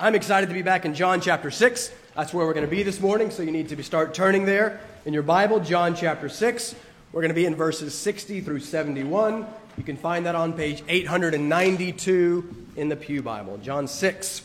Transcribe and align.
I'm 0.00 0.16
excited 0.16 0.48
to 0.48 0.54
be 0.54 0.62
back 0.62 0.84
in 0.84 0.92
John 0.92 1.20
chapter 1.20 1.52
6. 1.52 1.92
That's 2.16 2.34
where 2.34 2.44
we're 2.44 2.52
going 2.52 2.66
to 2.66 2.70
be 2.70 2.82
this 2.82 3.00
morning, 3.00 3.30
so 3.30 3.44
you 3.44 3.52
need 3.52 3.68
to 3.68 3.80
start 3.84 4.12
turning 4.12 4.44
there 4.44 4.80
in 5.04 5.14
your 5.14 5.22
Bible, 5.22 5.60
John 5.60 5.94
chapter 5.94 6.28
6. 6.28 6.74
We're 7.12 7.20
going 7.20 7.28
to 7.28 7.34
be 7.34 7.46
in 7.46 7.54
verses 7.54 7.96
60 7.96 8.40
through 8.40 8.58
71. 8.58 9.46
You 9.78 9.84
can 9.84 9.96
find 9.96 10.26
that 10.26 10.34
on 10.34 10.52
page 10.52 10.82
892 10.88 12.66
in 12.74 12.88
the 12.88 12.96
Pew 12.96 13.22
Bible. 13.22 13.56
John 13.58 13.86
6, 13.86 14.42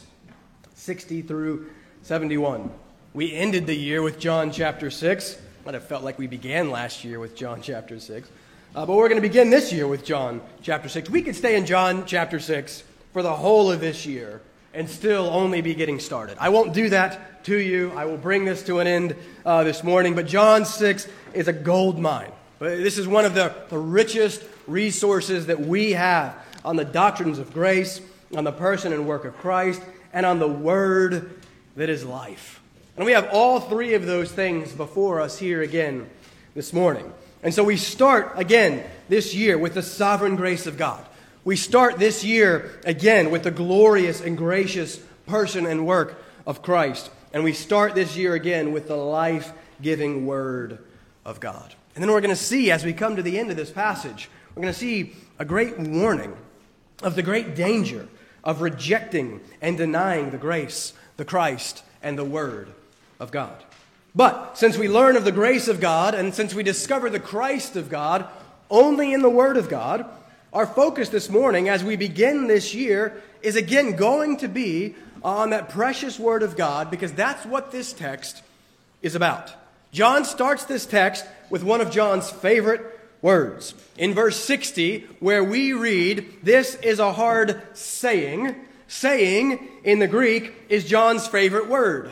60 0.76 1.22
through 1.24 1.72
71. 2.04 2.70
We 3.16 3.34
ended 3.34 3.66
the 3.66 3.76
year 3.76 4.04
with 4.04 4.20
John 4.20 4.52
chapter 4.52 4.92
6. 4.92 5.36
Might 5.66 5.74
have 5.74 5.84
felt 5.84 6.04
like 6.04 6.20
we 6.20 6.28
began 6.28 6.70
last 6.70 7.04
year 7.04 7.20
with 7.20 7.36
John 7.36 7.64
chapter 7.64 8.00
6. 8.00 8.30
Uh, 8.76 8.86
but 8.86 8.96
we're 8.96 9.10
going 9.10 9.20
to 9.20 9.28
begin 9.28 9.50
this 9.50 9.74
year 9.74 9.88
with 9.88 10.06
John 10.06 10.42
chapter 10.62 10.88
6. 10.88 11.10
We 11.10 11.24
could 11.24 11.36
stay 11.36 11.56
in 11.56 11.66
John 11.66 12.06
chapter 12.06 12.40
6 12.40 12.84
for 13.14 13.24
the 13.24 13.34
whole 13.34 13.72
of 13.72 13.80
this 13.80 14.06
year 14.06 14.44
and 14.74 14.90
still 14.90 15.28
only 15.28 15.62
be 15.62 15.74
getting 15.74 16.00
started. 16.00 16.38
I 16.40 16.50
won't 16.50 16.74
do 16.74 16.90
that 16.90 17.44
to 17.46 17.58
you. 17.58 17.92
I 17.96 18.06
will 18.06 18.18
bring 18.18 18.46
this 18.46 18.64
to 18.64 18.80
an 18.80 18.88
end 18.88 19.16
uh, 19.46 19.64
this 19.64 19.84
morning. 19.84 20.16
But 20.16 20.28
John 20.28 20.66
6 20.66 21.08
is 21.34 21.48
a 21.48 21.54
gold 21.54 22.00
mine. 22.00 22.32
This 22.60 22.98
is 22.98 23.08
one 23.08 23.26
of 23.26 23.34
the, 23.34 23.56
the 23.70 23.78
richest 23.78 24.44
resources 24.68 25.48
that 25.48 25.60
we 25.60 25.94
have 25.94 26.36
on 26.64 26.76
the 26.76 26.86
doctrines 26.86 27.40
of 27.40 27.54
grace, 27.54 28.02
on 28.36 28.44
the 28.44 28.52
person 28.52 28.94
and 28.94 29.08
work 29.08 29.26
of 29.26 29.38
Christ, 29.38 29.82
and 30.14 30.26
on 30.26 30.40
the 30.40 30.48
Word 30.48 31.42
that 31.76 31.90
is 31.90 32.04
life. 32.04 32.62
And 32.98 33.06
we 33.06 33.14
have 33.14 33.30
all 33.32 33.62
three 33.62 33.94
of 33.94 34.06
those 34.06 34.32
things 34.32 34.74
before 34.74 35.22
us 35.22 35.40
here 35.40 35.62
again 35.62 36.10
this 36.54 36.74
morning. 36.74 37.12
And 37.42 37.54
so 37.54 37.64
we 37.64 37.78
start 37.78 38.34
again 38.36 38.84
this 39.08 39.34
year 39.34 39.58
with 39.58 39.74
the 39.74 39.82
sovereign 39.82 40.36
grace 40.36 40.68
of 40.68 40.78
God. 40.78 41.06
We 41.46 41.56
start 41.56 42.00
this 42.00 42.24
year 42.24 42.80
again 42.86 43.32
with 43.32 43.44
the 43.44 43.52
glorious 43.52 44.20
and 44.20 44.38
gracious 44.38 44.98
person 45.26 45.66
and 45.66 45.88
work 45.88 46.22
of 46.46 46.62
Christ. 46.62 47.10
And 47.32 47.44
we 47.44 47.54
start 47.54 47.96
this 47.96 48.18
year 48.18 48.34
again 48.34 48.74
with 48.74 48.88
the 48.88 48.98
life 48.98 49.54
giving 49.82 50.26
Word 50.26 50.80
of 51.24 51.40
God. 51.40 51.74
And 51.96 52.04
then 52.04 52.12
we're 52.12 52.22
going 52.22 52.30
to 52.30 52.36
see, 52.36 52.72
as 52.72 52.84
we 52.84 52.92
come 52.92 53.16
to 53.16 53.22
the 53.22 53.40
end 53.40 53.52
of 53.52 53.58
this 53.58 53.72
passage, 53.72 54.30
we're 54.54 54.64
going 54.64 54.74
to 54.74 54.80
see 54.80 55.14
a 55.38 55.46
great 55.46 55.80
warning 55.80 56.36
of 57.02 57.16
the 57.16 57.24
great 57.24 57.56
danger 57.56 58.08
of 58.44 58.62
rejecting 58.62 59.40
and 59.62 59.78
denying 59.78 60.32
the 60.32 60.38
grace, 60.38 60.94
the 61.18 61.26
Christ, 61.26 61.84
and 62.04 62.18
the 62.18 62.26
Word 62.26 62.68
of 63.20 63.32
God. 63.32 63.64
But 64.14 64.58
since 64.58 64.78
we 64.78 64.90
learn 64.90 65.16
of 65.16 65.24
the 65.24 65.32
grace 65.32 65.68
of 65.68 65.80
God 65.80 66.16
and 66.16 66.34
since 66.34 66.54
we 66.54 66.64
discover 66.64 67.10
the 67.10 67.20
Christ 67.20 67.76
of 67.76 67.90
God 67.90 68.28
only 68.70 69.14
in 69.14 69.22
the 69.22 69.30
Word 69.30 69.56
of 69.56 69.70
God, 69.70 70.06
our 70.52 70.66
focus 70.66 71.10
this 71.10 71.30
morning, 71.30 71.70
as 71.70 71.84
we 71.84 71.96
begin 71.96 72.48
this 72.48 72.74
year, 72.74 73.22
is 73.42 73.56
again 73.56 73.96
going 73.96 74.38
to 74.38 74.48
be 74.48 74.96
on 75.24 75.52
that 75.52 75.70
precious 75.70 76.18
Word 76.18 76.44
of 76.44 76.58
God 76.58 76.90
because 76.90 77.14
that's 77.14 77.46
what 77.46 77.72
this 77.72 77.94
text 77.94 78.42
is 79.02 79.16
about. 79.16 79.52
John 79.92 80.26
starts 80.26 80.66
this 80.66 80.86
text 80.86 81.26
with 81.50 81.64
one 81.64 81.82
of 81.82 81.92
John's 81.92 82.30
favorite 82.30 83.00
words. 83.22 83.74
In 83.98 84.14
verse 84.14 84.38
60, 84.44 85.02
where 85.20 85.44
we 85.44 85.74
read, 85.74 86.26
This 86.44 86.76
is 86.76 87.00
a 87.00 87.14
hard 87.14 87.62
saying, 87.74 88.56
saying 88.88 89.68
in 89.84 90.00
the 90.00 90.08
Greek 90.08 90.54
is 90.70 90.86
John's 90.86 91.28
favorite 91.28 91.68
word, 91.68 92.12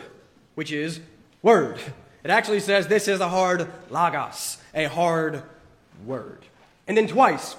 which 0.55 0.71
is 0.71 0.99
word. 1.41 1.79
It 2.23 2.29
actually 2.29 2.59
says 2.59 2.87
this 2.87 3.07
is 3.07 3.19
a 3.19 3.29
hard 3.29 3.67
logos, 3.89 4.57
a 4.73 4.85
hard 4.85 5.43
word. 6.05 6.39
And 6.87 6.97
then 6.97 7.07
twice, 7.07 7.55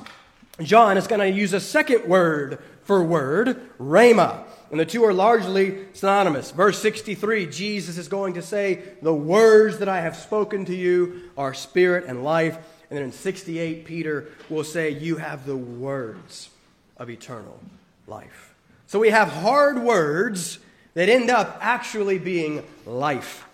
John 0.62 0.96
is 0.96 1.06
going 1.06 1.20
to 1.20 1.30
use 1.30 1.52
a 1.52 1.60
second 1.60 2.04
word 2.04 2.58
for 2.82 3.02
word, 3.02 3.60
rhema. 3.78 4.44
And 4.70 4.78
the 4.78 4.84
two 4.84 5.04
are 5.04 5.12
largely 5.12 5.86
synonymous. 5.92 6.50
Verse 6.50 6.80
63, 6.80 7.46
Jesus 7.46 7.96
is 7.96 8.08
going 8.08 8.34
to 8.34 8.42
say, 8.42 8.82
The 9.02 9.14
words 9.14 9.78
that 9.78 9.88
I 9.88 10.00
have 10.00 10.16
spoken 10.16 10.64
to 10.66 10.74
you 10.74 11.30
are 11.38 11.54
spirit 11.54 12.04
and 12.06 12.24
life. 12.24 12.56
And 12.90 12.96
then 12.96 13.04
in 13.04 13.12
68, 13.12 13.84
Peter 13.84 14.28
will 14.48 14.64
say, 14.64 14.90
You 14.90 15.16
have 15.16 15.46
the 15.46 15.56
words 15.56 16.50
of 16.96 17.08
eternal 17.08 17.60
life. 18.06 18.54
So 18.86 18.98
we 18.98 19.10
have 19.10 19.28
hard 19.28 19.78
words 19.78 20.58
that 20.94 21.08
end 21.08 21.30
up 21.30 21.58
actually 21.60 22.18
being 22.18 22.64
life 22.84 23.46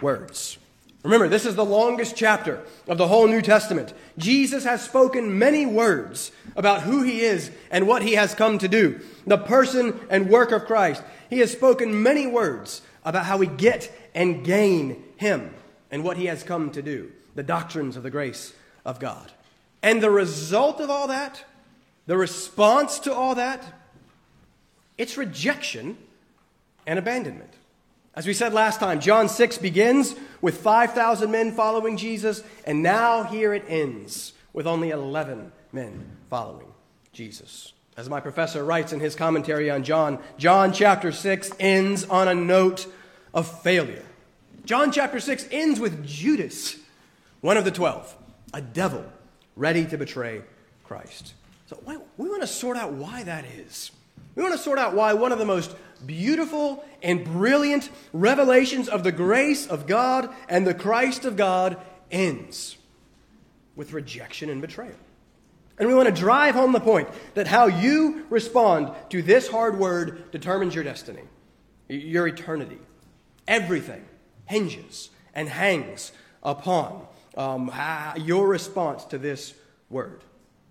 words. 0.00 0.58
Remember, 1.06 1.28
this 1.28 1.46
is 1.46 1.54
the 1.54 1.64
longest 1.64 2.16
chapter 2.16 2.64
of 2.88 2.98
the 2.98 3.06
whole 3.06 3.28
New 3.28 3.40
Testament. 3.40 3.94
Jesus 4.18 4.64
has 4.64 4.82
spoken 4.82 5.38
many 5.38 5.64
words 5.64 6.32
about 6.56 6.82
who 6.82 7.04
he 7.04 7.20
is 7.20 7.52
and 7.70 7.86
what 7.86 8.02
he 8.02 8.14
has 8.14 8.34
come 8.34 8.58
to 8.58 8.66
do, 8.66 9.00
the 9.24 9.38
person 9.38 10.00
and 10.10 10.28
work 10.28 10.50
of 10.50 10.64
Christ. 10.64 11.04
He 11.30 11.38
has 11.38 11.52
spoken 11.52 12.02
many 12.02 12.26
words 12.26 12.82
about 13.04 13.24
how 13.24 13.36
we 13.36 13.46
get 13.46 13.92
and 14.16 14.44
gain 14.44 15.04
him 15.16 15.54
and 15.92 16.02
what 16.02 16.16
he 16.16 16.26
has 16.26 16.42
come 16.42 16.72
to 16.72 16.82
do, 16.82 17.12
the 17.36 17.44
doctrines 17.44 17.96
of 17.96 18.02
the 18.02 18.10
grace 18.10 18.52
of 18.84 18.98
God. 18.98 19.30
And 19.84 20.02
the 20.02 20.10
result 20.10 20.80
of 20.80 20.90
all 20.90 21.06
that, 21.06 21.44
the 22.06 22.16
response 22.16 22.98
to 23.00 23.14
all 23.14 23.36
that, 23.36 23.64
it's 24.98 25.16
rejection 25.16 25.98
and 26.84 26.98
abandonment. 26.98 27.55
As 28.16 28.26
we 28.26 28.32
said 28.32 28.54
last 28.54 28.80
time, 28.80 28.98
John 28.98 29.28
6 29.28 29.58
begins 29.58 30.16
with 30.40 30.56
5,000 30.56 31.30
men 31.30 31.52
following 31.52 31.98
Jesus, 31.98 32.42
and 32.64 32.82
now 32.82 33.24
here 33.24 33.52
it 33.52 33.66
ends 33.68 34.32
with 34.54 34.66
only 34.66 34.88
11 34.88 35.52
men 35.70 36.16
following 36.30 36.72
Jesus. 37.12 37.74
As 37.94 38.08
my 38.08 38.20
professor 38.20 38.64
writes 38.64 38.94
in 38.94 39.00
his 39.00 39.14
commentary 39.14 39.70
on 39.70 39.84
John, 39.84 40.18
John 40.38 40.72
chapter 40.72 41.12
6 41.12 41.50
ends 41.60 42.04
on 42.04 42.26
a 42.26 42.34
note 42.34 42.86
of 43.34 43.60
failure. 43.62 44.04
John 44.64 44.92
chapter 44.92 45.20
6 45.20 45.48
ends 45.50 45.78
with 45.78 46.06
Judas, 46.06 46.76
one 47.42 47.58
of 47.58 47.66
the 47.66 47.70
12, 47.70 48.16
a 48.54 48.62
devil 48.62 49.04
ready 49.56 49.84
to 49.84 49.98
betray 49.98 50.40
Christ. 50.84 51.34
So 51.66 51.78
we 52.16 52.28
want 52.28 52.40
to 52.40 52.46
sort 52.46 52.78
out 52.78 52.92
why 52.92 53.24
that 53.24 53.44
is. 53.44 53.90
We 54.36 54.42
want 54.42 54.54
to 54.54 54.62
sort 54.62 54.78
out 54.78 54.94
why 54.94 55.14
one 55.14 55.32
of 55.32 55.38
the 55.38 55.44
most 55.44 55.74
beautiful 56.04 56.84
and 57.02 57.24
brilliant 57.24 57.90
revelations 58.12 58.88
of 58.88 59.02
the 59.02 59.10
grace 59.10 59.66
of 59.66 59.86
God 59.86 60.32
and 60.48 60.66
the 60.66 60.74
Christ 60.74 61.24
of 61.24 61.36
God 61.36 61.78
ends 62.10 62.76
with 63.74 63.92
rejection 63.92 64.50
and 64.50 64.60
betrayal. 64.60 64.94
And 65.78 65.88
we 65.88 65.94
want 65.94 66.08
to 66.08 66.14
drive 66.14 66.54
home 66.54 66.72
the 66.72 66.80
point 66.80 67.08
that 67.34 67.46
how 67.46 67.66
you 67.66 68.26
respond 68.30 68.92
to 69.10 69.22
this 69.22 69.48
hard 69.48 69.78
word 69.78 70.30
determines 70.30 70.74
your 70.74 70.84
destiny, 70.84 71.22
your 71.88 72.28
eternity. 72.28 72.78
Everything 73.48 74.04
hinges 74.44 75.10
and 75.34 75.48
hangs 75.48 76.12
upon 76.42 77.06
um, 77.36 77.70
your 78.18 78.48
response 78.48 79.04
to 79.06 79.18
this 79.18 79.54
word. 79.90 80.22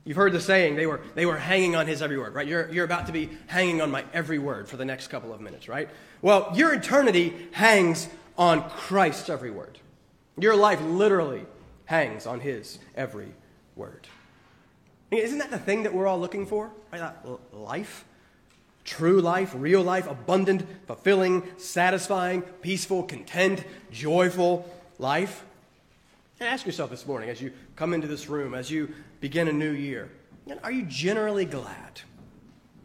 You've 0.06 0.18
heard 0.18 0.34
the 0.34 0.40
saying, 0.40 0.76
they 0.76 0.86
were, 0.86 1.02
they 1.16 1.26
were 1.26 1.38
hanging 1.38 1.76
on 1.76 1.88
his 1.88 2.04
every 2.04 2.18
word, 2.18 2.36
right? 2.36 2.48
You're, 2.48 2.72
you're 2.72 2.86
about 2.86 3.08
to 3.08 3.12
be 3.12 3.30
hanging 3.48 3.82
on 3.82 3.90
my 3.90 4.06
every 4.14 4.38
word 4.38 4.70
for 4.70 4.78
the 4.78 4.86
next 4.86 5.08
couple 5.08 5.34
of 5.34 5.42
minutes, 5.42 5.68
right? 5.68 5.90
Well, 6.22 6.52
your 6.54 6.74
eternity 6.74 7.34
hangs 7.52 8.08
on 8.38 8.70
Christ's 8.70 9.30
every 9.30 9.50
word. 9.50 9.80
Your 10.38 10.56
life 10.56 10.80
literally 10.82 11.46
hangs 11.86 12.28
on 12.28 12.40
his 12.40 12.78
every 12.96 13.34
word. 13.76 14.08
Isn't 15.10 15.40
that 15.40 15.50
the 15.50 15.58
thing 15.58 15.84
that 15.84 15.94
we're 15.94 16.08
all 16.08 16.20
looking 16.20 16.46
for? 16.46 16.72
Right? 16.92 17.12
Life? 17.52 18.06
True 18.84 19.22
life, 19.22 19.54
real 19.58 19.82
life, 19.82 20.08
abundant, 20.08 20.68
fulfilling, 20.86 21.44
satisfying, 21.58 22.44
peaceful, 22.62 23.02
content, 23.02 23.64
joyful 23.92 24.70
life. 25.00 25.46
And 26.40 26.50
ask 26.50 26.66
yourself 26.66 26.90
this 26.90 27.08
morning 27.08 27.30
as 27.30 27.42
you 27.42 27.54
come 27.76 27.94
into 27.94 28.08
this 28.08 28.28
room, 28.28 28.54
as 28.54 28.70
you 28.70 28.94
begin 29.22 29.48
a 29.48 29.54
new 29.54 29.72
year, 29.72 30.10
are 30.64 30.72
you 30.72 30.84
generally 30.84 31.46
glad? 31.46 32.02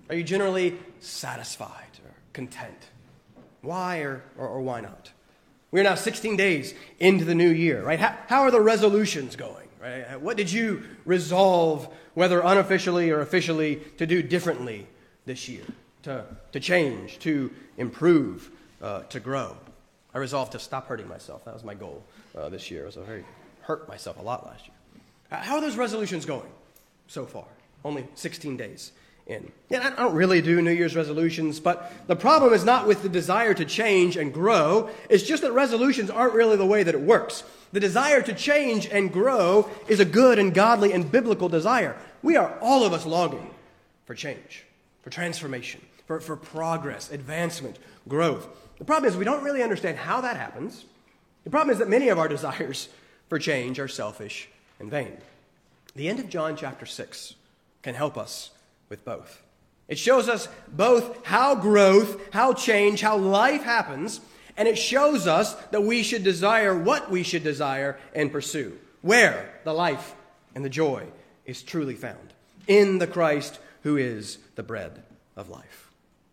Are 0.09 0.15
you 0.15 0.22
generally 0.22 0.78
satisfied 1.00 1.99
or 2.05 2.12
content? 2.32 2.91
Why 3.62 3.99
or, 3.99 4.23
or, 4.38 4.49
or 4.49 4.61
why 4.61 4.81
not? 4.81 5.11
We're 5.73 5.82
now 5.82 5.97
16 5.97 6.37
days 6.37 6.75
into 6.99 7.25
the 7.25 7.35
new 7.35 7.50
year, 7.50 7.82
right? 7.82 7.99
How, 7.99 8.17
how 8.29 8.43
are 8.43 8.50
the 8.50 8.61
resolutions 8.61 9.37
going, 9.37 9.69
right? 9.81 10.20
What 10.20 10.37
did 10.37 10.50
you 10.50 10.85
resolve, 11.05 11.88
whether 12.14 12.41
unofficially 12.41 13.11
or 13.11 13.20
officially, 13.20 13.76
to 13.99 14.06
do 14.06 14.23
differently 14.23 14.87
this 15.26 15.49
year? 15.49 15.64
To, 16.05 16.25
to 16.52 16.61
change, 16.61 17.19
to 17.20 17.50
improve, 17.76 18.50
uh, 18.81 19.02
to 19.02 19.20
grow? 19.20 19.56
I 20.14 20.19
resolved 20.19 20.52
to 20.52 20.58
stop 20.58 20.88
hurting 20.88 21.06
myself. 21.06 21.44
That 21.44 21.55
was 21.55 21.62
my 21.62 21.75
goal 21.75 22.02
uh, 22.37 22.49
this 22.49 22.70
year. 22.70 22.82
I 22.82 22.87
was 22.87 22.97
very 22.97 23.25
hurt 23.70 23.88
myself 23.88 24.19
a 24.19 24.22
lot 24.22 24.44
last 24.44 24.67
year. 24.67 24.75
How 25.31 25.55
are 25.55 25.61
those 25.61 25.76
resolutions 25.76 26.26
going 26.26 26.50
so 27.06 27.25
far? 27.25 27.44
Only 27.84 28.05
16 28.17 28.56
days 28.56 28.90
in. 29.28 29.52
Yeah, 29.69 29.93
I 29.96 30.02
don't 30.02 30.17
really 30.17 30.43
do 30.43 30.61
New 30.61 30.72
Year's 30.72 30.96
resolutions, 30.96 31.61
but 31.61 31.93
the 32.08 32.17
problem 32.17 32.52
is 32.52 32.64
not 32.64 32.88
with 32.88 33.05
the 33.05 33.08
desire 33.08 33.55
to 33.55 33.64
change 33.64 34.17
and 34.17 34.34
grow. 34.34 34.90
It's 35.08 35.22
just 35.22 35.43
that 35.43 35.52
resolutions 35.52 36.11
aren't 36.11 36.34
really 36.34 36.56
the 36.56 36.67
way 36.67 36.82
that 36.82 36.96
it 36.96 37.00
works. 37.00 37.44
The 37.70 37.78
desire 37.78 38.20
to 38.22 38.34
change 38.34 38.87
and 38.87 39.12
grow 39.12 39.70
is 39.87 40.00
a 40.00 40.05
good 40.05 40.40
and 40.40 40.52
godly 40.52 40.93
and 40.93 41.08
biblical 41.08 41.49
desire. 41.49 41.96
We 42.25 42.37
are 42.37 42.58
all 42.61 42.84
of 42.84 42.93
us 42.93 43.06
longing 43.06 43.55
for 44.05 44.16
change, 44.16 44.64
for 45.02 45.11
transformation, 45.11 45.81
for, 46.08 46.19
for 46.19 46.34
progress, 46.34 47.12
advancement, 47.12 47.78
growth. 48.08 48.49
The 48.78 48.84
problem 48.84 49.08
is 49.08 49.16
we 49.16 49.25
don't 49.25 49.44
really 49.44 49.62
understand 49.62 49.96
how 49.96 50.23
that 50.23 50.37
happens. 50.37 50.87
The 51.44 51.50
problem 51.50 51.70
is 51.70 51.78
that 51.78 51.88
many 51.88 52.08
of 52.08 52.19
our 52.19 52.26
desires 52.37 52.88
for 53.31 53.38
change 53.38 53.79
are 53.79 53.88
selfish 53.88 54.49
and 54.81 54.91
vain. 54.91 55.17
The 55.94 56.09
end 56.09 56.19
of 56.19 56.29
John 56.29 56.56
chapter 56.56 56.85
6 56.85 57.37
can 57.82 57.94
help 57.94 58.19
us 58.19 58.50
with 58.91 59.05
both. 59.05 59.41
It 59.88 59.99
shows 59.99 60.29
us 60.29 60.49
both 60.69 61.25
how 61.25 61.55
growth, 61.55 62.21
how 62.32 62.53
change, 62.53 63.00
how 63.00 63.17
life 63.17 63.62
happens, 63.62 64.21
and 64.56 64.69
it 64.69 64.77
shows 64.77 65.27
us 65.27 65.55
that 65.71 65.85
we 65.85 66.03
should 66.03 66.25
desire 66.25 66.77
what 66.77 67.11
we 67.11 67.23
should 67.23 67.44
desire 67.44 67.99
and 68.15 68.32
pursue, 68.32 68.77
where 69.00 69.55
the 69.65 69.73
life 69.73 70.15
and 70.55 70.65
the 70.65 70.69
joy 70.69 71.06
is 71.47 71.62
truly 71.62 71.94
found 71.94 72.35
in 72.67 72.99
the 72.99 73.06
Christ 73.06 73.61
who 73.85 73.97
is 73.97 74.38
the 74.56 74.62
bread 74.62 75.03
of 75.37 75.49
life. 75.49 75.91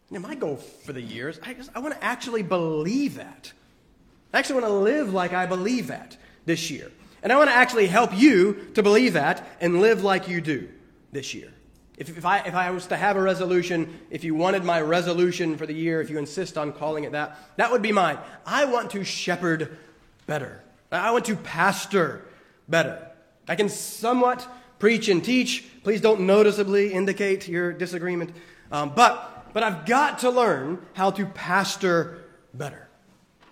Now, 0.09 0.19
my 0.19 0.35
goal 0.35 0.57
for 0.57 0.93
the 0.93 1.01
years, 1.01 1.39
I, 1.43 1.55
I 1.75 1.79
want 1.79 1.93
to 1.93 2.03
actually 2.03 2.43
believe 2.43 3.15
that. 3.15 3.51
I 4.33 4.39
actually 4.39 4.61
want 4.61 4.67
to 4.67 4.79
live 4.79 5.13
like 5.13 5.33
I 5.33 5.45
believe 5.45 5.87
that 5.87 6.17
this 6.47 6.71
year. 6.71 6.91
And 7.21 7.31
I 7.31 7.37
want 7.37 7.49
to 7.49 7.55
actually 7.55 7.87
help 7.87 8.17
you 8.17 8.69
to 8.73 8.81
believe 8.81 9.13
that 9.13 9.47
and 9.61 9.81
live 9.81 10.03
like 10.03 10.27
you 10.27 10.41
do 10.41 10.69
this 11.11 11.33
year. 11.33 11.53
If, 11.97 12.15
if, 12.15 12.25
I, 12.25 12.39
if 12.39 12.55
I 12.55 12.71
was 12.71 12.87
to 12.87 12.95
have 12.95 13.17
a 13.17 13.21
resolution, 13.21 13.99
if 14.09 14.23
you 14.23 14.33
wanted 14.33 14.63
my 14.63 14.79
resolution 14.81 15.57
for 15.57 15.65
the 15.65 15.73
year, 15.73 15.99
if 15.99 16.09
you 16.09 16.17
insist 16.17 16.57
on 16.57 16.71
calling 16.71 17.03
it 17.03 17.11
that, 17.11 17.37
that 17.57 17.71
would 17.71 17.81
be 17.81 17.91
mine. 17.91 18.17
I 18.45 18.65
want 18.65 18.91
to 18.91 19.03
shepherd 19.03 19.77
better. 20.25 20.63
I 20.91 21.11
want 21.11 21.25
to 21.25 21.35
pastor 21.35 22.23
better. 22.69 23.05
I 23.47 23.55
can 23.55 23.67
somewhat 23.67 24.47
preach 24.79 25.09
and 25.09 25.23
teach. 25.23 25.65
Please 25.83 25.99
don't 25.99 26.21
noticeably 26.21 26.93
indicate 26.93 27.47
your 27.47 27.73
disagreement. 27.73 28.31
Um, 28.71 28.93
but, 28.95 29.49
but 29.53 29.63
I've 29.63 29.85
got 29.85 30.19
to 30.19 30.29
learn 30.29 30.85
how 30.93 31.11
to 31.11 31.25
pastor 31.25 32.23
better. 32.53 32.87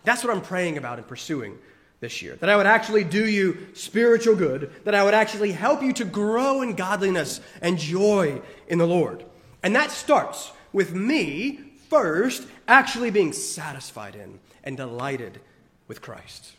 That's 0.03 0.23
what 0.23 0.33
I'm 0.33 0.41
praying 0.41 0.77
about 0.77 0.99
and 0.99 1.07
pursuing 1.07 1.57
this 2.05 2.21
year. 2.21 2.35
That 2.35 2.51
I 2.51 2.55
would 2.55 2.67
actually 2.67 3.03
do 3.03 3.27
you 3.27 3.57
spiritual 3.73 4.35
good, 4.35 4.71
that 4.83 4.93
I 4.93 5.03
would 5.03 5.15
actually 5.15 5.53
help 5.53 5.81
you 5.81 5.91
to 5.93 6.05
grow 6.05 6.61
in 6.61 6.75
godliness 6.75 7.41
and 7.63 7.79
joy 7.79 8.43
in 8.67 8.77
the 8.77 8.85
Lord. 8.85 9.25
And 9.63 9.75
that 9.75 9.89
starts 9.89 10.51
with 10.71 10.93
me 10.93 11.61
first 11.89 12.47
actually 12.67 13.09
being 13.09 13.33
satisfied 13.33 14.13
in 14.13 14.39
and 14.63 14.77
delighted 14.77 15.41
with 15.87 16.03
Christ, 16.03 16.51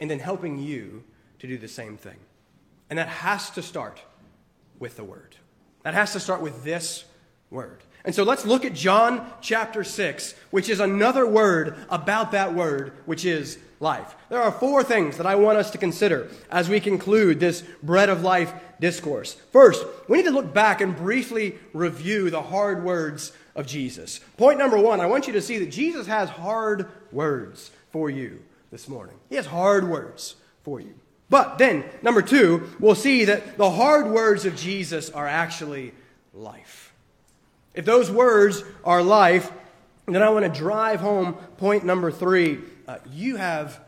and 0.00 0.10
then 0.10 0.18
helping 0.18 0.58
you 0.58 1.04
to 1.40 1.46
do 1.46 1.58
the 1.58 1.68
same 1.68 1.98
thing. 1.98 2.16
And 2.88 2.98
that 2.98 3.08
has 3.08 3.50
to 3.50 3.62
start 3.62 4.00
with 4.78 4.96
the 4.96 5.04
Word. 5.04 5.36
That 5.82 5.92
has 5.92 6.14
to 6.14 6.20
start 6.20 6.40
with 6.40 6.64
this 6.64 7.04
Word. 7.50 7.82
And 8.06 8.14
so 8.14 8.22
let's 8.22 8.46
look 8.46 8.64
at 8.64 8.72
John 8.72 9.28
chapter 9.40 9.82
6, 9.82 10.34
which 10.52 10.68
is 10.68 10.78
another 10.78 11.26
word 11.26 11.76
about 11.90 12.30
that 12.30 12.54
word, 12.54 12.92
which 13.04 13.24
is 13.24 13.58
life. 13.80 14.14
There 14.28 14.40
are 14.40 14.52
four 14.52 14.84
things 14.84 15.16
that 15.16 15.26
I 15.26 15.34
want 15.34 15.58
us 15.58 15.72
to 15.72 15.78
consider 15.78 16.28
as 16.48 16.68
we 16.68 16.78
conclude 16.78 17.40
this 17.40 17.62
bread 17.82 18.08
of 18.08 18.22
life 18.22 18.54
discourse. 18.80 19.34
First, 19.52 19.84
we 20.08 20.18
need 20.18 20.26
to 20.26 20.30
look 20.30 20.54
back 20.54 20.80
and 20.80 20.96
briefly 20.96 21.56
review 21.72 22.30
the 22.30 22.42
hard 22.42 22.84
words 22.84 23.32
of 23.56 23.66
Jesus. 23.66 24.20
Point 24.36 24.60
number 24.60 24.78
one, 24.78 25.00
I 25.00 25.06
want 25.06 25.26
you 25.26 25.32
to 25.32 25.42
see 25.42 25.58
that 25.58 25.70
Jesus 25.70 26.06
has 26.06 26.30
hard 26.30 26.88
words 27.10 27.72
for 27.90 28.08
you 28.08 28.40
this 28.70 28.88
morning. 28.88 29.16
He 29.28 29.34
has 29.34 29.46
hard 29.46 29.88
words 29.88 30.36
for 30.62 30.80
you. 30.80 30.94
But 31.28 31.58
then, 31.58 31.84
number 32.02 32.22
two, 32.22 32.70
we'll 32.78 32.94
see 32.94 33.24
that 33.24 33.58
the 33.58 33.70
hard 33.70 34.06
words 34.06 34.44
of 34.44 34.54
Jesus 34.54 35.10
are 35.10 35.26
actually 35.26 35.92
life. 36.32 36.85
If 37.76 37.84
those 37.84 38.10
words 38.10 38.64
are 38.84 39.02
life, 39.02 39.52
then 40.06 40.22
I 40.22 40.30
want 40.30 40.52
to 40.52 40.60
drive 40.60 41.00
home 41.00 41.34
point 41.58 41.84
number 41.84 42.10
three. 42.10 42.58
Uh, 42.88 42.98
you 43.12 43.36
have 43.36 43.80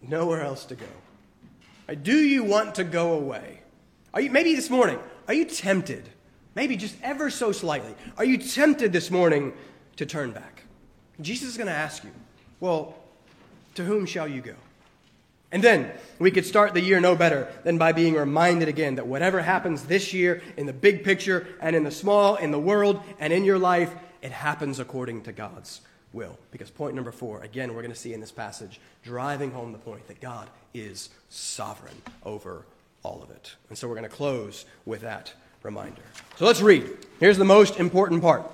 nowhere 0.00 0.42
else 0.42 0.64
to 0.66 0.76
go. 0.76 1.94
Do 2.02 2.16
you 2.16 2.44
want 2.44 2.76
to 2.76 2.84
go 2.84 3.14
away? 3.14 3.60
Are 4.14 4.20
you, 4.20 4.30
maybe 4.30 4.54
this 4.54 4.70
morning, 4.70 4.98
are 5.26 5.34
you 5.34 5.44
tempted? 5.44 6.08
Maybe 6.54 6.76
just 6.76 6.96
ever 7.02 7.30
so 7.30 7.52
slightly. 7.52 7.94
Are 8.16 8.24
you 8.24 8.38
tempted 8.38 8.92
this 8.92 9.10
morning 9.10 9.52
to 9.96 10.06
turn 10.06 10.30
back? 10.30 10.62
Jesus 11.20 11.48
is 11.48 11.56
going 11.56 11.66
to 11.66 11.72
ask 11.72 12.04
you, 12.04 12.10
well, 12.60 12.94
to 13.74 13.84
whom 13.84 14.06
shall 14.06 14.28
you 14.28 14.40
go? 14.40 14.54
And 15.52 15.64
then 15.64 15.90
we 16.18 16.30
could 16.30 16.46
start 16.46 16.74
the 16.74 16.80
year 16.80 17.00
no 17.00 17.16
better 17.16 17.48
than 17.64 17.76
by 17.76 17.92
being 17.92 18.14
reminded 18.14 18.68
again 18.68 18.94
that 18.96 19.06
whatever 19.06 19.40
happens 19.40 19.84
this 19.84 20.12
year 20.12 20.42
in 20.56 20.66
the 20.66 20.72
big 20.72 21.02
picture 21.02 21.46
and 21.60 21.74
in 21.74 21.82
the 21.82 21.90
small, 21.90 22.36
in 22.36 22.52
the 22.52 22.60
world 22.60 23.02
and 23.18 23.32
in 23.32 23.44
your 23.44 23.58
life, 23.58 23.92
it 24.22 24.30
happens 24.30 24.78
according 24.78 25.22
to 25.22 25.32
God's 25.32 25.80
will. 26.12 26.38
Because 26.52 26.70
point 26.70 26.94
number 26.94 27.10
four, 27.10 27.42
again, 27.42 27.74
we're 27.74 27.82
going 27.82 27.92
to 27.92 27.98
see 27.98 28.12
in 28.12 28.20
this 28.20 28.32
passage, 28.32 28.80
driving 29.02 29.50
home 29.50 29.72
the 29.72 29.78
point 29.78 30.06
that 30.06 30.20
God 30.20 30.48
is 30.72 31.10
sovereign 31.30 32.00
over 32.24 32.64
all 33.02 33.22
of 33.22 33.30
it. 33.30 33.54
And 33.68 33.78
so 33.78 33.88
we're 33.88 33.96
going 33.96 34.08
to 34.08 34.14
close 34.14 34.66
with 34.84 35.00
that 35.00 35.32
reminder. 35.62 36.02
So 36.36 36.44
let's 36.44 36.60
read. 36.60 36.88
Here's 37.18 37.38
the 37.38 37.44
most 37.44 37.78
important 37.78 38.22
part. 38.22 38.48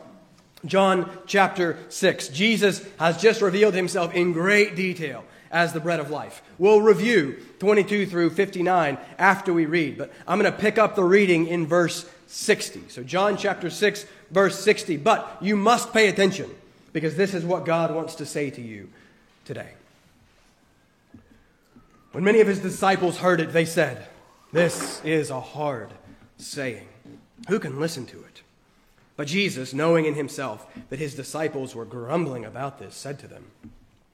John 0.65 1.11
chapter 1.27 1.79
6. 1.91 2.29
Jesus 2.29 2.87
has 2.99 3.21
just 3.21 3.43
revealed 3.43 3.75
himself 3.75 4.15
in 4.15 4.33
great 4.33 4.75
detail 4.75 5.25
as 5.51 5.73
the 5.73 5.81
bread 5.81 6.01
of 6.01 6.11
life. 6.11 6.43
We'll 6.59 6.81
review 6.81 7.41
22 7.59 8.07
through 8.07 8.31
59 8.31 8.99
after 9.19 9.53
we 9.53 9.67
read, 9.67 9.99
but 9.99 10.13
I'm 10.27 10.39
going 10.39 10.51
to 10.51 10.59
pick 10.59 10.79
up 10.79 10.95
the 10.95 11.05
reading 11.05 11.47
in 11.47 11.67
verse 11.67 12.09
60. 12.27 12.89
So, 12.89 13.03
John 13.03 13.37
chapter 13.37 13.71
6, 13.71 14.07
verse 14.31 14.59
60. 14.63 14.97
But 14.97 15.39
you 15.41 15.57
must 15.57 15.93
pay 15.93 16.09
attention 16.09 16.51
because 16.93 17.17
this 17.17 17.35
is 17.35 17.45
what 17.45 17.65
God 17.65 17.95
wants 17.95 18.17
to 18.17 18.27
say 18.27 18.51
to 18.51 18.61
you 18.61 18.89
today. 19.45 19.71
When 22.13 22.25
many 22.25 22.41
of 22.41 22.47
his 22.47 22.61
disciples 22.61 23.19
heard 23.19 23.41
it, 23.41 23.53
they 23.53 23.67
said, 23.67 24.07
This 24.53 25.05
is 25.05 25.31
a 25.31 25.41
hard 25.41 25.91
saying. 26.39 26.89
Who 27.49 27.59
can 27.59 27.79
listen 27.79 28.07
to 28.07 28.17
it? 28.19 28.43
But 29.17 29.29
Jesus, 29.29 29.73
knowing 29.73 30.05
in 30.05 30.15
himself 30.15 30.67
that 30.91 30.99
his 30.99 31.15
disciples 31.15 31.75
were 31.75 31.85
grumbling 31.85 32.45
about 32.45 32.79
this, 32.79 32.95
said 32.95 33.19
to 33.21 33.29
them, 33.29 33.45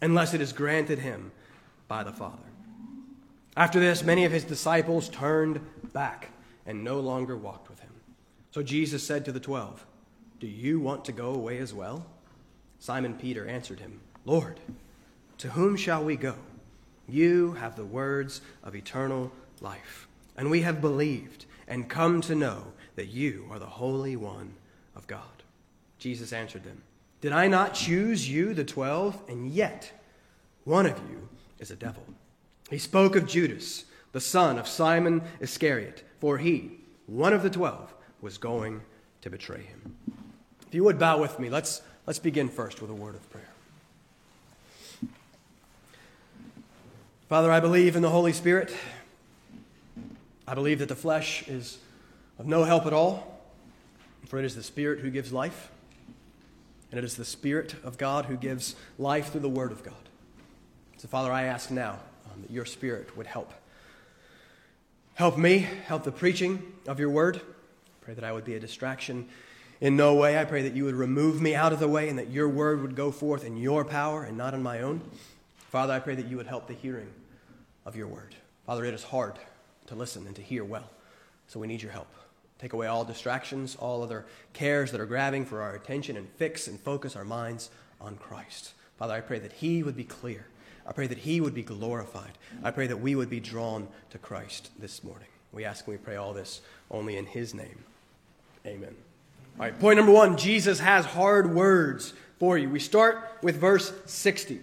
unless 0.00 0.34
it 0.34 0.40
is 0.40 0.52
granted 0.52 0.98
him 0.98 1.32
by 1.88 2.04
the 2.04 2.12
Father. 2.12 2.38
After 3.56 3.80
this, 3.80 4.04
many 4.04 4.24
of 4.24 4.32
his 4.32 4.44
disciples 4.44 5.08
turned 5.08 5.60
back 5.92 6.30
and 6.66 6.84
no 6.84 7.00
longer 7.00 7.36
walked 7.36 7.68
with 7.68 7.80
him. 7.80 7.90
So 8.50 8.62
Jesus 8.62 9.02
said 9.02 9.24
to 9.24 9.32
the 9.32 9.40
twelve, 9.40 9.84
Do 10.38 10.46
you 10.46 10.78
want 10.78 11.04
to 11.06 11.12
go 11.12 11.34
away 11.34 11.58
as 11.58 11.74
well? 11.74 12.06
Simon 12.78 13.14
Peter 13.14 13.46
answered 13.46 13.80
him, 13.80 14.00
Lord, 14.24 14.60
to 15.38 15.50
whom 15.50 15.76
shall 15.76 16.04
we 16.04 16.16
go? 16.16 16.36
You 17.08 17.52
have 17.54 17.74
the 17.74 17.84
words 17.84 18.42
of 18.62 18.76
eternal 18.76 19.32
life, 19.60 20.06
and 20.36 20.50
we 20.50 20.60
have 20.62 20.80
believed 20.80 21.46
and 21.66 21.88
come 21.88 22.20
to 22.22 22.34
know 22.34 22.72
that 22.96 23.08
you 23.08 23.46
are 23.50 23.58
the 23.58 23.66
Holy 23.66 24.16
One 24.16 24.54
of 24.94 25.06
God. 25.06 25.22
Jesus 25.98 26.32
answered 26.32 26.64
them, 26.64 26.82
did 27.20 27.32
I 27.32 27.48
not 27.48 27.74
choose 27.74 28.28
you, 28.28 28.54
the 28.54 28.64
twelve? 28.64 29.20
And 29.28 29.50
yet, 29.50 29.92
one 30.64 30.86
of 30.86 30.98
you 31.10 31.28
is 31.58 31.70
a 31.70 31.76
devil. 31.76 32.04
He 32.70 32.78
spoke 32.78 33.16
of 33.16 33.26
Judas, 33.26 33.84
the 34.12 34.20
son 34.20 34.58
of 34.58 34.68
Simon 34.68 35.22
Iscariot, 35.40 36.04
for 36.20 36.38
he, 36.38 36.78
one 37.06 37.32
of 37.32 37.42
the 37.42 37.50
twelve, 37.50 37.94
was 38.20 38.38
going 38.38 38.82
to 39.22 39.30
betray 39.30 39.62
him. 39.62 39.96
If 40.66 40.74
you 40.74 40.84
would 40.84 40.98
bow 40.98 41.18
with 41.18 41.38
me, 41.38 41.48
let's, 41.48 41.82
let's 42.06 42.18
begin 42.18 42.48
first 42.48 42.82
with 42.82 42.90
a 42.90 42.94
word 42.94 43.14
of 43.14 43.30
prayer. 43.30 43.48
Father, 47.28 47.50
I 47.50 47.60
believe 47.60 47.96
in 47.96 48.02
the 48.02 48.10
Holy 48.10 48.32
Spirit. 48.32 48.74
I 50.46 50.54
believe 50.54 50.78
that 50.78 50.88
the 50.88 50.96
flesh 50.96 51.46
is 51.48 51.78
of 52.38 52.46
no 52.46 52.64
help 52.64 52.86
at 52.86 52.92
all, 52.92 53.42
for 54.28 54.38
it 54.38 54.44
is 54.44 54.54
the 54.54 54.62
Spirit 54.62 55.00
who 55.00 55.10
gives 55.10 55.32
life. 55.32 55.70
And 56.90 56.98
it 56.98 57.04
is 57.04 57.16
the 57.16 57.24
Spirit 57.24 57.74
of 57.84 57.98
God 57.98 58.26
who 58.26 58.36
gives 58.36 58.76
life 58.98 59.32
through 59.32 59.42
the 59.42 59.48
Word 59.48 59.72
of 59.72 59.82
God. 59.82 59.94
So, 60.96 61.08
Father, 61.08 61.30
I 61.30 61.44
ask 61.44 61.70
now 61.70 61.98
um, 62.32 62.42
that 62.42 62.50
your 62.50 62.64
Spirit 62.64 63.16
would 63.16 63.26
help. 63.26 63.52
Help 65.14 65.36
me, 65.36 65.58
help 65.58 66.04
the 66.04 66.12
preaching 66.12 66.62
of 66.86 66.98
your 66.98 67.10
Word. 67.10 67.40
Pray 68.00 68.14
that 68.14 68.24
I 68.24 68.32
would 68.32 68.44
be 68.44 68.54
a 68.54 68.60
distraction 68.60 69.28
in 69.80 69.96
no 69.96 70.14
way. 70.14 70.38
I 70.38 70.44
pray 70.44 70.62
that 70.62 70.74
you 70.74 70.84
would 70.84 70.94
remove 70.94 71.40
me 71.40 71.54
out 71.54 71.72
of 71.72 71.78
the 71.78 71.88
way 71.88 72.08
and 72.08 72.18
that 72.18 72.30
your 72.30 72.48
word 72.48 72.82
would 72.82 72.96
go 72.96 73.10
forth 73.10 73.44
in 73.44 73.56
your 73.56 73.84
power 73.84 74.24
and 74.24 74.36
not 74.36 74.54
in 74.54 74.62
my 74.62 74.80
own. 74.80 75.02
Father, 75.70 75.92
I 75.92 75.98
pray 75.98 76.14
that 76.14 76.26
you 76.26 76.36
would 76.36 76.46
help 76.46 76.66
the 76.66 76.74
hearing 76.74 77.12
of 77.84 77.96
your 77.96 78.06
word. 78.06 78.34
Father, 78.66 78.84
it 78.84 78.94
is 78.94 79.04
hard 79.04 79.38
to 79.86 79.94
listen 79.94 80.26
and 80.26 80.34
to 80.36 80.42
hear 80.42 80.64
well, 80.64 80.90
so 81.46 81.60
we 81.60 81.66
need 81.66 81.82
your 81.82 81.92
help. 81.92 82.08
Take 82.58 82.72
away 82.72 82.88
all 82.88 83.04
distractions, 83.04 83.76
all 83.76 84.02
other 84.02 84.26
cares 84.52 84.90
that 84.90 85.00
are 85.00 85.06
grabbing 85.06 85.44
for 85.44 85.62
our 85.62 85.74
attention, 85.74 86.16
and 86.16 86.28
fix 86.36 86.66
and 86.66 86.78
focus 86.78 87.14
our 87.14 87.24
minds 87.24 87.70
on 88.00 88.16
Christ. 88.16 88.72
Father, 88.98 89.14
I 89.14 89.20
pray 89.20 89.38
that 89.38 89.52
He 89.52 89.82
would 89.82 89.96
be 89.96 90.04
clear. 90.04 90.46
I 90.86 90.92
pray 90.92 91.06
that 91.06 91.18
He 91.18 91.40
would 91.40 91.54
be 91.54 91.62
glorified. 91.62 92.32
I 92.64 92.70
pray 92.72 92.88
that 92.88 93.00
we 93.00 93.14
would 93.14 93.30
be 93.30 93.40
drawn 93.40 93.86
to 94.10 94.18
Christ 94.18 94.70
this 94.78 95.04
morning. 95.04 95.28
We 95.52 95.64
ask 95.64 95.86
and 95.86 95.92
we 95.96 96.04
pray 96.04 96.16
all 96.16 96.32
this 96.32 96.60
only 96.90 97.16
in 97.16 97.26
His 97.26 97.54
name. 97.54 97.84
Amen. 98.66 98.94
All 99.58 99.66
right, 99.66 99.78
point 99.78 99.96
number 99.96 100.12
one 100.12 100.36
Jesus 100.36 100.80
has 100.80 101.04
hard 101.04 101.54
words 101.54 102.12
for 102.38 102.58
you. 102.58 102.68
We 102.68 102.80
start 102.80 103.38
with 103.42 103.56
verse 103.56 103.92
60. 104.06 104.60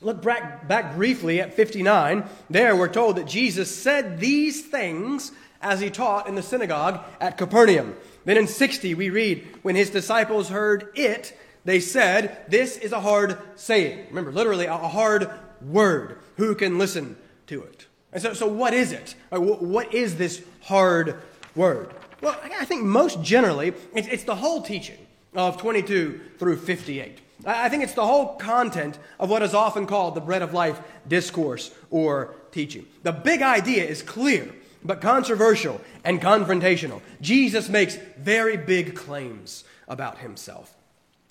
Look 0.00 0.22
back, 0.22 0.68
back 0.68 0.94
briefly 0.94 1.40
at 1.40 1.54
59. 1.54 2.24
There 2.48 2.76
we're 2.76 2.88
told 2.88 3.16
that 3.16 3.26
Jesus 3.26 3.74
said 3.74 4.20
these 4.20 4.66
things 4.66 5.32
as 5.60 5.80
he 5.80 5.90
taught 5.90 6.28
in 6.28 6.34
the 6.34 6.42
synagogue 6.42 7.00
at 7.20 7.36
Capernaum. 7.36 7.96
Then 8.24 8.36
in 8.36 8.46
60, 8.46 8.94
we 8.94 9.10
read, 9.10 9.46
When 9.62 9.76
his 9.76 9.90
disciples 9.90 10.48
heard 10.48 10.90
it, 10.94 11.38
they 11.64 11.80
said, 11.80 12.44
This 12.48 12.76
is 12.76 12.92
a 12.92 13.00
hard 13.00 13.38
saying. 13.56 14.06
Remember, 14.08 14.32
literally, 14.32 14.66
a 14.66 14.76
hard 14.76 15.30
word. 15.60 16.18
Who 16.36 16.54
can 16.54 16.78
listen 16.78 17.16
to 17.48 17.62
it? 17.62 17.86
And 18.12 18.22
so, 18.22 18.32
so 18.32 18.46
what 18.46 18.72
is 18.72 18.92
it? 18.92 19.14
What 19.30 19.92
is 19.92 20.16
this 20.16 20.42
hard 20.62 21.20
word? 21.54 21.94
Well, 22.20 22.38
I 22.42 22.64
think 22.64 22.84
most 22.84 23.22
generally, 23.22 23.74
it's, 23.94 24.08
it's 24.08 24.24
the 24.24 24.36
whole 24.36 24.62
teaching 24.62 24.98
of 25.34 25.58
22 25.58 26.20
through 26.38 26.56
58. 26.56 27.20
I 27.46 27.68
think 27.68 27.84
it's 27.84 27.94
the 27.94 28.06
whole 28.06 28.36
content 28.36 28.98
of 29.20 29.30
what 29.30 29.42
is 29.42 29.54
often 29.54 29.86
called 29.86 30.14
the 30.14 30.20
bread 30.20 30.42
of 30.42 30.52
life 30.52 30.80
discourse 31.06 31.70
or 31.90 32.34
teaching. 32.50 32.86
The 33.04 33.12
big 33.12 33.42
idea 33.42 33.84
is 33.84 34.02
clear, 34.02 34.52
but 34.84 35.00
controversial 35.00 35.80
and 36.04 36.20
confrontational. 36.20 37.00
Jesus 37.20 37.68
makes 37.68 37.96
very 38.18 38.56
big 38.56 38.94
claims 38.94 39.64
about 39.86 40.18
himself 40.18 40.74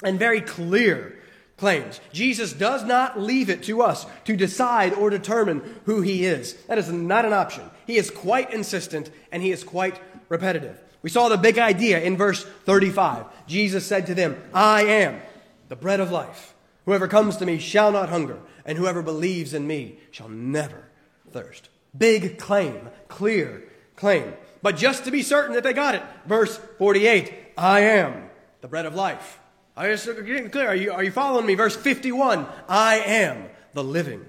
and 0.04 0.20
very 0.20 0.42
clear 0.42 1.20
claims. 1.58 2.00
Jesus 2.14 2.54
does 2.54 2.84
not 2.84 3.20
leave 3.20 3.50
it 3.50 3.64
to 3.64 3.82
us 3.82 4.06
to 4.26 4.36
decide 4.36 4.94
or 4.94 5.10
determine 5.10 5.80
who 5.86 6.02
he 6.02 6.26
is. 6.26 6.54
That 6.68 6.78
is 6.78 6.92
not 6.92 7.26
an 7.26 7.34
option. 7.34 7.64
He 7.86 7.98
is 7.98 8.12
quite 8.12 8.54
insistent 8.54 9.10
and 9.32 9.42
he 9.42 9.52
is 9.52 9.64
quite 9.64 10.00
repetitive. 10.30 10.80
We 11.02 11.10
saw 11.10 11.30
the 11.30 11.38
big 11.38 11.58
idea 11.58 12.02
in 12.02 12.18
verse 12.18 12.44
35. 12.44 13.26
Jesus 13.48 13.86
said 13.86 14.08
to 14.08 14.16
them, 14.16 14.42
I 14.54 14.84
am 14.84 15.22
the 15.70 15.76
bread 15.76 16.00
of 16.00 16.12
life. 16.12 16.54
Whoever 16.86 17.08
comes 17.08 17.38
to 17.38 17.46
me 17.46 17.60
shall 17.60 17.92
not 17.92 18.10
hunger, 18.10 18.40
and 18.66 18.78
whoever 18.78 19.02
believes 19.02 19.54
in 19.54 19.68
me 19.68 20.00
shall 20.12 20.30
never 20.30 20.86
thirst. 21.32 21.70
Big 21.98 22.38
claim, 22.38 22.90
clear 23.08 23.64
claim. 23.96 24.34
But 24.62 24.78
just 24.78 25.06
to 25.06 25.12
be 25.12 25.24
certain 25.24 25.54
that 25.54 25.64
they 25.64 25.74
got 25.74 25.96
it, 25.96 26.04
verse 26.26 26.58
48 26.78 27.34
I 27.58 27.80
am 27.82 28.30
the 28.62 28.68
bread 28.68 28.86
of 28.86 28.96
life. 28.96 29.40
I 29.76 29.90
just 29.90 30.08
uh, 30.08 30.14
getting 30.14 30.50
clear. 30.50 30.68
Are 30.68 30.76
you, 30.76 30.92
are 30.92 31.04
you 31.04 31.12
following 31.12 31.46
me? 31.46 31.56
Verse 31.56 31.76
51 31.76 32.48
I 32.68 33.00
am 33.00 33.46
the 33.74 33.84
living 33.84 34.26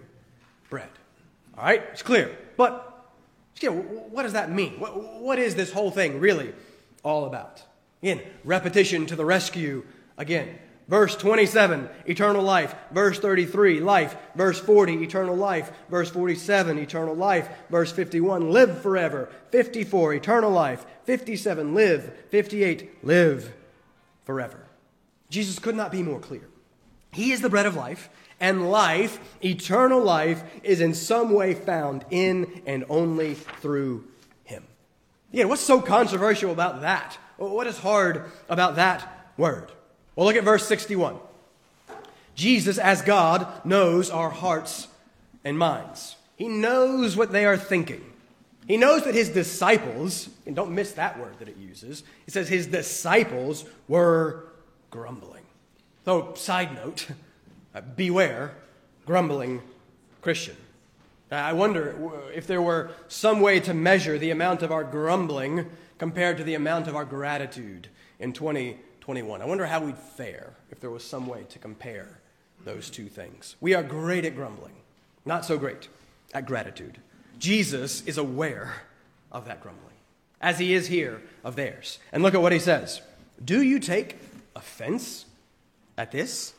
bread. 0.70 0.88
All 1.56 1.64
right, 1.64 1.82
it's 1.92 2.02
clear. 2.02 2.36
But 2.56 2.84
what 4.10 4.22
does 4.22 4.34
that 4.34 4.50
mean? 4.52 4.78
What, 4.78 5.20
what 5.20 5.38
is 5.38 5.54
this 5.54 5.72
whole 5.72 5.90
thing 5.90 6.20
really 6.20 6.52
all 7.02 7.24
about? 7.24 7.62
Again, 8.02 8.20
repetition 8.44 9.06
to 9.06 9.16
the 9.16 9.24
rescue 9.24 9.84
again. 10.16 10.58
Verse 10.88 11.14
27, 11.16 11.86
eternal 12.06 12.42
life. 12.42 12.74
Verse 12.90 13.18
33, 13.18 13.80
life. 13.80 14.16
Verse 14.34 14.58
40, 14.58 15.02
eternal 15.02 15.36
life. 15.36 15.70
Verse 15.90 16.08
47, 16.10 16.78
eternal 16.78 17.14
life. 17.14 17.48
Verse 17.68 17.92
51, 17.92 18.50
live 18.50 18.80
forever. 18.80 19.28
54, 19.50 20.14
eternal 20.14 20.50
life. 20.50 20.86
57, 21.04 21.74
live. 21.74 22.10
58, 22.30 23.04
live 23.04 23.52
forever. 24.24 24.64
Jesus 25.28 25.58
could 25.58 25.76
not 25.76 25.92
be 25.92 26.02
more 26.02 26.20
clear. 26.20 26.48
He 27.12 27.32
is 27.32 27.42
the 27.42 27.50
bread 27.50 27.66
of 27.66 27.76
life, 27.76 28.08
and 28.40 28.70
life, 28.70 29.18
eternal 29.44 30.00
life, 30.00 30.42
is 30.62 30.80
in 30.80 30.94
some 30.94 31.32
way 31.32 31.52
found 31.52 32.04
in 32.10 32.62
and 32.64 32.84
only 32.88 33.34
through 33.34 34.04
Him. 34.44 34.64
Yeah, 35.32 35.44
what's 35.44 35.60
so 35.60 35.82
controversial 35.82 36.50
about 36.50 36.80
that? 36.80 37.18
What 37.36 37.66
is 37.66 37.78
hard 37.78 38.24
about 38.48 38.76
that 38.76 39.32
word? 39.36 39.72
Well, 40.18 40.26
look 40.26 40.34
at 40.34 40.42
verse 40.42 40.66
61. 40.66 41.16
Jesus, 42.34 42.76
as 42.76 43.02
God, 43.02 43.64
knows 43.64 44.10
our 44.10 44.30
hearts 44.30 44.88
and 45.44 45.56
minds. 45.56 46.16
He 46.34 46.48
knows 46.48 47.16
what 47.16 47.30
they 47.30 47.46
are 47.46 47.56
thinking. 47.56 48.04
He 48.66 48.76
knows 48.76 49.04
that 49.04 49.14
his 49.14 49.28
disciples, 49.28 50.28
and 50.44 50.56
don't 50.56 50.72
miss 50.72 50.90
that 50.94 51.20
word 51.20 51.38
that 51.38 51.46
it 51.46 51.56
uses, 51.56 52.02
it 52.26 52.32
says 52.32 52.48
his 52.48 52.66
disciples 52.66 53.64
were 53.86 54.46
grumbling. 54.90 55.44
So, 56.04 56.34
side 56.34 56.74
note, 56.74 57.06
uh, 57.72 57.82
beware 57.82 58.56
grumbling 59.06 59.62
Christian. 60.20 60.56
I 61.30 61.52
wonder 61.52 61.94
if 62.34 62.48
there 62.48 62.60
were 62.60 62.90
some 63.06 63.40
way 63.40 63.60
to 63.60 63.72
measure 63.72 64.18
the 64.18 64.30
amount 64.30 64.64
of 64.64 64.72
our 64.72 64.82
grumbling 64.82 65.70
compared 65.96 66.38
to 66.38 66.42
the 66.42 66.54
amount 66.54 66.88
of 66.88 66.96
our 66.96 67.04
gratitude 67.04 67.86
in 68.18 68.32
20 68.32 68.78
21. 69.08 69.40
I 69.40 69.46
wonder 69.46 69.64
how 69.64 69.80
we'd 69.80 69.96
fare 69.96 70.52
if 70.70 70.80
there 70.80 70.90
was 70.90 71.02
some 71.02 71.26
way 71.26 71.46
to 71.48 71.58
compare 71.58 72.20
those 72.66 72.90
two 72.90 73.06
things. 73.06 73.56
We 73.58 73.72
are 73.72 73.82
great 73.82 74.26
at 74.26 74.36
grumbling, 74.36 74.74
not 75.24 75.46
so 75.46 75.56
great 75.56 75.88
at 76.34 76.44
gratitude. 76.44 76.98
Jesus 77.38 78.02
is 78.02 78.18
aware 78.18 78.70
of 79.32 79.46
that 79.46 79.62
grumbling, 79.62 79.96
as 80.42 80.58
he 80.58 80.74
is 80.74 80.88
here 80.88 81.22
of 81.42 81.56
theirs. 81.56 81.98
And 82.12 82.22
look 82.22 82.34
at 82.34 82.42
what 82.42 82.52
he 82.52 82.58
says 82.58 83.00
Do 83.42 83.62
you 83.62 83.78
take 83.78 84.18
offense 84.54 85.24
at 85.96 86.12
this? 86.12 86.52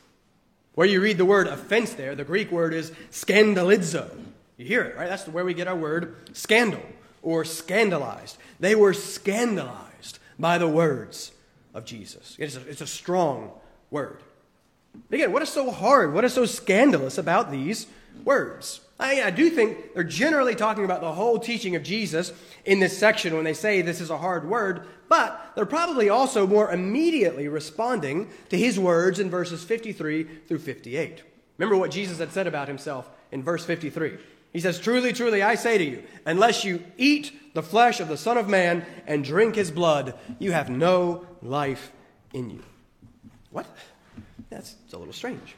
Where 0.74 0.88
you 0.88 1.00
read 1.00 1.18
the 1.18 1.24
word 1.24 1.46
offense 1.46 1.92
there, 1.92 2.16
the 2.16 2.24
Greek 2.24 2.50
word 2.50 2.74
is 2.74 2.90
scandalizo. 3.12 4.10
You 4.56 4.66
hear 4.66 4.82
it, 4.82 4.96
right? 4.96 5.08
That's 5.08 5.28
where 5.28 5.44
we 5.44 5.54
get 5.54 5.68
our 5.68 5.76
word 5.76 6.16
scandal 6.32 6.82
or 7.22 7.44
scandalized. 7.44 8.38
They 8.58 8.74
were 8.74 8.92
scandalized 8.92 10.18
by 10.36 10.58
the 10.58 10.66
words 10.66 11.30
of 11.74 11.84
Jesus. 11.84 12.36
It's 12.38 12.56
a, 12.56 12.68
it's 12.68 12.80
a 12.80 12.86
strong 12.86 13.52
word. 13.90 14.22
Again, 15.10 15.32
what 15.32 15.42
is 15.42 15.48
so 15.48 15.70
hard? 15.70 16.12
What 16.12 16.24
is 16.24 16.34
so 16.34 16.46
scandalous 16.46 17.18
about 17.18 17.50
these 17.50 17.86
words? 18.24 18.80
I, 18.98 19.22
I 19.22 19.30
do 19.30 19.48
think 19.48 19.94
they're 19.94 20.04
generally 20.04 20.54
talking 20.54 20.84
about 20.84 21.00
the 21.00 21.12
whole 21.12 21.38
teaching 21.38 21.74
of 21.74 21.82
Jesus 21.82 22.32
in 22.64 22.80
this 22.80 22.96
section 22.96 23.34
when 23.34 23.44
they 23.44 23.54
say 23.54 23.80
this 23.80 24.00
is 24.00 24.10
a 24.10 24.18
hard 24.18 24.48
word, 24.48 24.86
but 25.08 25.52
they're 25.54 25.64
probably 25.64 26.10
also 26.10 26.46
more 26.46 26.70
immediately 26.70 27.48
responding 27.48 28.28
to 28.50 28.58
his 28.58 28.78
words 28.78 29.18
in 29.18 29.30
verses 29.30 29.64
53 29.64 30.24
through 30.46 30.58
58. 30.58 31.22
Remember 31.56 31.76
what 31.76 31.90
Jesus 31.90 32.18
had 32.18 32.32
said 32.32 32.46
about 32.46 32.68
himself 32.68 33.08
in 33.32 33.42
verse 33.42 33.64
53. 33.64 34.18
He 34.52 34.60
says, 34.60 34.78
Truly, 34.78 35.12
truly, 35.12 35.42
I 35.42 35.54
say 35.54 35.78
to 35.78 35.84
you, 35.84 36.02
unless 36.26 36.64
you 36.64 36.82
eat 36.98 37.54
the 37.54 37.62
flesh 37.62 38.00
of 38.00 38.08
the 38.08 38.16
Son 38.16 38.36
of 38.36 38.48
Man 38.48 38.84
and 39.06 39.24
drink 39.24 39.54
his 39.54 39.70
blood, 39.70 40.14
you 40.38 40.52
have 40.52 40.68
no 40.68 41.26
life 41.42 41.92
in 42.32 42.50
you. 42.50 42.62
What? 43.50 43.66
That's 44.50 44.76
a 44.92 44.98
little 44.98 45.12
strange. 45.12 45.56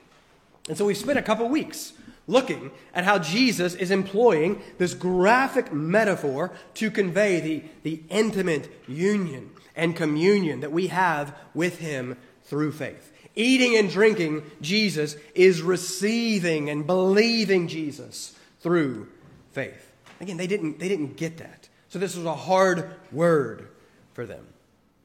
And 0.69 0.79
so 0.79 0.85
we've 0.85 0.97
spent 0.97 1.19
a 1.19 1.23
couple 1.23 1.49
weeks 1.49 1.93
looking 2.27 2.71
at 2.95 3.05
how 3.05 3.19
Jesus 3.19 3.75
is 3.75 3.91
employing 3.91 4.63
this 4.79 4.95
graphic 4.95 5.73
metaphor 5.73 6.53
to 6.75 6.91
convey 6.91 7.41
the, 7.41 7.63
the 7.83 8.03
intimate 8.09 8.71
union 8.87 9.51
and 9.75 9.97
communion 9.97 10.61
that 10.61 10.73
we 10.73 10.89
have 10.89 11.35
with 11.55 11.79
him 11.79 12.17
through 12.45 12.73
faith. 12.73 13.13
Eating 13.35 13.77
and 13.77 13.91
drinking 13.91 14.43
Jesus 14.61 15.17
is 15.35 15.63
receiving 15.63 16.69
and 16.69 16.87
believing 16.87 17.67
Jesus 17.67 18.37
through 18.61 19.09
faith. 19.53 19.91
Again, 20.21 20.37
they 20.37 20.47
didn't, 20.47 20.79
they 20.79 20.89
didn't 20.89 21.17
get 21.17 21.39
that. 21.39 21.69
So 21.89 21.99
this 21.99 22.17
was 22.17 22.27
a 22.27 22.35
hard 22.35 22.95
word 23.11 23.69
for 24.13 24.27
them. 24.27 24.47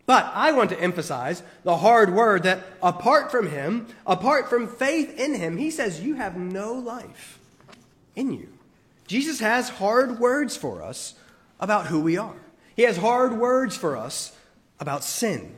But 0.08 0.32
I 0.34 0.52
want 0.54 0.72
to 0.72 0.82
emphasize 0.82 1.44
the 1.64 1.78
hard 1.78 2.12
word 2.12 2.44
that 2.44 2.64
apart 2.82 3.30
from 3.30 3.50
him, 3.50 3.86
apart 4.08 4.50
from 4.50 4.68
faith 4.68 5.20
in 5.20 5.36
him, 5.36 5.58
he 5.58 5.70
says, 5.70 6.02
You 6.02 6.16
have 6.16 6.36
no 6.36 6.74
life 6.74 7.38
in 8.16 8.34
you. 8.34 8.50
Jesus 9.06 9.40
has 9.40 9.70
hard 9.70 10.20
words 10.20 10.58
for 10.58 10.82
us 10.82 11.14
about 11.60 11.88
who 11.88 12.00
we 12.00 12.18
are. 12.18 12.36
He 12.76 12.82
has 12.84 12.98
hard 12.98 13.34
words 13.34 13.78
for 13.78 13.96
us 13.96 14.36
about 14.80 15.04
sin. 15.04 15.56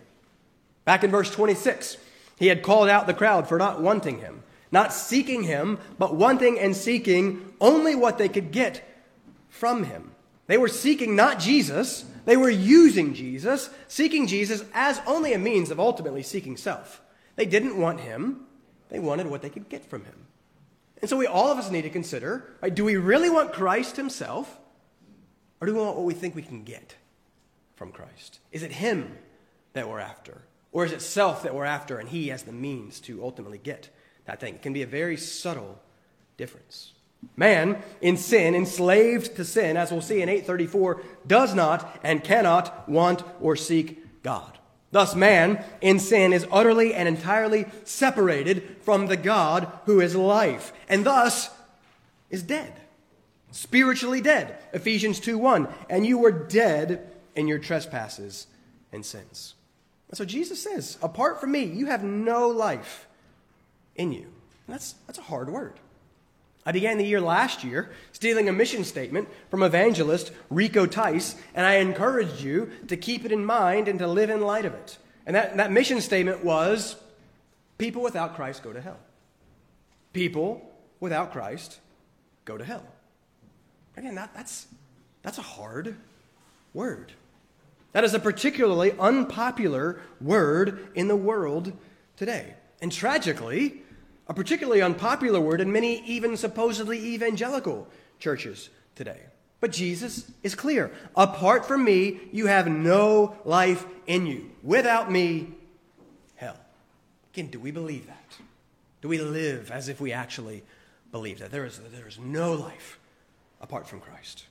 Back 0.83 1.05
in 1.05 1.11
verse 1.11 1.31
26, 1.31 1.95
he 2.37 2.47
had 2.47 2.61
called 2.61 2.89
out 2.89 3.07
the 3.07 3.13
crowd 3.13 3.47
for 3.47 3.57
not 3.57 3.81
wanting 3.81 4.19
him 4.19 4.43
not 4.71 4.93
seeking 4.93 5.43
him, 5.43 5.79
but 5.97 6.15
wanting 6.15 6.59
and 6.59 6.75
seeking 6.75 7.53
only 7.59 7.95
what 7.95 8.17
they 8.17 8.29
could 8.29 8.51
get 8.51 8.87
from 9.49 9.83
him. 9.83 10.11
They 10.49 10.57
were 10.57 10.67
seeking 10.67 11.15
not 11.15 11.37
Jesus, 11.37 12.05
they 12.25 12.35
were 12.35 12.49
using 12.49 13.13
Jesus, 13.13 13.69
seeking 13.87 14.25
Jesus 14.25 14.63
as 14.73 14.99
only 15.05 15.31
a 15.33 15.37
means 15.37 15.69
of 15.69 15.79
ultimately 15.79 16.23
seeking 16.23 16.57
self. 16.57 17.03
They 17.35 17.45
didn't 17.45 17.77
want 17.77 17.99
him, 17.99 18.47
they 18.89 18.97
wanted 18.97 19.27
what 19.27 19.43
they 19.43 19.51
could 19.51 19.69
get 19.69 19.85
from 19.85 20.05
him. 20.05 20.25
And 21.01 21.07
so 21.07 21.17
we 21.17 21.27
all 21.27 21.51
of 21.51 21.59
us 21.59 21.69
need 21.69 21.83
to 21.83 21.91
consider 21.91 22.55
right, 22.63 22.73
do 22.73 22.83
we 22.83 22.95
really 22.95 23.29
want 23.29 23.53
Christ 23.53 23.95
himself, 23.95 24.59
or 25.61 25.67
do 25.67 25.75
we 25.75 25.79
want 25.79 25.97
what 25.97 26.05
we 26.05 26.15
think 26.15 26.33
we 26.33 26.41
can 26.41 26.63
get 26.63 26.95
from 27.75 27.91
Christ? 27.91 28.39
Is 28.51 28.63
it 28.63 28.71
him 28.71 29.19
that 29.73 29.87
we're 29.87 29.99
after? 29.99 30.41
Or 30.71 30.83
is 30.83 30.93
it 30.93 31.03
self 31.03 31.43
that 31.43 31.53
we're 31.53 31.65
after 31.65 31.99
and 31.99 32.09
he 32.09 32.29
has 32.29 32.41
the 32.41 32.51
means 32.51 32.99
to 33.01 33.23
ultimately 33.23 33.59
get 33.59 33.89
that 34.25 34.39
thing? 34.39 34.55
It 34.55 34.63
can 34.63 34.73
be 34.73 34.81
a 34.81 34.87
very 34.87 35.15
subtle 35.15 35.79
difference. 36.37 36.93
Man 37.35 37.81
in 38.01 38.17
sin, 38.17 38.55
enslaved 38.55 39.35
to 39.35 39.45
sin, 39.45 39.77
as 39.77 39.91
we'll 39.91 40.01
see 40.01 40.21
in 40.21 40.29
834, 40.29 41.01
does 41.27 41.53
not 41.53 41.99
and 42.03 42.23
cannot 42.23 42.87
want 42.87 43.23
or 43.41 43.55
seek 43.55 44.23
God. 44.23 44.57
Thus, 44.91 45.15
man 45.15 45.63
in 45.81 45.99
sin 45.99 46.33
is 46.33 46.47
utterly 46.51 46.93
and 46.93 47.07
entirely 47.07 47.65
separated 47.83 48.77
from 48.81 49.07
the 49.07 49.17
God 49.17 49.71
who 49.85 49.99
is 49.99 50.15
life, 50.15 50.73
and 50.87 51.05
thus 51.05 51.49
is 52.29 52.43
dead, 52.43 52.73
spiritually 53.51 54.21
dead. 54.21 54.57
Ephesians 54.73 55.19
2 55.19 55.37
1. 55.37 55.67
And 55.89 56.05
you 56.05 56.17
were 56.17 56.31
dead 56.31 57.09
in 57.35 57.47
your 57.47 57.59
trespasses 57.59 58.47
and 58.91 59.05
sins. 59.05 59.55
And 60.09 60.17
so 60.17 60.25
Jesus 60.25 60.61
says, 60.61 60.97
apart 61.01 61.39
from 61.39 61.51
me, 61.51 61.63
you 61.63 61.85
have 61.85 62.03
no 62.03 62.47
life 62.47 63.07
in 63.95 64.11
you. 64.11 64.25
And 64.67 64.73
that's, 64.75 64.93
that's 65.05 65.19
a 65.19 65.23
hard 65.23 65.49
word. 65.49 65.79
I 66.65 66.71
began 66.71 66.97
the 66.97 67.05
year 67.05 67.21
last 67.21 67.63
year 67.63 67.91
stealing 68.11 68.49
a 68.49 68.53
mission 68.53 68.83
statement 68.83 69.27
from 69.49 69.63
evangelist 69.63 70.31
Rico 70.49 70.85
Tice, 70.85 71.35
and 71.55 71.65
I 71.65 71.75
encouraged 71.75 72.41
you 72.41 72.69
to 72.87 72.97
keep 72.97 73.25
it 73.25 73.31
in 73.31 73.45
mind 73.45 73.87
and 73.87 73.99
to 73.99 74.07
live 74.07 74.29
in 74.29 74.41
light 74.41 74.65
of 74.65 74.73
it. 74.73 74.97
And 75.25 75.35
that, 75.35 75.57
that 75.57 75.71
mission 75.71 76.01
statement 76.01 76.43
was 76.43 76.95
people 77.77 78.01
without 78.01 78.35
Christ 78.35 78.63
go 78.63 78.73
to 78.73 78.81
hell. 78.81 78.99
People 80.13 80.69
without 80.99 81.31
Christ 81.31 81.79
go 82.45 82.57
to 82.57 82.65
hell. 82.65 82.85
Again, 83.95 84.15
that, 84.15 84.33
that's, 84.33 84.67
that's 85.21 85.37
a 85.37 85.43
hard 85.43 85.95
word. 86.73 87.13
That 87.91 88.03
is 88.03 88.13
a 88.13 88.19
particularly 88.19 88.93
unpopular 88.99 90.01
word 90.21 90.89
in 90.95 91.07
the 91.07 91.15
world 91.15 91.73
today. 92.15 92.53
And 92.81 92.91
tragically, 92.91 93.81
a 94.29 94.33
particularly 94.33 94.81
unpopular 94.81 95.41
word 95.41 95.59
in 95.59 95.71
many 95.71 96.01
even 96.05 96.37
supposedly 96.37 96.99
evangelical 96.99 97.87
churches 98.19 98.69
today. 98.95 99.19
But 99.59 99.71
Jesus 99.71 100.31
is 100.43 100.55
clear. 100.55 100.91
Apart 101.15 101.65
from 101.65 101.83
me, 101.83 102.19
you 102.31 102.45
have 102.45 102.67
no 102.67 103.35
life 103.43 103.85
in 104.05 104.27
you. 104.27 104.51
Without 104.63 105.11
me, 105.11 105.49
hell. 106.35 106.57
Again, 107.33 107.47
do 107.47 107.59
we 107.59 107.71
believe 107.71 108.07
that? 108.07 108.37
Do 109.01 109.09
we 109.09 109.17
live 109.17 109.71
as 109.71 109.89
if 109.89 109.99
we 109.99 110.13
actually 110.13 110.63
believe 111.11 111.39
that? 111.39 111.51
There 111.51 111.65
is, 111.65 111.81
there 111.91 112.07
is 112.07 112.19
no 112.19 112.53
life 112.53 112.99
apart 113.59 113.87
from 113.87 113.99
Christ. 113.99 114.45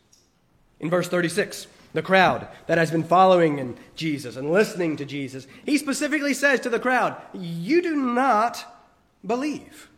In 0.81 0.91
verse 0.91 1.09
36, 1.09 1.67
the 1.93 2.03
crowd 2.03 2.49
that 2.67 2.79
has 2.79 2.91
been 2.91 3.03
following 3.03 3.61
and 3.61 3.77
Jesus 3.95 4.37
and 4.37 4.51
listening 4.51 4.97
to 4.97 5.05
Jesus, 5.05 5.47
he 5.65 5.79
specifically 5.79 6.35
says 6.35 6.61
to 6.61 6.69
the 6.69 6.81
crowd, 6.81 7.17
You 7.33 7.81
do 7.81 7.97
not 7.97 8.78
believe. 9.27 9.89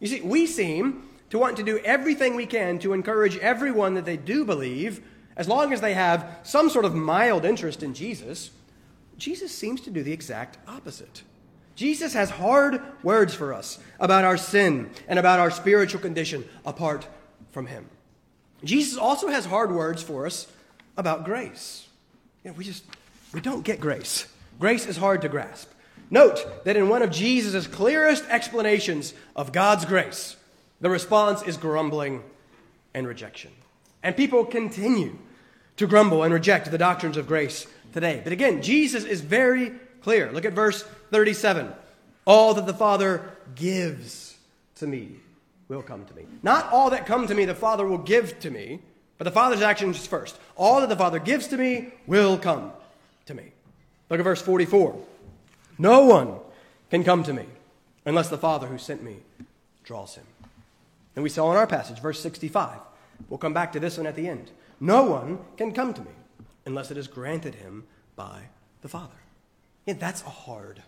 You 0.00 0.08
see, 0.08 0.20
we 0.20 0.46
seem 0.46 1.08
to 1.30 1.38
want 1.38 1.56
to 1.56 1.62
do 1.62 1.78
everything 1.78 2.34
we 2.34 2.46
can 2.46 2.78
to 2.80 2.92
encourage 2.92 3.38
everyone 3.38 3.94
that 3.94 4.04
they 4.04 4.16
do 4.16 4.44
believe, 4.44 5.02
as 5.36 5.48
long 5.48 5.72
as 5.72 5.80
they 5.80 5.94
have 5.94 6.40
some 6.42 6.68
sort 6.68 6.84
of 6.84 6.94
mild 6.94 7.44
interest 7.44 7.82
in 7.82 7.94
Jesus. 7.94 8.50
Jesus 9.16 9.52
seems 9.52 9.80
to 9.82 9.90
do 9.90 10.02
the 10.02 10.12
exact 10.12 10.58
opposite. 10.68 11.22
Jesus 11.74 12.12
has 12.12 12.30
hard 12.30 12.82
words 13.02 13.34
for 13.34 13.54
us 13.54 13.78
about 13.98 14.24
our 14.24 14.36
sin 14.36 14.90
and 15.08 15.18
about 15.18 15.40
our 15.40 15.50
spiritual 15.50 16.00
condition 16.00 16.44
apart 16.66 17.06
from 17.50 17.66
Him. 17.66 17.88
Jesus 18.62 18.98
also 18.98 19.28
has 19.28 19.46
hard 19.46 19.72
words 19.72 20.02
for 20.02 20.26
us 20.26 20.46
about 20.96 21.24
grace. 21.24 21.88
You 22.44 22.50
know, 22.50 22.56
we 22.56 22.64
just 22.64 22.84
we 23.32 23.40
don't 23.40 23.64
get 23.64 23.80
grace. 23.80 24.26
Grace 24.58 24.86
is 24.86 24.96
hard 24.96 25.22
to 25.22 25.28
grasp. 25.28 25.70
Note 26.12 26.64
that 26.64 26.76
in 26.76 26.90
one 26.90 27.00
of 27.00 27.10
Jesus' 27.10 27.66
clearest 27.66 28.24
explanations 28.28 29.14
of 29.34 29.50
God's 29.50 29.86
grace, 29.86 30.36
the 30.82 30.90
response 30.90 31.42
is 31.42 31.56
grumbling 31.56 32.22
and 32.92 33.06
rejection. 33.06 33.50
And 34.02 34.14
people 34.14 34.44
continue 34.44 35.16
to 35.78 35.86
grumble 35.86 36.22
and 36.22 36.34
reject 36.34 36.70
the 36.70 36.76
doctrines 36.76 37.16
of 37.16 37.26
grace 37.26 37.66
today. 37.94 38.20
But 38.22 38.34
again, 38.34 38.60
Jesus 38.60 39.04
is 39.04 39.22
very 39.22 39.72
clear. 40.02 40.30
Look 40.30 40.44
at 40.44 40.52
verse 40.52 40.82
37. 41.12 41.72
All 42.26 42.52
that 42.54 42.66
the 42.66 42.74
Father 42.74 43.30
gives 43.54 44.36
to 44.76 44.86
me 44.86 45.16
will 45.68 45.82
come 45.82 46.04
to 46.04 46.14
me. 46.14 46.26
Not 46.42 46.70
all 46.70 46.90
that 46.90 47.06
come 47.06 47.26
to 47.26 47.34
me 47.34 47.46
the 47.46 47.54
Father 47.54 47.86
will 47.86 47.96
give 47.96 48.38
to 48.40 48.50
me, 48.50 48.80
but 49.16 49.24
the 49.24 49.30
Father's 49.30 49.62
actions 49.62 50.06
first. 50.06 50.38
All 50.56 50.80
that 50.80 50.90
the 50.90 50.96
Father 50.96 51.18
gives 51.18 51.48
to 51.48 51.56
me 51.56 51.88
will 52.06 52.36
come 52.36 52.70
to 53.24 53.32
me. 53.32 53.52
Look 54.10 54.20
at 54.20 54.24
verse 54.24 54.42
44. 54.42 55.06
No 55.78 56.04
one 56.04 56.38
can 56.90 57.04
come 57.04 57.22
to 57.24 57.32
me 57.32 57.46
unless 58.04 58.28
the 58.28 58.38
Father 58.38 58.66
who 58.66 58.78
sent 58.78 59.02
me 59.02 59.18
draws 59.84 60.14
him. 60.14 60.26
And 61.14 61.22
we 61.22 61.28
saw 61.28 61.50
in 61.50 61.56
our 61.56 61.66
passage, 61.66 62.00
verse 62.00 62.20
65. 62.20 62.78
We'll 63.28 63.38
come 63.38 63.54
back 63.54 63.72
to 63.72 63.80
this 63.80 63.96
one 63.96 64.06
at 64.06 64.16
the 64.16 64.28
end. 64.28 64.50
No 64.80 65.04
one 65.04 65.38
can 65.56 65.72
come 65.72 65.94
to 65.94 66.00
me 66.00 66.10
unless 66.66 66.90
it 66.90 66.96
is 66.96 67.08
granted 67.08 67.56
him 67.56 67.84
by 68.16 68.42
the 68.82 68.88
Father. 68.88 69.14
Yeah, 69.86 69.94
that's 69.94 70.22
a 70.22 70.30
hard 70.30 70.82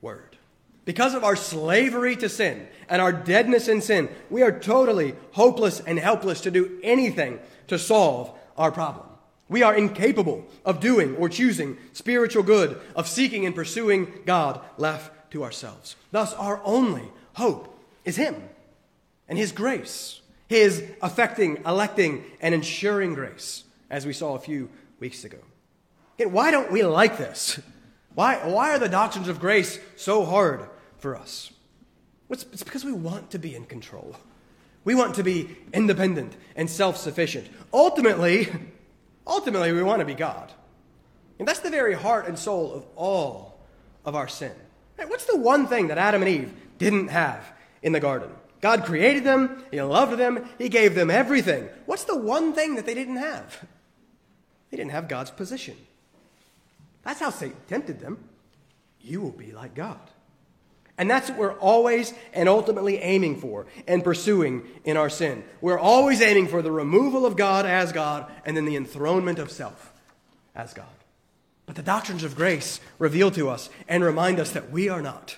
word. 0.00 0.36
Because 0.84 1.14
of 1.14 1.24
our 1.24 1.36
slavery 1.36 2.14
to 2.16 2.28
sin 2.28 2.66
and 2.88 3.00
our 3.00 3.12
deadness 3.12 3.68
in 3.68 3.80
sin, 3.80 4.08
we 4.28 4.42
are 4.42 4.52
totally 4.52 5.14
hopeless 5.32 5.80
and 5.80 5.98
helpless 5.98 6.42
to 6.42 6.50
do 6.50 6.78
anything 6.82 7.38
to 7.68 7.78
solve 7.78 8.30
our 8.58 8.70
problem. 8.70 9.06
We 9.54 9.62
are 9.62 9.76
incapable 9.76 10.44
of 10.64 10.80
doing 10.80 11.14
or 11.14 11.28
choosing 11.28 11.78
spiritual 11.92 12.42
good, 12.42 12.76
of 12.96 13.06
seeking 13.06 13.46
and 13.46 13.54
pursuing 13.54 14.12
God 14.26 14.60
left 14.78 15.30
to 15.30 15.44
ourselves. 15.44 15.94
Thus, 16.10 16.34
our 16.34 16.60
only 16.64 17.04
hope 17.34 17.72
is 18.04 18.16
Him 18.16 18.34
and 19.28 19.38
His 19.38 19.52
grace, 19.52 20.22
His 20.48 20.82
affecting, 21.00 21.62
electing, 21.64 22.24
and 22.40 22.52
ensuring 22.52 23.14
grace, 23.14 23.62
as 23.90 24.04
we 24.04 24.12
saw 24.12 24.34
a 24.34 24.40
few 24.40 24.70
weeks 24.98 25.22
ago. 25.22 25.38
And 26.18 26.32
why 26.32 26.50
don't 26.50 26.72
we 26.72 26.82
like 26.82 27.16
this? 27.16 27.60
Why, 28.16 28.38
why 28.38 28.70
are 28.70 28.80
the 28.80 28.88
doctrines 28.88 29.28
of 29.28 29.38
grace 29.38 29.78
so 29.94 30.24
hard 30.24 30.68
for 30.98 31.14
us? 31.14 31.52
It's, 32.28 32.44
it's 32.52 32.64
because 32.64 32.84
we 32.84 32.92
want 32.92 33.30
to 33.30 33.38
be 33.38 33.54
in 33.54 33.66
control. 33.66 34.16
We 34.82 34.96
want 34.96 35.14
to 35.14 35.22
be 35.22 35.56
independent 35.72 36.36
and 36.56 36.68
self 36.68 36.96
sufficient. 36.96 37.48
Ultimately, 37.72 38.48
Ultimately, 39.26 39.72
we 39.72 39.82
want 39.82 40.00
to 40.00 40.04
be 40.04 40.14
God. 40.14 40.52
And 41.38 41.48
that's 41.48 41.60
the 41.60 41.70
very 41.70 41.94
heart 41.94 42.26
and 42.26 42.38
soul 42.38 42.72
of 42.72 42.84
all 42.96 43.58
of 44.04 44.14
our 44.14 44.28
sin. 44.28 44.52
What's 44.96 45.26
the 45.26 45.36
one 45.36 45.66
thing 45.66 45.88
that 45.88 45.98
Adam 45.98 46.22
and 46.22 46.30
Eve 46.30 46.52
didn't 46.78 47.08
have 47.08 47.52
in 47.82 47.92
the 47.92 48.00
garden? 48.00 48.30
God 48.60 48.84
created 48.84 49.24
them, 49.24 49.64
He 49.70 49.82
loved 49.82 50.18
them, 50.18 50.48
He 50.58 50.68
gave 50.68 50.94
them 50.94 51.10
everything. 51.10 51.68
What's 51.86 52.04
the 52.04 52.16
one 52.16 52.54
thing 52.54 52.76
that 52.76 52.86
they 52.86 52.94
didn't 52.94 53.16
have? 53.16 53.66
They 54.70 54.76
didn't 54.76 54.92
have 54.92 55.08
God's 55.08 55.30
position. 55.30 55.76
That's 57.02 57.20
how 57.20 57.30
Satan 57.30 57.56
tempted 57.68 58.00
them. 58.00 58.18
You 59.00 59.20
will 59.20 59.32
be 59.32 59.52
like 59.52 59.74
God. 59.74 60.00
And 60.96 61.10
that's 61.10 61.28
what 61.28 61.38
we're 61.38 61.58
always 61.58 62.14
and 62.32 62.48
ultimately 62.48 62.98
aiming 62.98 63.40
for 63.40 63.66
and 63.88 64.04
pursuing 64.04 64.62
in 64.84 64.96
our 64.96 65.10
sin. 65.10 65.44
We're 65.60 65.78
always 65.78 66.22
aiming 66.22 66.48
for 66.48 66.62
the 66.62 66.70
removal 66.70 67.26
of 67.26 67.36
God 67.36 67.66
as 67.66 67.92
God 67.92 68.30
and 68.44 68.56
then 68.56 68.64
the 68.64 68.76
enthronement 68.76 69.40
of 69.40 69.50
self 69.50 69.92
as 70.54 70.72
God. 70.72 70.86
But 71.66 71.74
the 71.74 71.82
doctrines 71.82 72.22
of 72.22 72.36
grace 72.36 72.78
reveal 72.98 73.30
to 73.32 73.48
us 73.48 73.70
and 73.88 74.04
remind 74.04 74.38
us 74.38 74.52
that 74.52 74.70
we 74.70 74.88
are 74.88 75.02
not. 75.02 75.36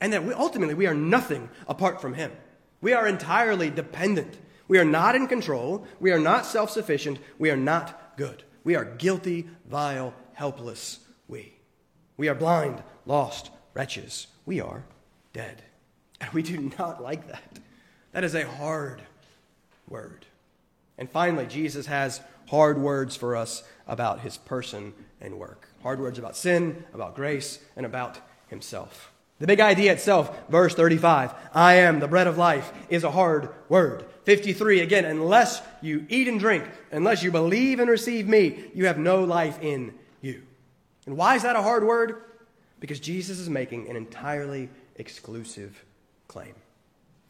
And 0.00 0.12
that 0.12 0.24
we, 0.24 0.32
ultimately 0.32 0.74
we 0.74 0.86
are 0.86 0.94
nothing 0.94 1.50
apart 1.66 2.00
from 2.00 2.14
Him. 2.14 2.30
We 2.80 2.92
are 2.92 3.08
entirely 3.08 3.70
dependent. 3.70 4.38
We 4.68 4.78
are 4.78 4.84
not 4.84 5.16
in 5.16 5.26
control. 5.26 5.84
We 5.98 6.12
are 6.12 6.20
not 6.20 6.46
self 6.46 6.70
sufficient. 6.70 7.18
We 7.38 7.50
are 7.50 7.56
not 7.56 8.16
good. 8.16 8.44
We 8.62 8.76
are 8.76 8.84
guilty, 8.84 9.48
vile, 9.68 10.14
helpless 10.34 11.00
we. 11.26 11.54
We 12.16 12.28
are 12.28 12.34
blind, 12.34 12.82
lost, 13.04 13.50
wretches 13.74 14.26
we 14.50 14.60
are 14.60 14.82
dead. 15.32 15.62
And 16.20 16.28
we 16.32 16.42
do 16.42 16.72
not 16.76 17.00
like 17.00 17.28
that. 17.28 17.60
That 18.10 18.24
is 18.24 18.34
a 18.34 18.44
hard 18.44 19.00
word. 19.88 20.26
And 20.98 21.08
finally, 21.08 21.46
Jesus 21.46 21.86
has 21.86 22.20
hard 22.48 22.76
words 22.76 23.14
for 23.14 23.36
us 23.36 23.62
about 23.86 24.22
his 24.22 24.38
person 24.38 24.92
and 25.20 25.38
work. 25.38 25.68
Hard 25.84 26.00
words 26.00 26.18
about 26.18 26.36
sin, 26.36 26.84
about 26.92 27.14
grace, 27.14 27.60
and 27.76 27.86
about 27.86 28.18
himself. 28.48 29.12
The 29.38 29.46
big 29.46 29.60
idea 29.60 29.92
itself, 29.92 30.36
verse 30.48 30.74
35, 30.74 31.32
I 31.54 31.74
am 31.74 32.00
the 32.00 32.08
bread 32.08 32.26
of 32.26 32.36
life, 32.36 32.72
is 32.88 33.04
a 33.04 33.12
hard 33.12 33.50
word 33.68 34.04
53 34.24 34.80
again, 34.80 35.04
unless 35.04 35.62
you 35.80 36.06
eat 36.08 36.26
and 36.26 36.40
drink, 36.40 36.64
unless 36.90 37.22
you 37.22 37.30
believe 37.30 37.78
and 37.78 37.88
receive 37.88 38.26
me, 38.26 38.64
you 38.74 38.86
have 38.86 38.98
no 38.98 39.22
life 39.22 39.60
in 39.62 39.94
you. 40.20 40.42
And 41.06 41.16
why 41.16 41.36
is 41.36 41.44
that 41.44 41.54
a 41.54 41.62
hard 41.62 41.84
word? 41.84 42.24
Because 42.80 42.98
Jesus 42.98 43.38
is 43.38 43.48
making 43.48 43.88
an 43.88 43.96
entirely 43.96 44.68
exclusive 44.96 45.84
claim. 46.28 46.54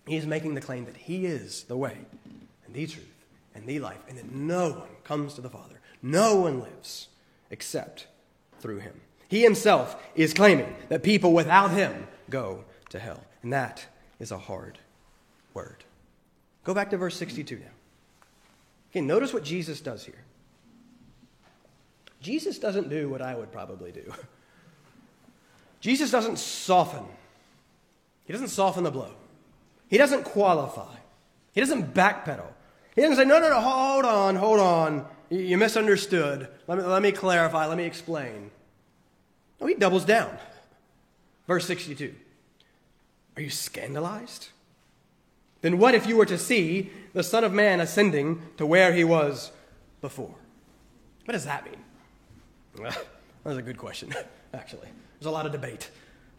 He 0.07 0.17
is 0.17 0.27
making 0.27 0.55
the 0.55 0.61
claim 0.61 0.87
that 0.87 0.97
he 0.97 1.27
is 1.27 1.65
the 1.65 1.77
way 1.77 1.97
and 2.67 2.75
the 2.75 2.87
truth 2.87 3.07
and 3.55 3.67
the 3.67 3.81
life, 3.81 3.99
and 4.09 4.17
that 4.17 4.33
no 4.33 4.71
one 4.71 4.89
comes 5.05 5.35
to 5.35 5.41
the 5.41 5.51
Father, 5.51 5.81
no 6.03 6.37
one 6.37 6.61
lives 6.61 7.09
except 7.51 8.07
through 8.61 8.79
him. 8.79 9.01
He 9.29 9.43
himself 9.43 10.01
is 10.15 10.33
claiming 10.33 10.75
that 10.89 11.03
people 11.03 11.33
without 11.33 11.71
him 11.71 12.07
go 12.29 12.65
to 12.91 12.99
hell. 12.99 13.23
And 13.43 13.53
that 13.53 13.87
is 14.19 14.31
a 14.31 14.39
hard 14.39 14.79
word. 15.55 15.85
Go 16.65 16.75
back 16.75 16.91
to 16.91 16.97
verse 16.97 17.17
62 17.17 17.57
now. 17.57 17.65
Okay, 18.91 19.01
notice 19.01 19.33
what 19.33 19.45
Jesus 19.45 19.81
does 19.81 20.05
here. 20.05 20.23
Jesus 22.21 22.59
doesn't 22.59 22.91
do 22.91 23.09
what 23.09 23.23
I 23.23 23.35
would 23.35 23.51
probably 23.51 23.93
do. 23.93 24.13
Jesus 25.81 26.11
doesn't 26.11 26.39
soften. 26.39 27.05
He 28.25 28.33
doesn't 28.33 28.49
soften 28.49 28.85
the 28.85 28.91
blow. 28.91 29.13
He 29.89 29.99
doesn't 29.99 30.25
qualify. 30.25 30.95
He 31.53 31.61
doesn't 31.61 31.95
backpedal. 31.95 32.47
He 32.95 33.03
doesn't 33.03 33.17
say, 33.17 33.25
no, 33.25 33.41
no, 33.41 33.49
no, 33.49 33.61
hold 33.61 34.05
on, 34.05 34.37
hold 34.37 34.61
on. 34.61 35.07
You 35.31 35.59
misunderstood. 35.59 36.49
Let 36.67 36.79
me, 36.79 36.85
let 36.85 37.03
me 37.03 37.13
clarify. 37.13 37.67
Let 37.67 37.79
me 37.79 37.85
explain. 37.85 38.51
No, 39.61 39.67
he 39.67 39.75
doubles 39.75 40.05
down. 40.05 40.37
Verse 41.47 41.67
62. 41.67 42.15
Are 43.37 43.43
you 43.43 43.51
scandalized? 43.51 44.49
Then 45.63 45.79
what 45.79 45.95
if 45.95 46.07
you 46.07 46.17
were 46.17 46.27
to 46.27 46.39
see 46.39 46.91
the 47.13 47.23
Son 47.23 47.45
of 47.45 47.53
Man 47.53 47.81
ascending 47.81 48.43
to 48.57 48.67
where 48.67 48.93
he 48.93 49.05
was 49.05 49.53
before? 50.01 50.35
What 51.25 51.33
does 51.33 51.45
that 51.45 51.65
mean? 51.65 51.81
Well, 52.79 52.97
that's 53.45 53.59
a 53.59 53.63
good 53.63 53.79
question, 53.79 54.15
actually. 54.55 54.89
There's 55.21 55.29
a 55.29 55.31
lot 55.31 55.47
of 55.47 55.53
debate 55.53 55.91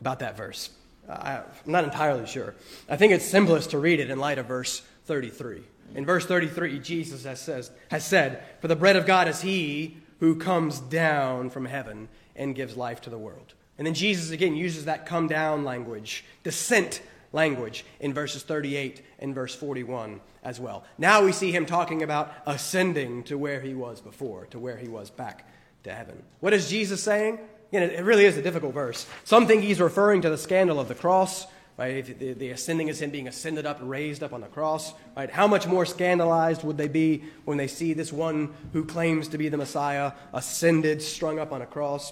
about 0.01 0.19
that 0.19 0.35
verse. 0.35 0.71
I'm 1.07 1.43
not 1.65 1.83
entirely 1.83 2.25
sure. 2.25 2.55
I 2.89 2.97
think 2.97 3.13
it's 3.13 3.25
simplest 3.25 3.71
to 3.71 3.79
read 3.79 3.99
it 3.99 4.09
in 4.09 4.19
light 4.19 4.39
of 4.39 4.47
verse 4.47 4.81
33. 5.05 5.61
In 5.93 6.05
verse 6.05 6.25
33, 6.25 6.79
Jesus 6.79 7.23
has, 7.25 7.39
says, 7.39 7.69
has 7.89 8.05
said, 8.05 8.43
For 8.59 8.67
the 8.67 8.75
bread 8.75 8.95
of 8.95 9.05
God 9.05 9.27
is 9.27 9.41
he 9.41 9.97
who 10.19 10.35
comes 10.35 10.79
down 10.79 11.49
from 11.49 11.65
heaven 11.65 12.07
and 12.35 12.55
gives 12.55 12.77
life 12.77 13.01
to 13.01 13.09
the 13.09 13.17
world. 13.17 13.53
And 13.77 13.85
then 13.85 13.93
Jesus 13.93 14.31
again 14.31 14.55
uses 14.55 14.85
that 14.85 15.05
come 15.05 15.27
down 15.27 15.63
language, 15.63 16.23
descent 16.43 17.01
language 17.33 17.85
in 17.99 18.13
verses 18.13 18.43
38 18.43 19.03
and 19.19 19.35
verse 19.35 19.55
41 19.55 20.21
as 20.43 20.59
well. 20.59 20.83
Now 20.97 21.23
we 21.23 21.31
see 21.31 21.51
him 21.51 21.65
talking 21.65 22.03
about 22.03 22.33
ascending 22.45 23.23
to 23.23 23.37
where 23.37 23.61
he 23.61 23.73
was 23.73 24.01
before, 24.01 24.45
to 24.47 24.59
where 24.59 24.77
he 24.77 24.87
was 24.87 25.09
back 25.09 25.47
to 25.83 25.93
heaven. 25.93 26.23
What 26.39 26.53
is 26.53 26.69
Jesus 26.69 27.01
saying? 27.01 27.39
Again, 27.71 27.89
it 27.89 28.03
really 28.03 28.25
is 28.25 28.35
a 28.37 28.41
difficult 28.41 28.73
verse. 28.73 29.07
Some 29.23 29.47
think 29.47 29.63
he's 29.63 29.79
referring 29.79 30.21
to 30.23 30.29
the 30.29 30.37
scandal 30.37 30.79
of 30.79 30.87
the 30.89 30.95
cross. 30.95 31.47
Right? 31.77 32.05
The, 32.19 32.33
the 32.33 32.49
ascending 32.49 32.89
is 32.89 33.01
him 33.01 33.11
being 33.11 33.29
ascended 33.29 33.65
up, 33.65 33.79
raised 33.81 34.23
up 34.23 34.33
on 34.33 34.41
the 34.41 34.47
cross. 34.47 34.93
Right? 35.15 35.31
How 35.31 35.47
much 35.47 35.67
more 35.67 35.85
scandalized 35.85 36.63
would 36.63 36.77
they 36.77 36.89
be 36.89 37.23
when 37.45 37.57
they 37.57 37.67
see 37.67 37.93
this 37.93 38.11
one 38.11 38.53
who 38.73 38.83
claims 38.83 39.29
to 39.29 39.37
be 39.37 39.47
the 39.47 39.57
Messiah 39.57 40.11
ascended, 40.33 41.01
strung 41.01 41.39
up 41.39 41.53
on 41.53 41.61
a 41.61 41.65
cross? 41.65 42.11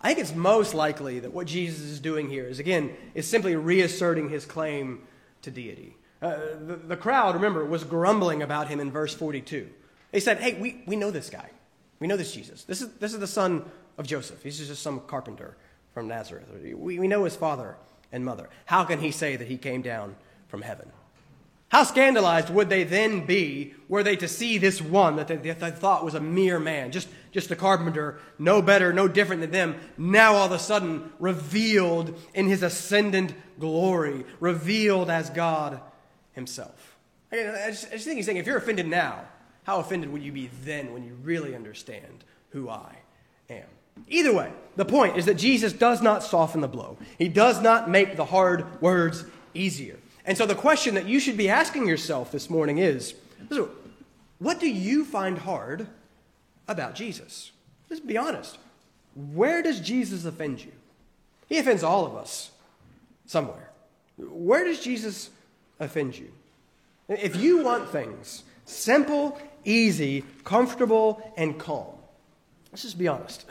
I 0.00 0.08
think 0.08 0.18
it's 0.20 0.34
most 0.34 0.74
likely 0.74 1.20
that 1.20 1.32
what 1.32 1.46
Jesus 1.46 1.80
is 1.80 2.00
doing 2.00 2.28
here 2.28 2.46
is, 2.46 2.58
again, 2.58 2.94
is 3.14 3.26
simply 3.26 3.56
reasserting 3.56 4.28
his 4.28 4.44
claim 4.44 5.00
to 5.42 5.50
deity. 5.50 5.96
Uh, 6.20 6.36
the, 6.66 6.76
the 6.76 6.96
crowd, 6.96 7.34
remember, 7.34 7.64
was 7.64 7.82
grumbling 7.82 8.42
about 8.42 8.68
him 8.68 8.78
in 8.78 8.90
verse 8.90 9.14
42. 9.14 9.68
They 10.12 10.20
said, 10.20 10.38
Hey, 10.38 10.60
we, 10.60 10.82
we 10.86 10.96
know 10.96 11.10
this 11.10 11.30
guy. 11.30 11.50
We 11.98 12.06
know 12.06 12.16
this 12.16 12.32
Jesus. 12.32 12.64
This 12.64 12.82
is, 12.82 12.92
this 12.94 13.12
is 13.12 13.20
the 13.20 13.26
son 13.26 13.64
of 13.98 14.06
Joseph. 14.06 14.42
He's 14.42 14.58
just 14.58 14.82
some 14.82 15.00
carpenter 15.00 15.56
from 15.92 16.08
Nazareth. 16.08 16.48
We, 16.76 16.98
we 16.98 17.08
know 17.08 17.24
his 17.24 17.36
father 17.36 17.76
and 18.12 18.24
mother. 18.24 18.48
How 18.64 18.84
can 18.84 19.00
he 19.00 19.10
say 19.10 19.36
that 19.36 19.48
he 19.48 19.58
came 19.58 19.82
down 19.82 20.16
from 20.48 20.62
heaven? 20.62 20.90
How 21.70 21.84
scandalized 21.84 22.48
would 22.48 22.70
they 22.70 22.84
then 22.84 23.26
be 23.26 23.74
were 23.88 24.02
they 24.02 24.16
to 24.16 24.28
see 24.28 24.56
this 24.56 24.80
one 24.80 25.16
that 25.16 25.28
they, 25.28 25.36
they, 25.36 25.70
thought 25.70 26.04
was 26.04 26.14
a 26.14 26.20
mere 26.20 26.58
man, 26.58 26.92
just, 26.92 27.08
just 27.30 27.50
a 27.50 27.56
carpenter, 27.56 28.18
no 28.38 28.62
better, 28.62 28.90
no 28.92 29.06
different 29.06 29.42
than 29.42 29.50
them, 29.50 29.76
now 29.98 30.34
all 30.34 30.46
of 30.46 30.52
a 30.52 30.58
sudden 30.58 31.12
revealed 31.18 32.18
in 32.32 32.46
his 32.46 32.62
ascendant 32.62 33.34
glory, 33.60 34.24
revealed 34.40 35.10
as 35.10 35.28
God 35.28 35.80
himself? 36.32 36.96
I 37.30 37.36
just, 37.70 37.88
I 37.88 37.90
just 37.92 38.04
think 38.06 38.16
he's 38.16 38.24
saying 38.24 38.38
if 38.38 38.46
you're 38.46 38.56
offended 38.56 38.86
now, 38.86 39.26
how 39.64 39.80
offended 39.80 40.10
would 40.10 40.22
you 40.22 40.32
be 40.32 40.48
then 40.64 40.94
when 40.94 41.04
you 41.04 41.18
really 41.22 41.54
understand 41.54 42.24
who 42.50 42.70
I 42.70 42.96
am? 43.50 43.66
Either 44.08 44.32
way, 44.34 44.52
the 44.76 44.84
point 44.84 45.16
is 45.16 45.26
that 45.26 45.34
Jesus 45.34 45.72
does 45.72 46.00
not 46.00 46.22
soften 46.22 46.60
the 46.60 46.68
blow. 46.68 46.98
He 47.18 47.28
does 47.28 47.60
not 47.60 47.90
make 47.90 48.16
the 48.16 48.26
hard 48.26 48.80
words 48.80 49.24
easier. 49.54 49.96
And 50.24 50.36
so 50.36 50.46
the 50.46 50.54
question 50.54 50.94
that 50.94 51.06
you 51.06 51.20
should 51.20 51.36
be 51.36 51.48
asking 51.48 51.88
yourself 51.88 52.30
this 52.30 52.48
morning 52.48 52.78
is 52.78 53.14
what 54.38 54.60
do 54.60 54.68
you 54.68 55.04
find 55.04 55.38
hard 55.38 55.88
about 56.68 56.94
Jesus? 56.94 57.50
Let's 57.88 58.00
be 58.00 58.16
honest. 58.16 58.58
Where 59.14 59.62
does 59.62 59.80
Jesus 59.80 60.24
offend 60.24 60.62
you? 60.62 60.72
He 61.48 61.58
offends 61.58 61.82
all 61.82 62.06
of 62.06 62.14
us 62.14 62.50
somewhere. 63.26 63.70
Where 64.18 64.64
does 64.64 64.80
Jesus 64.80 65.30
offend 65.80 66.16
you? 66.16 66.30
If 67.08 67.36
you 67.36 67.64
want 67.64 67.88
things 67.88 68.44
simple, 68.66 69.40
easy, 69.64 70.24
comfortable, 70.44 71.32
and 71.36 71.58
calm, 71.58 71.94
let's 72.70 72.82
just 72.82 72.98
be 72.98 73.08
honest. 73.08 73.46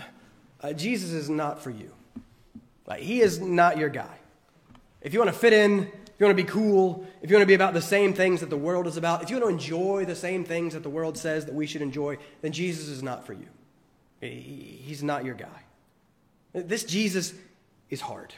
Uh, 0.61 0.73
Jesus 0.73 1.11
is 1.11 1.29
not 1.29 1.61
for 1.61 1.69
you. 1.69 1.91
Like, 2.85 3.01
he 3.01 3.21
is 3.21 3.39
not 3.39 3.77
your 3.77 3.89
guy. 3.89 4.17
If 5.01 5.13
you 5.13 5.19
want 5.19 5.31
to 5.31 5.37
fit 5.37 5.53
in, 5.53 5.79
if 5.81 6.21
you 6.21 6.25
want 6.25 6.37
to 6.37 6.43
be 6.43 6.49
cool, 6.49 7.05
if 7.21 7.29
you 7.29 7.35
want 7.35 7.43
to 7.43 7.47
be 7.47 7.53
about 7.53 7.73
the 7.73 7.81
same 7.81 8.13
things 8.13 8.39
that 8.39 8.49
the 8.49 8.57
world 8.57 8.87
is 8.87 8.97
about, 8.97 9.21
if 9.21 9.29
you 9.29 9.39
want 9.39 9.45
to 9.47 9.53
enjoy 9.53 10.05
the 10.05 10.15
same 10.15 10.43
things 10.43 10.73
that 10.73 10.83
the 10.83 10.89
world 10.89 11.17
says 11.17 11.45
that 11.45 11.53
we 11.53 11.67
should 11.67 11.81
enjoy, 11.81 12.17
then 12.41 12.51
Jesus 12.51 12.87
is 12.87 13.03
not 13.03 13.25
for 13.25 13.33
you. 13.33 13.47
He's 14.19 15.03
not 15.03 15.23
your 15.23 15.35
guy. 15.35 15.63
This 16.53 16.83
Jesus 16.83 17.33
is 17.91 18.01
hard. 18.01 18.33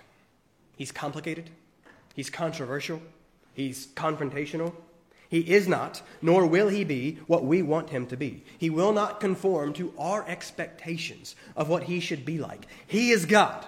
He's 0.76 0.92
complicated. 0.92 1.50
He's 2.16 2.30
controversial. 2.30 3.02
He's 3.54 3.88
confrontational. 3.88 4.74
He 5.30 5.42
is 5.42 5.68
not, 5.68 6.02
nor 6.22 6.46
will 6.48 6.68
he 6.68 6.84
be, 6.84 7.20
what 7.28 7.46
we 7.46 7.62
want 7.62 7.92
him 7.92 8.08
to 8.08 8.18
be. 8.18 8.44
He 8.58 8.70
will 8.70 8.92
not 8.92 9.20
conform 9.20 9.74
to 9.74 9.94
our 9.98 10.28
expectations 10.28 11.36
of 11.56 11.70
what 11.70 11.84
he 11.84 12.00
should 12.00 12.26
be 12.26 12.40
like. 12.40 12.66
He 12.88 13.12
is 13.12 13.26
God. 13.26 13.66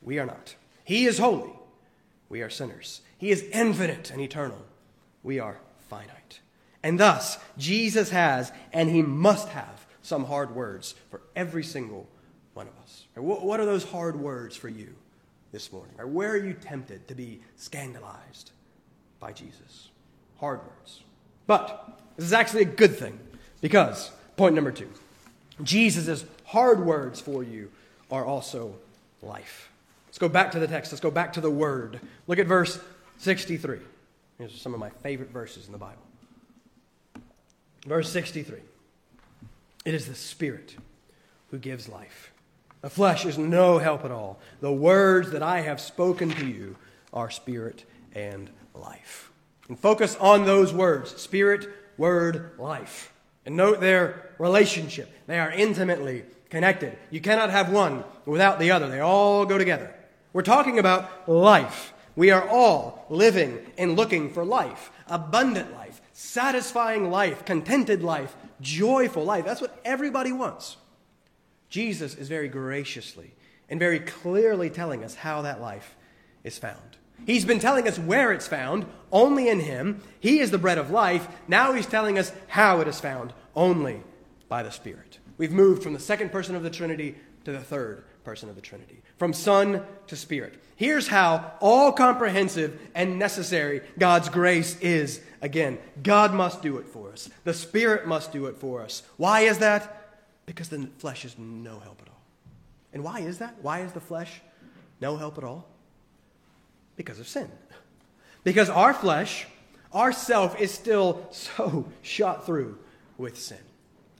We 0.00 0.18
are 0.18 0.26
not. 0.26 0.54
He 0.84 1.04
is 1.04 1.18
holy. 1.18 1.52
We 2.30 2.40
are 2.40 2.50
sinners. 2.50 3.02
He 3.18 3.30
is 3.30 3.44
infinite 3.52 4.10
and 4.10 4.20
eternal. 4.20 4.64
We 5.22 5.38
are 5.38 5.60
finite. 5.90 6.40
And 6.82 6.98
thus, 6.98 7.36
Jesus 7.58 8.10
has, 8.10 8.50
and 8.72 8.88
he 8.88 9.02
must 9.02 9.48
have, 9.48 9.86
some 10.00 10.24
hard 10.24 10.54
words 10.54 10.94
for 11.10 11.20
every 11.36 11.62
single 11.62 12.08
one 12.54 12.66
of 12.66 12.72
us. 12.82 13.04
What 13.14 13.60
are 13.60 13.66
those 13.66 13.84
hard 13.84 14.18
words 14.18 14.56
for 14.56 14.70
you 14.70 14.94
this 15.52 15.70
morning? 15.70 15.94
Where 15.98 16.30
are 16.30 16.42
you 16.42 16.54
tempted 16.54 17.08
to 17.08 17.14
be 17.14 17.42
scandalized 17.56 18.52
by 19.20 19.32
Jesus? 19.32 19.90
Hard 20.40 20.60
words. 20.60 21.02
But 21.46 21.98
this 22.16 22.26
is 22.26 22.32
actually 22.32 22.62
a 22.62 22.66
good 22.66 22.96
thing 22.96 23.18
because, 23.60 24.10
point 24.36 24.54
number 24.54 24.72
two, 24.72 24.90
Jesus' 25.62 26.24
hard 26.44 26.84
words 26.84 27.20
for 27.20 27.42
you 27.42 27.70
are 28.10 28.24
also 28.24 28.74
life. 29.22 29.70
Let's 30.06 30.18
go 30.18 30.28
back 30.28 30.52
to 30.52 30.58
the 30.58 30.66
text. 30.66 30.92
Let's 30.92 31.00
go 31.00 31.10
back 31.10 31.32
to 31.34 31.40
the 31.40 31.50
word. 31.50 32.00
Look 32.26 32.38
at 32.38 32.46
verse 32.46 32.80
63. 33.18 33.78
These 34.38 34.54
are 34.54 34.58
some 34.58 34.74
of 34.74 34.80
my 34.80 34.90
favorite 34.90 35.30
verses 35.30 35.66
in 35.66 35.72
the 35.72 35.78
Bible. 35.78 36.02
Verse 37.86 38.10
63 38.10 38.58
It 39.84 39.94
is 39.94 40.06
the 40.06 40.14
Spirit 40.14 40.76
who 41.50 41.58
gives 41.58 41.88
life. 41.88 42.32
The 42.80 42.90
flesh 42.90 43.26
is 43.26 43.38
no 43.38 43.78
help 43.78 44.04
at 44.04 44.10
all. 44.10 44.38
The 44.60 44.72
words 44.72 45.30
that 45.32 45.42
I 45.42 45.60
have 45.62 45.80
spoken 45.80 46.30
to 46.30 46.46
you 46.46 46.76
are 47.12 47.30
spirit 47.30 47.84
and 48.14 48.50
life. 48.74 49.27
And 49.68 49.78
focus 49.78 50.16
on 50.16 50.44
those 50.44 50.72
words 50.72 51.20
spirit, 51.20 51.68
word, 51.96 52.52
life. 52.58 53.12
And 53.44 53.56
note 53.56 53.80
their 53.80 54.32
relationship. 54.38 55.10
They 55.26 55.38
are 55.38 55.50
intimately 55.50 56.24
connected. 56.50 56.96
You 57.10 57.20
cannot 57.20 57.50
have 57.50 57.70
one 57.70 58.04
without 58.26 58.58
the 58.58 58.70
other, 58.70 58.88
they 58.88 59.00
all 59.00 59.46
go 59.46 59.58
together. 59.58 59.94
We're 60.32 60.42
talking 60.42 60.78
about 60.78 61.28
life. 61.28 61.92
We 62.16 62.30
are 62.30 62.46
all 62.48 63.06
living 63.08 63.58
and 63.78 63.96
looking 63.96 64.32
for 64.32 64.44
life, 64.44 64.90
abundant 65.06 65.72
life, 65.72 66.00
satisfying 66.12 67.10
life, 67.10 67.44
contented 67.44 68.02
life, 68.02 68.34
joyful 68.60 69.24
life. 69.24 69.44
That's 69.44 69.60
what 69.60 69.78
everybody 69.84 70.32
wants. 70.32 70.76
Jesus 71.68 72.14
is 72.14 72.28
very 72.28 72.48
graciously 72.48 73.34
and 73.68 73.78
very 73.78 74.00
clearly 74.00 74.68
telling 74.68 75.04
us 75.04 75.14
how 75.14 75.42
that 75.42 75.60
life 75.60 75.96
is 76.42 76.58
found. 76.58 76.97
He's 77.26 77.44
been 77.44 77.58
telling 77.58 77.86
us 77.86 77.98
where 77.98 78.32
it's 78.32 78.46
found, 78.46 78.86
only 79.12 79.48
in 79.48 79.60
Him. 79.60 80.02
He 80.20 80.40
is 80.40 80.50
the 80.50 80.58
bread 80.58 80.78
of 80.78 80.90
life. 80.90 81.28
Now 81.46 81.72
He's 81.72 81.86
telling 81.86 82.18
us 82.18 82.32
how 82.48 82.80
it 82.80 82.88
is 82.88 83.00
found, 83.00 83.32
only 83.54 84.02
by 84.48 84.62
the 84.62 84.70
Spirit. 84.70 85.18
We've 85.36 85.52
moved 85.52 85.82
from 85.82 85.92
the 85.92 86.00
second 86.00 86.32
person 86.32 86.54
of 86.54 86.62
the 86.62 86.70
Trinity 86.70 87.16
to 87.44 87.52
the 87.52 87.60
third 87.60 88.04
person 88.24 88.48
of 88.48 88.56
the 88.56 88.60
Trinity, 88.60 89.00
from 89.16 89.32
Son 89.32 89.82
to 90.06 90.16
Spirit. 90.16 90.62
Here's 90.76 91.08
how 91.08 91.52
all 91.60 91.92
comprehensive 91.92 92.78
and 92.94 93.18
necessary 93.18 93.80
God's 93.98 94.28
grace 94.28 94.78
is. 94.80 95.20
Again, 95.40 95.78
God 96.02 96.34
must 96.34 96.60
do 96.60 96.78
it 96.78 96.88
for 96.88 97.10
us, 97.10 97.30
the 97.44 97.54
Spirit 97.54 98.06
must 98.06 98.32
do 98.32 98.46
it 98.46 98.56
for 98.56 98.82
us. 98.82 99.02
Why 99.16 99.40
is 99.40 99.58
that? 99.58 99.94
Because 100.46 100.68
the 100.68 100.88
flesh 100.98 101.24
is 101.24 101.36
no 101.38 101.78
help 101.78 102.00
at 102.02 102.08
all. 102.08 102.20
And 102.92 103.04
why 103.04 103.20
is 103.20 103.38
that? 103.38 103.56
Why 103.62 103.80
is 103.80 103.92
the 103.92 104.00
flesh 104.00 104.40
no 105.00 105.16
help 105.16 105.38
at 105.38 105.44
all? 105.44 105.66
Because 106.98 107.20
of 107.20 107.28
sin. 107.28 107.48
Because 108.44 108.68
our 108.68 108.92
flesh, 108.92 109.46
our 109.92 110.12
self, 110.12 110.60
is 110.60 110.74
still 110.74 111.26
so 111.30 111.86
shot 112.02 112.44
through 112.44 112.76
with 113.16 113.38
sin. 113.38 113.58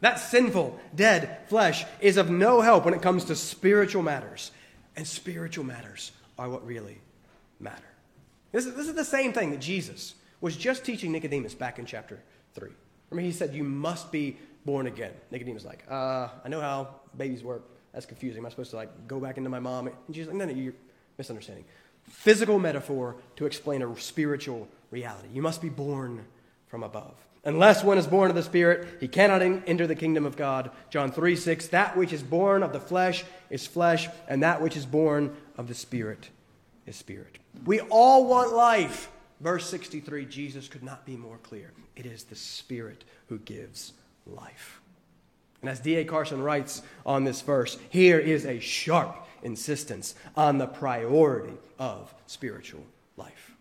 That 0.01 0.21
sinful, 0.21 0.79
dead 0.95 1.41
flesh 1.49 1.85
is 2.01 2.17
of 2.17 2.31
no 2.31 2.61
help 2.61 2.85
when 2.85 2.95
it 2.95 3.03
comes 3.03 3.25
to 3.25 3.37
spiritual 3.37 4.03
matters. 4.03 4.53
And 4.97 5.07
spiritual 5.07 5.64
matters 5.64 6.12
are 6.38 6.49
what 6.49 6.64
really 6.64 6.99
matter. 7.59 7.83
This 8.53 8.64
is, 8.64 8.75
this 8.75 8.87
is 8.87 8.95
the 8.95 9.05
same 9.05 9.33
thing 9.33 9.51
that 9.51 9.61
Jesus 9.61 10.14
was 10.41 10.57
just 10.57 10.85
teaching 10.85 11.11
Nicodemus 11.11 11.55
back 11.55 11.79
in 11.79 11.85
chapter 11.85 12.21
3. 12.55 12.71
Remember, 13.11 13.27
he 13.27 13.33
said, 13.33 13.55
You 13.55 13.64
must 13.64 14.12
be 14.12 14.37
born 14.64 14.87
again. 14.87 15.12
Nicodemus 15.33 15.64
like, 15.64 15.85
uh, 15.91 16.29
I 16.45 16.49
know 16.49 16.61
how 16.61 16.95
babies 17.17 17.43
work. 17.43 17.64
That's 17.93 18.07
confusing. 18.07 18.41
Am 18.41 18.47
I 18.47 18.51
supposed 18.51 18.71
to 18.71 18.77
like 18.77 19.09
go 19.09 19.19
back 19.19 19.37
into 19.37 19.51
my 19.51 19.59
mom? 19.59 19.88
And 19.88 19.97
Jesus 20.11 20.29
like, 20.29 20.37
No, 20.37 20.45
no, 20.45 20.53
you're 20.53 20.75
misunderstanding. 21.17 21.64
Physical 22.09 22.59
metaphor 22.59 23.16
to 23.37 23.47
explain 23.47 23.83
a 23.83 24.01
spiritual 24.01 24.68
reality. 24.90 25.29
You 25.33 25.42
must 25.42 25.62
be 25.62 25.68
born 25.68 26.25
from 26.68 26.83
above. 26.83 27.14
Unless 27.44 27.85
one 27.85 27.99
is 27.99 28.07
born 28.07 28.31
of 28.31 28.37
the 28.37 28.42
Spirit, 28.42 28.99
he 29.01 29.09
cannot 29.09 29.42
enter 29.42 29.87
the 29.87 29.94
kingdom 29.94 30.27
of 30.27 30.37
God. 30.37 30.71
John 30.90 31.12
3 31.12 31.37
6. 31.37 31.68
That 31.68 31.97
which 31.97 32.12
is 32.12 32.23
born 32.23 32.62
of 32.62 32.73
the 32.73 32.81
flesh 32.81 33.25
is 33.49 33.66
flesh, 33.66 34.09
and 34.27 34.42
that 34.42 34.61
which 34.61 34.77
is 34.77 34.85
born 34.85 35.35
of 35.57 35.68
the 35.68 35.75
Spirit 35.75 36.29
is 36.87 36.97
spirit. 36.97 37.38
We 37.64 37.81
all 37.81 38.27
want 38.27 38.53
life. 38.53 39.11
Verse 39.40 39.68
63, 39.71 40.27
Jesus 40.27 40.66
could 40.66 40.83
not 40.83 41.07
be 41.07 41.16
more 41.16 41.38
clear. 41.38 41.73
It 41.94 42.07
is 42.07 42.25
the 42.25 42.35
Spirit 42.35 43.05
who 43.29 43.38
gives 43.38 43.92
life. 44.27 44.81
And 45.61 45.71
as 45.71 45.81
D.A. 45.81 46.05
Carson 46.05 46.42
writes 46.42 46.83
on 47.07 47.25
this 47.25 47.40
verse, 47.40 47.79
here 47.88 48.18
is 48.18 48.44
a 48.47 48.59
sharp 48.59 49.27
insistence 49.42 50.14
on 50.37 50.59
the 50.59 50.66
priority 50.66 51.57
of 51.79 52.14
spiritual 52.27 52.85
life. 53.16 53.53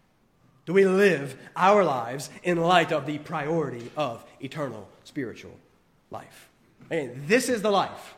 Do 0.66 0.74
we 0.74 0.86
live 0.86 1.38
our 1.56 1.84
lives 1.84 2.30
in 2.44 2.58
light 2.58 2.92
of 2.92 3.06
the 3.06 3.20
priority 3.20 3.90
of 3.96 4.24
eternal 4.42 4.88
spiritual 5.06 5.58
life? 6.12 6.50
And 6.92 7.28
this 7.28 7.48
is 7.50 7.62
the 7.62 7.72
life 7.72 8.16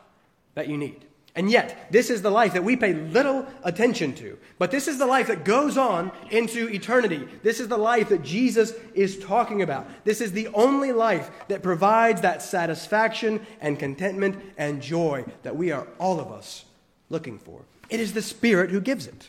that 0.54 0.68
you 0.68 0.76
need. 0.76 1.04
And 1.36 1.48
yet, 1.48 1.86
this 1.92 2.10
is 2.10 2.22
the 2.22 2.30
life 2.30 2.54
that 2.54 2.64
we 2.64 2.76
pay 2.76 2.92
little 2.92 3.46
attention 3.62 4.14
to. 4.14 4.36
But 4.58 4.72
this 4.72 4.88
is 4.88 4.98
the 4.98 5.06
life 5.06 5.28
that 5.28 5.44
goes 5.44 5.78
on 5.78 6.10
into 6.30 6.68
eternity. 6.68 7.26
This 7.44 7.60
is 7.60 7.68
the 7.68 7.78
life 7.78 8.08
that 8.08 8.22
Jesus 8.22 8.72
is 8.94 9.18
talking 9.20 9.62
about. 9.62 9.86
This 10.04 10.20
is 10.20 10.32
the 10.32 10.48
only 10.48 10.90
life 10.90 11.30
that 11.46 11.62
provides 11.62 12.22
that 12.22 12.42
satisfaction 12.42 13.46
and 13.60 13.78
contentment 13.78 14.42
and 14.58 14.82
joy 14.82 15.24
that 15.44 15.56
we 15.56 15.70
are, 15.70 15.86
all 16.00 16.18
of 16.18 16.32
us, 16.32 16.64
looking 17.10 17.38
for. 17.38 17.60
It 17.90 18.00
is 18.00 18.14
the 18.14 18.22
Spirit 18.22 18.70
who 18.70 18.80
gives 18.80 19.06
it. 19.06 19.28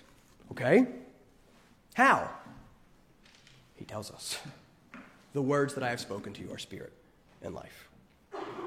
Okay? 0.52 0.88
How? 1.96 2.30
He 3.76 3.84
tells 3.86 4.12
us 4.12 4.40
the 5.34 5.42
words 5.42 5.74
that 5.74 5.84
I 5.84 5.90
have 5.90 6.00
spoken 6.00 6.34
to 6.34 6.42
you 6.42 6.54
are 6.54 6.58
spirit 6.58 6.94
and 7.42 7.54
life. 7.56 7.90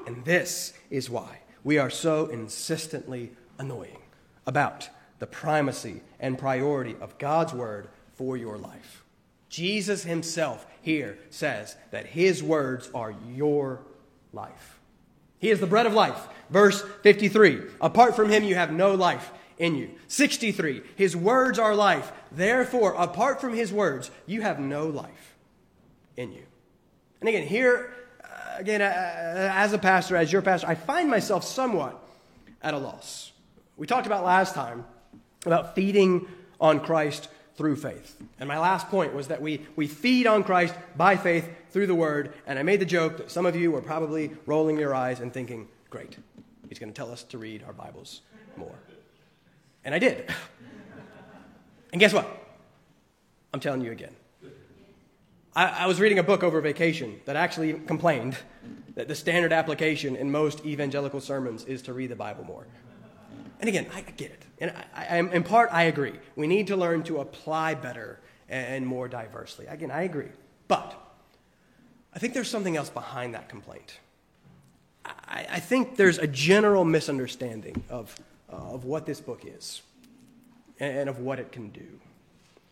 And 0.05 0.23
this 0.25 0.73
is 0.89 1.09
why 1.09 1.39
we 1.63 1.77
are 1.77 1.89
so 1.89 2.27
insistently 2.27 3.31
annoying 3.57 4.01
about 4.45 4.89
the 5.19 5.25
primacy 5.25 6.01
and 6.19 6.37
priority 6.37 6.95
of 6.99 7.17
God's 7.17 7.53
word 7.53 7.87
for 8.13 8.37
your 8.37 8.57
life. 8.57 9.03
Jesus 9.49 10.03
himself 10.03 10.65
here 10.81 11.17
says 11.29 11.75
that 11.91 12.07
his 12.07 12.43
words 12.43 12.89
are 12.93 13.15
your 13.33 13.79
life. 14.33 14.79
He 15.39 15.49
is 15.49 15.59
the 15.59 15.67
bread 15.67 15.85
of 15.85 15.93
life. 15.93 16.27
Verse 16.49 16.83
53 17.03 17.61
Apart 17.81 18.15
from 18.15 18.29
him, 18.29 18.43
you 18.43 18.55
have 18.55 18.71
no 18.71 18.95
life 18.95 19.31
in 19.57 19.75
you. 19.75 19.91
63 20.07 20.81
His 20.95 21.15
words 21.15 21.59
are 21.59 21.75
life. 21.75 22.11
Therefore, 22.31 22.93
apart 22.93 23.39
from 23.39 23.53
his 23.53 23.71
words, 23.71 24.11
you 24.25 24.41
have 24.41 24.59
no 24.59 24.87
life 24.87 25.35
in 26.17 26.31
you. 26.31 26.43
And 27.21 27.29
again, 27.29 27.47
here, 27.47 27.93
uh, 28.23 28.57
again, 28.57 28.81
uh, 28.81 28.85
uh, 28.85 29.51
as 29.53 29.73
a 29.73 29.77
pastor, 29.77 30.17
as 30.17 30.31
your 30.31 30.41
pastor, 30.41 30.67
I 30.67 30.75
find 30.75 31.09
myself 31.09 31.43
somewhat 31.43 32.01
at 32.61 32.73
a 32.73 32.77
loss. 32.77 33.31
We 33.77 33.87
talked 33.87 34.05
about 34.05 34.25
last 34.25 34.53
time 34.53 34.85
about 35.45 35.75
feeding 35.75 36.27
on 36.59 36.79
Christ 36.79 37.29
through 37.55 37.77
faith. 37.77 38.17
And 38.39 38.47
my 38.47 38.59
last 38.59 38.89
point 38.89 39.13
was 39.13 39.29
that 39.29 39.41
we, 39.41 39.65
we 39.75 39.87
feed 39.87 40.27
on 40.27 40.43
Christ 40.43 40.75
by 40.97 41.15
faith 41.15 41.49
through 41.75 41.87
the 41.87 41.93
word. 41.93 42.33
And 42.47 42.57
I 42.57 42.63
made 42.63 42.79
the 42.79 42.85
joke 42.85 43.17
that 43.17 43.29
some 43.29 43.45
of 43.45 43.53
you 43.53 43.69
were 43.69 43.81
probably 43.81 44.31
rolling 44.45 44.79
your 44.79 44.95
eyes 44.95 45.19
and 45.19 45.33
thinking, 45.33 45.67
great, 45.89 46.17
he's 46.69 46.79
going 46.79 46.87
to 46.87 46.95
tell 46.95 47.11
us 47.11 47.21
to 47.23 47.37
read 47.37 47.63
our 47.63 47.73
Bibles 47.73 48.21
more. 48.55 48.79
And 49.83 49.93
I 49.93 49.99
did. 49.99 50.29
And 51.91 51.99
guess 52.01 52.11
what? 52.11 52.27
I'm 53.53 53.61
telling 53.61 53.79
you 53.79 53.91
again. 53.93 54.13
I, 55.55 55.67
I, 55.67 55.85
was 55.85 56.01
reading 56.01 56.19
a 56.19 56.23
book 56.23 56.43
over 56.43 56.59
vacation 56.59 57.21
that 57.23 57.37
actually 57.37 57.71
complained 57.71 58.35
that 58.95 59.07
the 59.07 59.15
standard 59.15 59.53
application 59.53 60.17
in 60.17 60.29
most 60.29 60.65
evangelical 60.65 61.21
sermons 61.21 61.63
is 61.63 61.81
to 61.83 61.93
read 61.93 62.09
the 62.09 62.17
Bible 62.17 62.43
more. 62.43 62.67
And 63.61 63.69
again, 63.69 63.87
I 63.95 64.01
get 64.01 64.31
it. 64.31 64.43
And 64.59 64.73
I, 64.93 65.05
I, 65.05 65.17
in 65.19 65.43
part, 65.43 65.69
I 65.71 65.83
agree. 65.83 66.15
We 66.35 66.47
need 66.47 66.67
to 66.67 66.75
learn 66.75 67.03
to 67.03 67.19
apply 67.19 67.75
better 67.75 68.19
and 68.49 68.85
more 68.85 69.07
diversely. 69.07 69.67
Again, 69.67 69.89
I 69.89 70.01
agree. 70.01 70.31
But 70.67 71.04
I 72.15 72.19
think 72.19 72.33
there's 72.33 72.49
something 72.49 72.77
else 72.77 72.89
behind 72.89 73.33
that 73.33 73.49
complaint. 73.49 73.99
I, 75.05 75.45
I 75.51 75.59
think 75.59 75.97
there's 75.97 76.17
a 76.17 76.27
general 76.27 76.85
misunderstanding 76.85 77.83
of 77.89 78.15
uh, 78.51 78.55
of 78.55 78.85
what 78.85 79.05
this 79.05 79.19
book 79.19 79.41
is 79.45 79.81
and 80.79 81.09
of 81.09 81.19
what 81.19 81.39
it 81.39 81.51
can 81.51 81.69
do. 81.69 81.99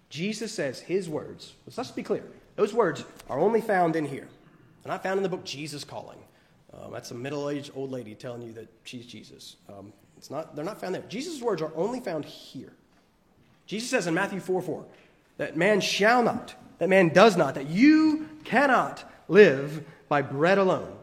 Jesus 0.09 0.51
says 0.51 0.79
his 0.79 1.09
words, 1.09 1.53
let's 1.75 1.91
be 1.91 2.03
clear, 2.03 2.23
those 2.55 2.73
words 2.73 3.03
are 3.29 3.39
only 3.39 3.61
found 3.61 3.95
in 3.95 4.05
here. 4.05 4.27
They're 4.83 4.91
not 4.91 5.01
found 5.01 5.17
in 5.17 5.23
the 5.23 5.29
book 5.29 5.43
Jesus 5.43 5.83
Calling. 5.83 6.19
Um, 6.73 6.91
that's 6.91 7.11
a 7.11 7.15
middle 7.15 7.49
aged 7.49 7.71
old 7.75 7.91
lady 7.91 8.13
telling 8.13 8.41
you 8.41 8.53
that 8.53 8.67
she's 8.83 9.05
Jesus. 9.05 9.55
Um, 9.69 9.93
it's 10.17 10.29
not, 10.29 10.55
they're 10.55 10.65
not 10.65 10.79
found 10.79 10.95
there. 10.95 11.03
Jesus' 11.09 11.41
words 11.41 11.61
are 11.61 11.71
only 11.75 11.99
found 11.99 12.25
here. 12.25 12.73
Jesus 13.65 13.89
says 13.89 14.07
in 14.07 14.13
Matthew 14.13 14.39
4 14.39 14.61
4 14.61 14.85
that 15.37 15.57
man 15.57 15.81
shall 15.81 16.21
not, 16.21 16.53
that 16.79 16.89
man 16.89 17.09
does 17.09 17.37
not, 17.37 17.55
that 17.55 17.67
you 17.67 18.29
cannot 18.43 19.03
live 19.27 19.85
by 20.09 20.21
bread 20.21 20.57
alone, 20.57 20.95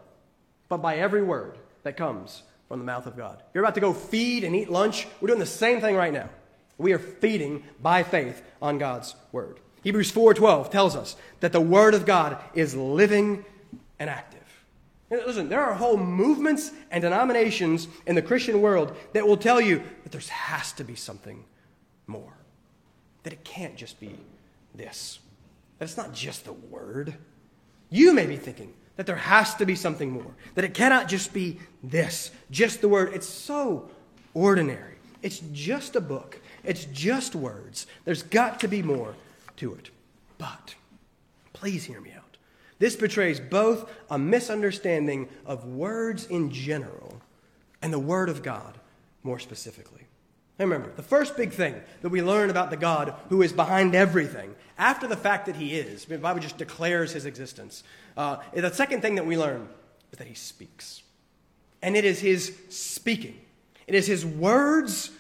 but 0.69 0.79
by 0.79 0.97
every 0.97 1.23
word 1.23 1.59
that 1.83 1.97
comes 1.97 2.43
from 2.69 2.79
the 2.79 2.85
mouth 2.85 3.07
of 3.07 3.17
God. 3.17 3.43
You're 3.53 3.65
about 3.65 3.75
to 3.75 3.81
go 3.81 3.93
feed 3.93 4.45
and 4.45 4.55
eat 4.55 4.71
lunch. 4.71 5.07
We're 5.21 5.29
doing 5.29 5.41
the 5.41 5.47
same 5.47 5.81
thing 5.81 5.97
right 5.97 6.13
now. 6.13 6.29
We 6.79 6.93
are 6.93 6.99
feeding 6.99 7.65
by 7.83 8.05
faith 8.05 8.43
on 8.63 8.79
God's 8.79 9.15
word. 9.33 9.61
Hebrews 9.83 10.13
4:12 10.13 10.71
tells 10.71 10.95
us 10.95 11.17
that 11.41 11.53
the 11.53 11.61
word 11.61 11.95
of 11.95 12.07
God 12.07 12.39
is 12.55 12.75
living 12.75 13.45
and 13.99 14.09
active. 14.09 14.39
listen, 15.11 15.49
there 15.49 15.61
are 15.61 15.75
whole 15.75 15.97
movements 15.97 16.71
and 16.93 17.03
denominations 17.03 17.89
in 18.07 18.15
the 18.15 18.23
Christian 18.23 18.63
world 18.63 18.97
that 19.13 19.27
will 19.27 19.37
tell 19.37 19.61
you 19.61 19.83
that 20.05 20.13
there 20.13 20.21
has 20.21 20.73
to 20.75 20.85
be 20.85 20.95
something 20.95 21.45
more. 22.07 22.35
That 23.25 23.33
it 23.33 23.43
can't 23.43 23.77
just 23.77 23.99
be 23.99 24.15
this. 24.73 25.19
That 25.79 25.87
it's 25.87 25.97
not 25.97 26.13
just 26.13 26.45
the 26.45 26.53
word. 26.53 27.17
You 27.91 28.15
may 28.15 28.27
be 28.27 28.37
thinking, 28.37 28.73
that 28.97 29.07
there 29.07 29.17
has 29.17 29.55
to 29.55 29.65
be 29.65 29.75
something 29.75 30.11
more, 30.11 30.35
that 30.55 30.65
it 30.65 30.75
cannot 30.75 31.09
just 31.09 31.33
be 31.33 31.59
this, 31.83 32.31
just 32.51 32.81
the 32.81 32.89
word. 32.89 33.13
It's 33.15 33.27
so 33.27 33.89
ordinary. 34.35 34.97
It's 35.23 35.41
just 35.53 35.97
a 35.97 36.01
book, 36.01 36.39
it's 36.65 36.85
just 36.87 37.35
words. 37.35 37.87
There's 38.05 38.23
got 38.23 38.61
to 38.61 38.69
be 38.69 38.83
more 38.83 39.15
to 39.57 39.75
it. 39.75 39.91
But 40.39 40.75
please 41.53 41.85
hear 41.85 42.01
me 42.01 42.13
out. 42.13 42.37
This 42.79 42.97
betrays 42.97 43.41
both 43.41 43.91
a 44.11 44.19
misunderstanding 44.19 45.29
of 45.45 45.65
words 45.67 46.27
in 46.27 46.51
general 46.51 47.21
and 47.83 47.93
the 47.93 47.99
Word 47.99 48.29
of 48.29 48.43
God 48.43 48.79
more 49.23 49.39
specifically. 49.39 50.07
Now 50.61 50.67
remember, 50.67 50.93
the 50.95 51.03
first 51.03 51.39
big 51.39 51.53
thing 51.53 51.75
that 52.03 52.11
we 52.11 52.21
learn 52.21 52.51
about 52.51 52.69
the 52.69 52.77
God 52.77 53.15
who 53.31 53.41
is 53.41 53.51
behind 53.51 53.95
everything, 53.95 54.55
after 54.77 55.07
the 55.07 55.17
fact 55.17 55.47
that 55.47 55.57
he 55.57 55.75
is, 55.75 56.05
the 56.05 56.19
Bible 56.19 56.39
just 56.39 56.59
declares 56.59 57.13
his 57.13 57.25
existence. 57.25 57.83
Uh, 58.15 58.37
the 58.53 58.71
second 58.71 59.01
thing 59.01 59.15
that 59.15 59.25
we 59.25 59.39
learn 59.39 59.71
is 60.13 60.19
that 60.19 60.27
he 60.27 60.35
speaks. 60.35 61.03
And 61.81 61.97
it 61.97 62.05
is 62.05 62.21
his 62.21 62.55
speaking, 62.69 63.41
it 63.87 63.95
is 63.95 64.07
his 64.07 64.27
words 64.27 65.11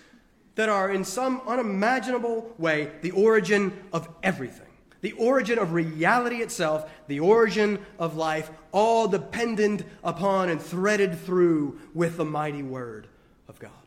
that 0.57 0.68
are 0.68 0.90
in 0.90 1.05
some 1.05 1.40
unimaginable 1.46 2.53
way 2.59 2.90
the 3.00 3.12
origin 3.12 3.72
of 3.94 4.11
everything. 4.22 4.66
The 5.00 5.12
origin 5.12 5.59
of 5.59 5.72
reality 5.72 6.42
itself, 6.42 6.90
the 7.09 7.20
origin 7.20 7.79
of 7.98 8.14
life, 8.14 8.50
all 8.72 9.09
dependent 9.09 9.85
upon 10.05 10.50
and 10.50 10.61
threaded 10.61 11.18
through 11.18 11.81
with 11.94 12.18
the 12.18 12.26
mighty 12.26 12.62
Word 12.62 13.07
of 13.48 13.59
God. 13.59 13.80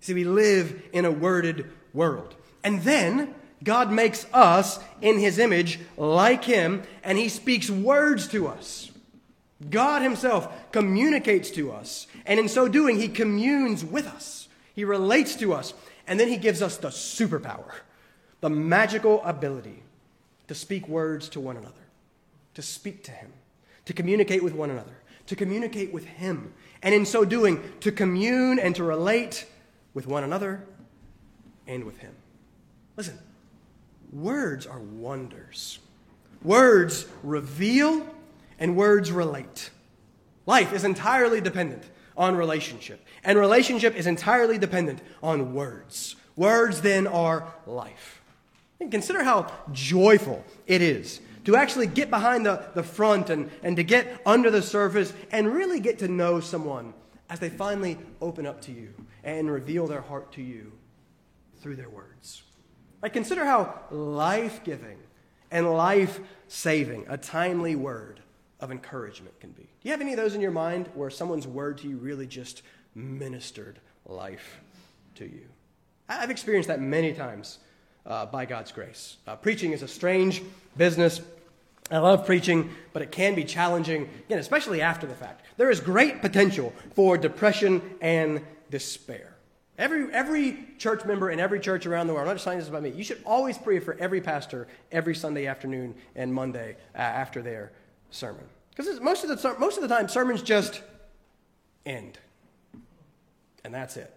See, 0.00 0.14
we 0.14 0.24
live 0.24 0.82
in 0.92 1.04
a 1.04 1.10
worded 1.10 1.70
world. 1.92 2.34
And 2.62 2.82
then 2.82 3.34
God 3.62 3.90
makes 3.90 4.26
us 4.32 4.78
in 5.00 5.18
His 5.18 5.38
image 5.38 5.80
like 5.96 6.44
Him, 6.44 6.82
and 7.02 7.18
He 7.18 7.28
speaks 7.28 7.68
words 7.68 8.28
to 8.28 8.48
us. 8.48 8.90
God 9.68 10.02
Himself 10.02 10.70
communicates 10.70 11.50
to 11.52 11.72
us, 11.72 12.06
and 12.26 12.38
in 12.38 12.48
so 12.48 12.68
doing, 12.68 12.96
He 12.98 13.08
communes 13.08 13.84
with 13.84 14.06
us. 14.06 14.48
He 14.74 14.84
relates 14.84 15.34
to 15.36 15.52
us, 15.52 15.74
and 16.06 16.20
then 16.20 16.28
He 16.28 16.36
gives 16.36 16.62
us 16.62 16.76
the 16.76 16.88
superpower, 16.88 17.72
the 18.40 18.50
magical 18.50 19.22
ability 19.24 19.82
to 20.46 20.54
speak 20.54 20.88
words 20.88 21.28
to 21.30 21.40
one 21.40 21.56
another, 21.56 21.74
to 22.54 22.62
speak 22.62 23.02
to 23.04 23.10
Him, 23.10 23.32
to 23.86 23.92
communicate 23.92 24.44
with 24.44 24.54
one 24.54 24.70
another, 24.70 24.96
to 25.26 25.34
communicate 25.34 25.92
with 25.92 26.04
Him, 26.04 26.54
and 26.80 26.94
in 26.94 27.04
so 27.04 27.24
doing, 27.24 27.60
to 27.80 27.90
commune 27.90 28.60
and 28.60 28.76
to 28.76 28.84
relate 28.84 29.46
with 29.98 30.06
one 30.06 30.22
another 30.22 30.62
and 31.66 31.82
with 31.82 31.98
Him. 31.98 32.14
Listen, 32.96 33.18
words 34.12 34.64
are 34.64 34.78
wonders. 34.78 35.80
Words 36.40 37.08
reveal 37.24 38.06
and 38.60 38.76
words 38.76 39.10
relate. 39.10 39.70
Life 40.46 40.72
is 40.72 40.84
entirely 40.84 41.40
dependent 41.40 41.82
on 42.16 42.36
relationship, 42.36 43.04
and 43.24 43.36
relationship 43.36 43.96
is 43.96 44.06
entirely 44.06 44.56
dependent 44.56 45.00
on 45.20 45.52
words. 45.52 46.14
Words 46.36 46.80
then 46.80 47.08
are 47.08 47.52
life. 47.66 48.22
And 48.78 48.92
consider 48.92 49.24
how 49.24 49.52
joyful 49.72 50.44
it 50.68 50.80
is 50.80 51.20
to 51.42 51.56
actually 51.56 51.88
get 51.88 52.08
behind 52.08 52.46
the, 52.46 52.62
the 52.74 52.84
front 52.84 53.30
and, 53.30 53.50
and 53.64 53.74
to 53.74 53.82
get 53.82 54.22
under 54.24 54.48
the 54.48 54.62
surface 54.62 55.12
and 55.32 55.52
really 55.52 55.80
get 55.80 55.98
to 55.98 56.06
know 56.06 56.38
someone 56.38 56.94
as 57.30 57.38
they 57.38 57.48
finally 57.48 57.98
open 58.20 58.46
up 58.46 58.60
to 58.62 58.72
you 58.72 58.92
and 59.24 59.50
reveal 59.50 59.86
their 59.86 60.00
heart 60.00 60.32
to 60.32 60.42
you 60.42 60.72
through 61.60 61.76
their 61.76 61.90
words. 61.90 62.42
Like, 63.02 63.12
consider 63.12 63.44
how 63.44 63.74
life 63.90 64.64
giving 64.64 64.98
and 65.50 65.70
life 65.70 66.20
saving 66.48 67.06
a 67.08 67.16
timely 67.16 67.76
word 67.76 68.20
of 68.60 68.70
encouragement 68.72 69.38
can 69.40 69.50
be. 69.50 69.62
Do 69.62 69.68
you 69.82 69.90
have 69.92 70.00
any 70.00 70.12
of 70.12 70.16
those 70.16 70.34
in 70.34 70.40
your 70.40 70.50
mind 70.50 70.88
where 70.94 71.10
someone's 71.10 71.46
word 71.46 71.78
to 71.78 71.88
you 71.88 71.96
really 71.96 72.26
just 72.26 72.62
ministered 72.94 73.78
life 74.06 74.60
to 75.16 75.24
you? 75.24 75.46
I've 76.08 76.30
experienced 76.30 76.68
that 76.68 76.80
many 76.80 77.12
times 77.12 77.58
uh, 78.06 78.26
by 78.26 78.46
God's 78.46 78.72
grace. 78.72 79.18
Uh, 79.26 79.36
preaching 79.36 79.72
is 79.72 79.82
a 79.82 79.88
strange 79.88 80.42
business. 80.76 81.20
I 81.90 81.98
love 81.98 82.26
preaching, 82.26 82.70
but 82.92 83.02
it 83.02 83.10
can 83.10 83.34
be 83.34 83.44
challenging, 83.44 84.08
again, 84.26 84.38
especially 84.38 84.82
after 84.82 85.06
the 85.06 85.14
fact. 85.14 85.46
There 85.56 85.70
is 85.70 85.80
great 85.80 86.20
potential 86.20 86.74
for 86.94 87.16
depression 87.16 87.82
and 88.00 88.44
despair. 88.70 89.34
Every, 89.78 90.12
every 90.12 90.66
church 90.76 91.04
member 91.04 91.30
in 91.30 91.38
every 91.38 91.60
church 91.60 91.86
around 91.86 92.08
the 92.08 92.12
world, 92.12 92.22
I'm 92.22 92.28
not 92.28 92.34
just 92.34 92.44
saying 92.44 92.58
this 92.58 92.68
about 92.68 92.82
me, 92.82 92.90
you 92.90 93.04
should 93.04 93.22
always 93.24 93.56
pray 93.56 93.78
for 93.78 93.94
every 93.94 94.20
pastor 94.20 94.66
every 94.90 95.14
Sunday 95.14 95.46
afternoon 95.46 95.94
and 96.16 96.34
Monday 96.34 96.76
uh, 96.94 96.98
after 96.98 97.40
their 97.40 97.72
sermon. 98.10 98.44
Because 98.70 99.00
most, 99.00 99.24
of 99.24 99.30
the, 99.30 99.56
most 99.58 99.76
of 99.76 99.82
the 99.82 99.88
time, 99.88 100.08
sermons 100.08 100.42
just 100.42 100.82
end. 101.86 102.18
And 103.64 103.72
that's 103.72 103.96
it. 103.96 104.12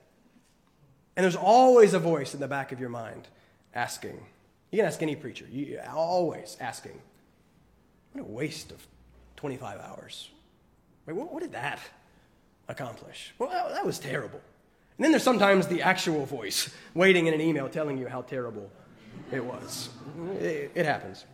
And 1.15 1.23
there's 1.23 1.36
always 1.36 1.93
a 1.93 1.99
voice 1.99 2.34
in 2.34 2.39
the 2.39 2.47
back 2.47 2.71
of 2.71 2.79
your 2.79 2.89
mind 2.89 3.27
asking. 3.75 4.19
You 4.71 4.77
can 4.77 4.86
ask 4.86 5.01
any 5.01 5.15
preacher, 5.15 5.45
you, 5.51 5.79
always 5.93 6.57
asking, 6.60 6.99
what 8.13 8.21
a 8.21 8.26
waste 8.26 8.71
of 8.71 8.86
25 9.38 9.80
hours. 9.80 10.30
Wait, 11.06 11.15
what, 11.15 11.32
what 11.34 11.41
did 11.41 11.54
that 11.54 11.80
accomplish? 12.67 13.34
Well, 13.39 13.50
that, 13.50 13.69
that 13.69 13.86
was 13.86 14.00
terrible. 14.00 14.41
And 14.97 15.06
then 15.06 15.12
there's 15.12 15.24
sometimes 15.24 15.67
the 15.67 15.82
actual 15.82 16.26
voice 16.26 16.69
waiting 16.93 17.28
in 17.28 17.34
an 17.34 17.41
email 17.41 17.69
telling 17.69 17.97
you 17.97 18.08
how 18.08 18.21
terrible 18.21 18.69
it 19.32 19.43
was. 19.43 19.89
It, 20.39 20.71
it 20.76 20.86
happens. 20.86 21.26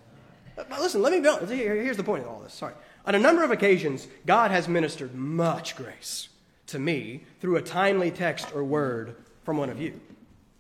But 0.56 0.80
listen, 0.80 1.02
let 1.02 1.14
me 1.14 1.28
honest. 1.28 1.52
Here's 1.52 1.98
the 1.98 2.04
point 2.04 2.24
of 2.24 2.30
all 2.30 2.40
this. 2.40 2.54
Sorry. 2.54 2.74
On 3.06 3.14
a 3.14 3.20
number 3.20 3.44
of 3.44 3.52
occasions, 3.52 4.08
God 4.26 4.52
has 4.52 4.68
ministered 4.68 5.14
much 5.14 5.76
grace 5.76 6.30
to 6.68 6.80
me 6.80 7.24
through 7.40 7.58
a 7.58 7.62
timely 7.62 8.12
text 8.12 8.54
or 8.54 8.64
word 8.64 9.16
from 9.44 9.58
one 9.58 9.70
of 9.70 9.80
you. 9.80 10.00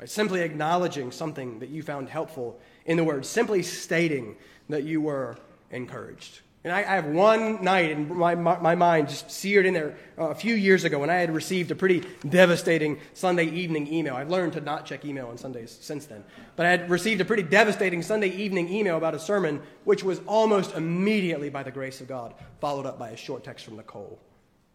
Simply 0.06 0.42
acknowledging 0.42 1.12
something 1.12 1.60
that 1.60 1.70
you 1.70 1.82
found 1.82 2.10
helpful 2.10 2.60
in 2.86 2.98
the 2.98 3.04
word, 3.04 3.26
simply 3.26 3.64
stating 3.64 4.36
that 4.70 4.84
you 4.84 5.02
were 5.02 5.38
encouraged. 5.72 6.42
And 6.64 6.76
I, 6.76 6.80
I 6.80 6.96
have 6.96 7.06
one 7.06 7.64
night 7.64 7.92
in 7.92 8.18
my, 8.18 8.36
my, 8.36 8.60
my, 8.60 8.76
mind 8.76 9.08
just 9.08 9.32
seared 9.32 9.66
in 9.66 9.74
there 9.74 9.96
uh, 10.18 10.30
a 10.30 10.36
few 10.36 10.54
years 10.54 10.84
ago 10.84 11.00
when 11.00 11.10
I 11.10 11.16
had 11.16 11.34
received 11.34 11.72
a 11.72 11.76
pretty 11.76 12.04
devastating 12.28 13.00
Sunday 13.14 13.46
evening 13.46 13.88
email. 13.88 14.16
I've 14.16 14.30
learned 14.30 14.52
to 14.54 14.62
not 14.62 14.86
check 14.86 15.06
email 15.06 15.28
on 15.28 15.38
Sundays 15.38 15.78
since 15.80 16.08
then. 16.08 16.26
But 16.58 16.66
I 16.66 16.72
had 16.72 16.90
received 16.90 17.22
a 17.22 17.26
pretty 17.26 17.44
devastating 17.44 18.02
Sunday 18.02 18.30
evening 18.30 18.68
email 18.68 18.98
about 18.98 19.16
a 19.16 19.20
sermon, 19.20 19.62
which 19.86 20.04
was 20.04 20.20
almost 20.26 20.76
immediately, 20.76 21.50
by 21.50 21.64
the 21.64 21.72
grace 21.72 22.02
of 22.02 22.10
God, 22.10 22.34
followed 22.60 22.86
up 22.86 23.00
by 23.00 23.12
a 23.12 23.18
short 23.18 23.46
text 23.46 23.64
from 23.64 23.78
Nicole 23.78 24.20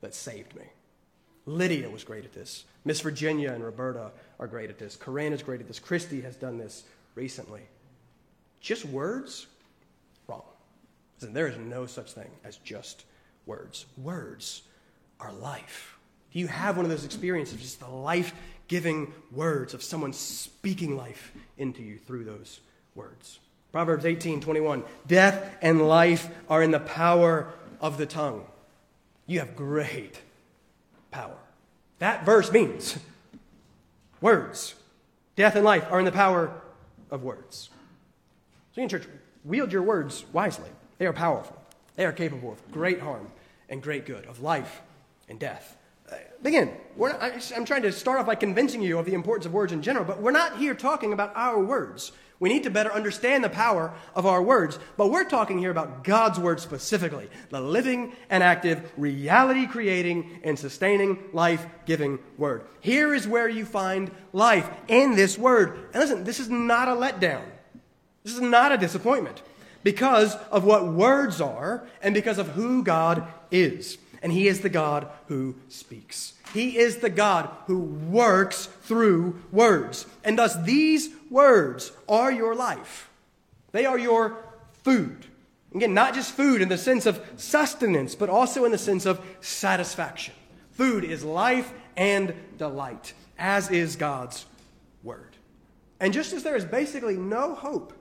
that 0.00 0.14
saved 0.14 0.56
me. 0.56 0.64
Lydia 1.44 1.90
was 1.90 2.04
great 2.04 2.24
at 2.24 2.32
this. 2.32 2.64
Miss 2.86 3.00
Virginia 3.00 3.52
and 3.52 3.62
Roberta 3.62 4.12
are 4.38 4.46
great 4.46 4.70
at 4.70 4.78
this. 4.78 4.96
Corinne 4.96 5.34
is 5.34 5.42
great 5.42 5.60
at 5.60 5.68
this. 5.68 5.78
Christy 5.78 6.20
has 6.22 6.36
done 6.36 6.56
this 6.56 6.84
recently. 7.16 7.62
Just 8.60 8.84
words 8.86 9.46
Listen, 11.22 11.34
there 11.34 11.46
is 11.46 11.56
no 11.56 11.86
such 11.86 12.14
thing 12.14 12.28
as 12.42 12.56
just 12.56 13.04
words. 13.46 13.86
Words 13.96 14.62
are 15.20 15.32
life. 15.32 15.96
Do 16.32 16.40
you 16.40 16.48
have 16.48 16.76
one 16.76 16.84
of 16.84 16.90
those 16.90 17.04
experiences, 17.04 17.60
just 17.60 17.78
the 17.78 17.86
life 17.86 18.34
giving 18.66 19.12
words 19.30 19.72
of 19.72 19.84
someone 19.84 20.12
speaking 20.12 20.96
life 20.96 21.30
into 21.58 21.80
you 21.80 21.96
through 21.96 22.24
those 22.24 22.58
words? 22.96 23.38
Proverbs 23.70 24.04
18 24.04 24.40
21. 24.40 24.82
Death 25.06 25.48
and 25.62 25.86
life 25.86 26.28
are 26.50 26.60
in 26.60 26.72
the 26.72 26.80
power 26.80 27.46
of 27.80 27.98
the 27.98 28.06
tongue. 28.06 28.44
You 29.28 29.38
have 29.38 29.54
great 29.54 30.20
power. 31.12 31.38
That 32.00 32.26
verse 32.26 32.50
means 32.50 32.98
words. 34.20 34.74
Death 35.36 35.54
and 35.54 35.64
life 35.64 35.86
are 35.88 36.00
in 36.00 36.04
the 36.04 36.10
power 36.10 36.50
of 37.12 37.22
words. 37.22 37.70
So, 38.74 38.82
in 38.82 38.88
church, 38.88 39.06
wield 39.44 39.72
your 39.72 39.82
words 39.82 40.24
wisely. 40.32 40.70
They 41.02 41.08
are 41.08 41.12
powerful. 41.12 41.60
They 41.96 42.06
are 42.06 42.12
capable 42.12 42.52
of 42.52 42.70
great 42.70 43.00
harm 43.00 43.26
and 43.68 43.82
great 43.82 44.06
good, 44.06 44.24
of 44.26 44.40
life 44.40 44.82
and 45.28 45.36
death. 45.36 45.76
Uh, 46.08 46.14
again, 46.44 46.74
not, 46.96 47.20
I'm 47.20 47.64
trying 47.64 47.82
to 47.82 47.90
start 47.90 48.20
off 48.20 48.26
by 48.26 48.36
convincing 48.36 48.80
you 48.80 49.00
of 49.00 49.06
the 49.06 49.14
importance 49.14 49.44
of 49.44 49.52
words 49.52 49.72
in 49.72 49.82
general, 49.82 50.04
but 50.04 50.22
we're 50.22 50.30
not 50.30 50.58
here 50.58 50.74
talking 50.74 51.12
about 51.12 51.32
our 51.34 51.58
words. 51.58 52.12
We 52.38 52.50
need 52.50 52.62
to 52.62 52.70
better 52.70 52.92
understand 52.92 53.42
the 53.42 53.48
power 53.48 53.92
of 54.14 54.26
our 54.26 54.40
words, 54.40 54.78
but 54.96 55.10
we're 55.10 55.24
talking 55.24 55.58
here 55.58 55.72
about 55.72 56.04
God's 56.04 56.38
word 56.38 56.60
specifically 56.60 57.28
the 57.50 57.60
living 57.60 58.12
and 58.30 58.44
active, 58.44 58.92
reality 58.96 59.66
creating 59.66 60.38
and 60.44 60.56
sustaining, 60.56 61.18
life 61.32 61.66
giving 61.84 62.20
word. 62.38 62.62
Here 62.78 63.12
is 63.12 63.26
where 63.26 63.48
you 63.48 63.64
find 63.64 64.12
life 64.32 64.70
in 64.86 65.16
this 65.16 65.36
word. 65.36 65.88
And 65.92 66.00
listen, 66.00 66.22
this 66.22 66.38
is 66.38 66.48
not 66.48 66.86
a 66.86 66.92
letdown, 66.92 67.42
this 68.22 68.34
is 68.34 68.40
not 68.40 68.70
a 68.70 68.78
disappointment 68.78 69.42
because 69.82 70.34
of 70.50 70.64
what 70.64 70.86
words 70.88 71.40
are 71.40 71.86
and 72.02 72.14
because 72.14 72.38
of 72.38 72.48
who 72.48 72.82
God 72.82 73.26
is. 73.50 73.98
And 74.22 74.32
He 74.32 74.46
is 74.46 74.60
the 74.60 74.68
God 74.68 75.08
who 75.26 75.56
speaks. 75.68 76.34
He 76.52 76.78
is 76.78 76.98
the 76.98 77.10
God 77.10 77.48
who 77.66 77.78
works 77.80 78.66
through 78.82 79.42
words. 79.50 80.06
And 80.22 80.38
thus, 80.38 80.56
these 80.64 81.08
words 81.30 81.92
are 82.08 82.30
your 82.30 82.54
life. 82.54 83.08
They 83.72 83.86
are 83.86 83.98
your 83.98 84.36
food. 84.84 85.26
Again, 85.74 85.94
not 85.94 86.14
just 86.14 86.32
food 86.32 86.60
in 86.60 86.68
the 86.68 86.76
sense 86.76 87.06
of 87.06 87.24
sustenance, 87.36 88.14
but 88.14 88.28
also 88.28 88.64
in 88.64 88.72
the 88.72 88.78
sense 88.78 89.06
of 89.06 89.24
satisfaction. 89.40 90.34
Food 90.72 91.04
is 91.04 91.24
life 91.24 91.72
and 91.96 92.34
delight, 92.58 93.14
as 93.38 93.70
is 93.70 93.96
God's 93.96 94.44
word. 95.02 95.36
And 95.98 96.12
just 96.12 96.32
as 96.32 96.42
there 96.42 96.56
is 96.56 96.64
basically 96.64 97.16
no 97.16 97.54
hope 97.54 97.94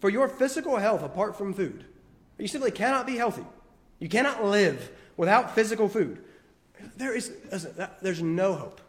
for 0.00 0.10
your 0.10 0.28
physical 0.28 0.76
health 0.76 1.02
apart 1.02 1.36
from 1.36 1.54
food. 1.54 1.84
You 2.38 2.48
simply 2.48 2.70
cannot 2.70 3.06
be 3.06 3.16
healthy. 3.16 3.44
You 3.98 4.08
cannot 4.08 4.44
live 4.44 4.90
without 5.16 5.54
physical 5.54 5.88
food. 5.88 6.22
There 6.96 7.14
is 7.14 7.32
there's 8.02 8.22
no 8.22 8.54
hope 8.54 8.80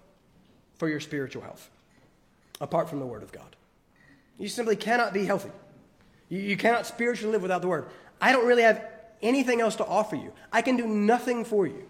for 0.75 0.89
your 0.89 0.99
spiritual 0.99 1.41
health 1.41 1.69
apart 2.59 2.89
from 2.89 2.99
the 2.99 3.05
Word 3.05 3.23
of 3.23 3.31
God. 3.31 3.55
You 4.37 4.47
simply 4.47 4.75
cannot 4.75 5.13
be 5.13 5.25
healthy. 5.25 5.51
You, 6.29 6.39
you 6.39 6.57
cannot 6.57 6.85
spiritually 6.85 7.31
live 7.31 7.41
without 7.41 7.61
the 7.61 7.67
Word. 7.67 7.85
I 8.19 8.31
don't 8.31 8.45
really 8.45 8.63
have 8.63 8.85
anything 9.21 9.61
else 9.61 9.75
to 9.77 9.85
offer 9.85 10.15
you. 10.15 10.33
I 10.51 10.61
can 10.61 10.75
do 10.75 10.87
nothing 10.87 11.45
for 11.45 11.65
you 11.65 11.85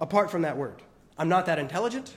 apart 0.00 0.30
from 0.30 0.42
that 0.42 0.56
Word. 0.56 0.82
I'm 1.16 1.28
not 1.28 1.46
that 1.46 1.58
intelligent. 1.58 2.16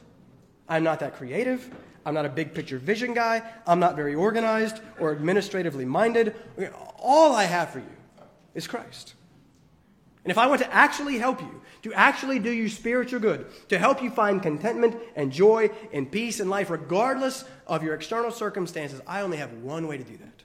I'm 0.67 0.83
not 0.83 0.99
that 0.99 1.15
creative. 1.15 1.69
I'm 2.07 2.13
not 2.13 2.25
a 2.25 2.29
big 2.29 2.53
picture 2.53 2.77
vision 2.77 3.13
guy. 3.13 3.41
I'm 3.67 3.81
not 3.81 3.97
very 3.97 4.15
organized 4.15 4.79
or 4.97 5.11
administratively 5.11 5.83
minded. 5.83 6.35
All 6.97 7.35
I 7.35 7.43
have 7.43 7.71
for 7.71 7.79
you 7.79 7.95
is 8.55 8.65
Christ. 8.65 9.13
And 10.23 10.31
if 10.31 10.37
I 10.37 10.47
want 10.47 10.61
to 10.61 10.73
actually 10.73 11.17
help 11.17 11.41
you, 11.41 11.61
to 11.81 11.93
actually 11.93 12.39
do 12.39 12.49
you 12.49 12.69
spiritual 12.69 13.19
good, 13.19 13.47
to 13.67 13.77
help 13.77 14.01
you 14.01 14.09
find 14.09 14.41
contentment 14.41 14.95
and 15.17 15.33
joy 15.33 15.69
and 15.91 16.09
peace 16.09 16.39
in 16.39 16.49
life, 16.49 16.69
regardless 16.69 17.43
of 17.67 17.83
your 17.83 17.93
external 17.93 18.31
circumstances, 18.31 19.01
I 19.05 19.19
only 19.19 19.35
have 19.35 19.51
one 19.55 19.85
way 19.85 19.97
to 19.97 20.03
do 20.05 20.15
that. 20.15 20.43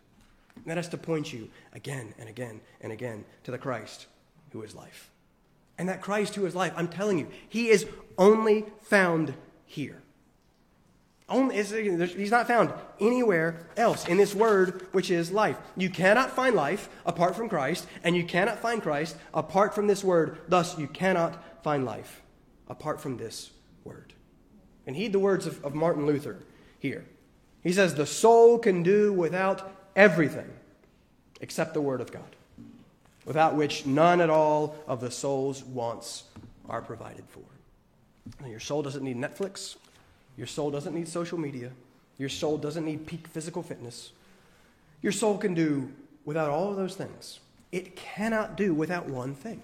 And 0.56 0.64
that 0.64 0.78
is 0.78 0.88
to 0.88 0.98
point 0.98 1.32
you 1.32 1.48
again 1.72 2.12
and 2.18 2.28
again 2.28 2.60
and 2.80 2.90
again 2.90 3.24
to 3.44 3.52
the 3.52 3.58
Christ 3.58 4.06
who 4.50 4.62
is 4.62 4.74
life. 4.74 5.12
And 5.78 5.88
that 5.88 6.02
Christ 6.02 6.34
who 6.34 6.44
is 6.44 6.56
life, 6.56 6.72
I'm 6.74 6.88
telling 6.88 7.20
you, 7.20 7.28
he 7.48 7.68
is 7.68 7.86
only 8.18 8.64
found 8.82 9.34
here. 9.64 10.01
Only, 11.28 11.56
he's 11.56 12.30
not 12.30 12.46
found 12.46 12.72
anywhere 13.00 13.66
else 13.76 14.06
in 14.06 14.16
this 14.16 14.34
word, 14.34 14.86
which 14.92 15.10
is 15.10 15.30
life. 15.30 15.56
You 15.76 15.88
cannot 15.88 16.30
find 16.30 16.54
life 16.54 16.88
apart 17.06 17.36
from 17.36 17.48
Christ, 17.48 17.86
and 18.04 18.16
you 18.16 18.24
cannot 18.24 18.58
find 18.58 18.82
Christ 18.82 19.16
apart 19.32 19.74
from 19.74 19.86
this 19.86 20.04
word. 20.04 20.38
Thus, 20.48 20.78
you 20.78 20.88
cannot 20.88 21.62
find 21.62 21.84
life 21.84 22.22
apart 22.68 23.00
from 23.00 23.16
this 23.16 23.50
word. 23.84 24.12
And 24.86 24.96
heed 24.96 25.12
the 25.12 25.18
words 25.18 25.46
of, 25.46 25.64
of 25.64 25.74
Martin 25.74 26.06
Luther 26.06 26.38
here. 26.78 27.04
He 27.62 27.72
says, 27.72 27.94
The 27.94 28.06
soul 28.06 28.58
can 28.58 28.82
do 28.82 29.12
without 29.12 29.72
everything 29.94 30.50
except 31.40 31.74
the 31.74 31.80
word 31.80 32.00
of 32.00 32.12
God, 32.12 32.36
without 33.24 33.54
which 33.54 33.86
none 33.86 34.20
at 34.20 34.30
all 34.30 34.76
of 34.86 35.00
the 35.00 35.10
soul's 35.10 35.62
wants 35.64 36.24
are 36.68 36.82
provided 36.82 37.24
for. 37.28 38.46
your 38.46 38.60
soul 38.60 38.82
doesn't 38.82 39.04
need 39.04 39.16
Netflix. 39.16 39.76
Your 40.36 40.46
soul 40.46 40.70
doesn't 40.70 40.94
need 40.94 41.08
social 41.08 41.38
media. 41.38 41.70
Your 42.18 42.28
soul 42.28 42.58
doesn't 42.58 42.84
need 42.84 43.06
peak 43.06 43.28
physical 43.28 43.62
fitness. 43.62 44.12
Your 45.00 45.12
soul 45.12 45.38
can 45.38 45.54
do 45.54 45.92
without 46.24 46.50
all 46.50 46.70
of 46.70 46.76
those 46.76 46.94
things. 46.94 47.40
It 47.72 47.96
cannot 47.96 48.56
do 48.56 48.74
without 48.74 49.08
one 49.08 49.34
thing. 49.34 49.62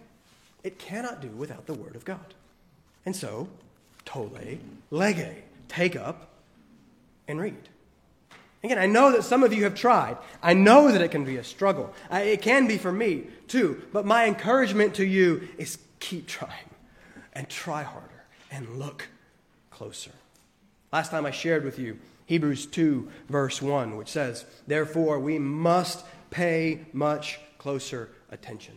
It 0.64 0.78
cannot 0.78 1.20
do 1.20 1.28
without 1.28 1.66
the 1.66 1.74
Word 1.74 1.94
of 1.94 2.04
God. 2.04 2.34
And 3.06 3.14
so, 3.14 3.48
tolle, 4.04 4.58
lege, 4.90 5.36
take 5.68 5.94
up 5.94 6.30
and 7.28 7.40
read. 7.40 7.68
Again, 8.64 8.78
I 8.78 8.86
know 8.86 9.12
that 9.12 9.22
some 9.22 9.44
of 9.44 9.52
you 9.52 9.64
have 9.64 9.74
tried. 9.74 10.16
I 10.42 10.54
know 10.54 10.90
that 10.90 11.00
it 11.00 11.10
can 11.10 11.24
be 11.24 11.36
a 11.36 11.44
struggle. 11.44 11.94
It 12.10 12.42
can 12.42 12.66
be 12.66 12.76
for 12.76 12.90
me 12.90 13.28
too. 13.46 13.82
But 13.92 14.04
my 14.04 14.26
encouragement 14.26 14.94
to 14.94 15.04
you 15.04 15.48
is 15.58 15.78
keep 16.00 16.26
trying 16.26 16.70
and 17.34 17.48
try 17.48 17.84
harder 17.84 18.24
and 18.50 18.78
look 18.78 19.06
closer. 19.70 20.10
Last 20.92 21.10
time 21.10 21.26
I 21.26 21.30
shared 21.30 21.64
with 21.64 21.78
you 21.78 21.98
Hebrews 22.26 22.66
2, 22.66 23.08
verse 23.28 23.62
1, 23.62 23.96
which 23.96 24.08
says, 24.08 24.44
Therefore, 24.66 25.18
we 25.18 25.38
must 25.38 26.04
pay 26.30 26.86
much 26.92 27.40
closer 27.56 28.10
attention 28.30 28.76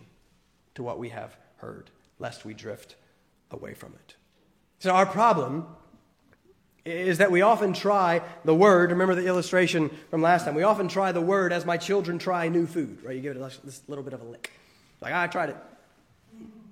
to 0.76 0.84
what 0.84 0.97
we 0.97 1.09
have 1.09 1.36
heard, 1.57 1.89
lest 2.18 2.45
we 2.45 2.53
drift 2.53 2.95
away 3.51 3.74
from 3.74 3.93
it. 3.93 4.16
So, 4.80 4.91
our 4.91 5.05
problem 5.05 5.68
is 6.86 7.18
that 7.18 7.30
we 7.30 7.41
often 7.41 7.74
try 7.74 8.22
the 8.45 8.55
word. 8.55 8.91
Remember 8.91 9.16
the 9.16 9.28
illustration 9.28 9.91
from 10.09 10.22
last 10.22 10.45
time? 10.45 10.55
We 10.55 10.64
often 10.64 10.88
try 10.88 11.12
the 11.12 11.22
word 11.22 11.53
as 11.53 11.66
my 11.66 11.78
children 11.78 12.18
try 12.18 12.47
new 12.47 12.66
food, 12.66 13.03
right? 13.03 13.16
You 13.16 13.22
give 13.22 13.36
it 13.36 13.64
this 13.64 13.82
little 13.88 14.03
bit 14.03 14.14
of 14.14 14.22
a 14.22 14.26
lick. 14.26 14.51
Like, 15.01 15.14
I 15.14 15.28
tried 15.28 15.49
it. 15.49 15.57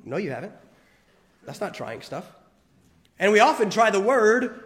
No, 0.06 0.16
you 0.16 0.32
haven't. 0.32 0.54
That's 1.46 1.60
not 1.60 1.74
trying 1.74 2.02
stuff. 2.02 2.26
And 3.20 3.32
we 3.34 3.42
often 3.42 3.70
try 3.70 3.90
the 3.90 4.00
word 4.00 4.64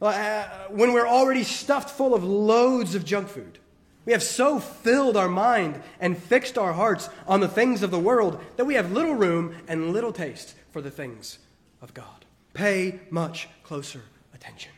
Uh, 0.00 0.44
when 0.70 0.92
we're 0.92 1.06
already 1.06 1.42
stuffed 1.42 1.90
full 1.90 2.14
of 2.14 2.24
loads 2.24 2.94
of 2.94 3.04
junk 3.04 3.28
food. 3.28 3.58
We 4.06 4.12
have 4.12 4.22
so 4.22 4.58
filled 4.58 5.16
our 5.16 5.28
mind 5.28 5.82
and 6.00 6.16
fixed 6.16 6.56
our 6.56 6.72
hearts 6.72 7.10
on 7.28 7.40
the 7.40 7.48
things 7.48 7.82
of 7.82 7.90
the 7.90 7.98
world 7.98 8.42
that 8.56 8.64
we 8.64 8.74
have 8.74 8.92
little 8.92 9.14
room 9.14 9.54
and 9.68 9.92
little 9.92 10.12
taste 10.12 10.54
for 10.72 10.80
the 10.80 10.90
things 10.90 11.38
of 11.82 11.92
God. 11.92 12.24
Pay 12.54 13.00
much 13.10 13.48
closer 13.62 14.02
attention. 14.34 14.72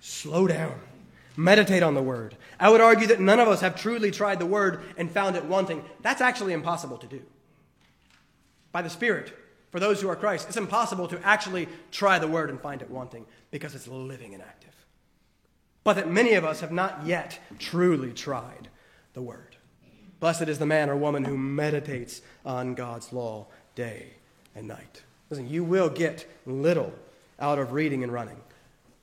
Slow 0.00 0.46
down. 0.46 0.78
Meditate 1.36 1.82
on 1.82 1.94
the 1.94 2.02
Word. 2.02 2.36
I 2.60 2.68
would 2.68 2.80
argue 2.80 3.06
that 3.06 3.20
none 3.20 3.40
of 3.40 3.48
us 3.48 3.60
have 3.60 3.80
truly 3.80 4.10
tried 4.10 4.38
the 4.38 4.46
Word 4.46 4.82
and 4.96 5.10
found 5.10 5.36
it 5.36 5.44
wanting. 5.44 5.84
That's 6.02 6.20
actually 6.20 6.52
impossible 6.52 6.98
to 6.98 7.06
do. 7.06 7.22
By 8.72 8.82
the 8.82 8.90
Spirit, 8.90 9.32
for 9.70 9.80
those 9.80 10.00
who 10.00 10.08
are 10.08 10.16
Christ, 10.16 10.48
it's 10.48 10.56
impossible 10.56 11.08
to 11.08 11.20
actually 11.24 11.68
try 11.90 12.18
the 12.18 12.26
Word 12.26 12.50
and 12.50 12.60
find 12.60 12.82
it 12.82 12.90
wanting 12.90 13.24
because 13.50 13.74
it's 13.74 13.86
living 13.86 14.34
and 14.34 14.42
active. 14.42 14.57
But 15.88 15.96
that 15.96 16.10
many 16.10 16.34
of 16.34 16.44
us 16.44 16.60
have 16.60 16.70
not 16.70 17.06
yet 17.06 17.38
truly 17.58 18.12
tried 18.12 18.68
the 19.14 19.22
Word. 19.22 19.56
Blessed 20.20 20.42
is 20.42 20.58
the 20.58 20.66
man 20.66 20.90
or 20.90 20.96
woman 20.96 21.24
who 21.24 21.38
meditates 21.38 22.20
on 22.44 22.74
God's 22.74 23.10
law 23.10 23.46
day 23.74 24.08
and 24.54 24.68
night. 24.68 25.02
Listen, 25.30 25.48
you 25.48 25.64
will 25.64 25.88
get 25.88 26.30
little 26.44 26.92
out 27.40 27.58
of 27.58 27.72
reading 27.72 28.02
and 28.02 28.12
running. 28.12 28.36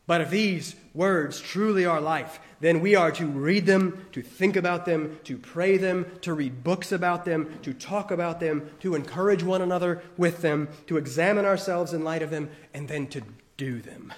But 0.06 0.22
if 0.22 0.30
these 0.30 0.76
words 0.94 1.42
truly 1.42 1.88
are 1.88 2.00
life, 2.00 2.40
then 2.60 2.82
we 2.82 2.94
are 2.94 3.12
to 3.14 3.26
read 3.26 3.66
them, 3.66 4.06
to 4.12 4.22
think 4.22 4.56
about 4.56 4.86
them, 4.86 5.20
to 5.24 5.40
pray 5.40 5.78
them, 5.78 6.06
to 6.22 6.36
read 6.36 6.64
books 6.64 6.92
about 6.92 7.26
them, 7.26 7.58
to 7.64 7.74
talk 7.74 8.12
about 8.12 8.40
them, 8.40 8.70
to 8.82 8.94
encourage 8.94 9.42
one 9.42 9.64
another 9.64 10.04
with 10.18 10.44
them, 10.44 10.68
to 10.86 10.98
examine 10.98 11.46
ourselves 11.46 11.94
in 11.94 12.04
light 12.04 12.22
of 12.22 12.30
them, 12.30 12.52
and 12.76 12.88
then 12.88 13.08
to 13.08 13.24
do 13.58 13.82
them. 13.82 14.14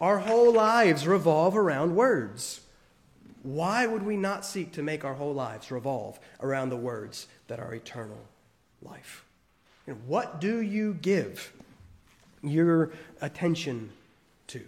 Our 0.00 0.18
whole 0.18 0.52
lives 0.52 1.06
revolve 1.06 1.56
around 1.56 1.96
words. 1.96 2.60
Why 3.42 3.86
would 3.86 4.02
we 4.02 4.16
not 4.16 4.44
seek 4.44 4.72
to 4.72 4.82
make 4.82 5.04
our 5.04 5.14
whole 5.14 5.34
lives 5.34 5.70
revolve 5.70 6.18
around 6.40 6.70
the 6.70 6.76
words 6.76 7.26
that 7.48 7.58
are 7.58 7.74
eternal 7.74 8.20
life? 8.82 9.24
What 10.06 10.40
do 10.40 10.60
you 10.60 10.94
give 10.94 11.52
your 12.42 12.90
attention 13.20 13.90
to? 14.48 14.62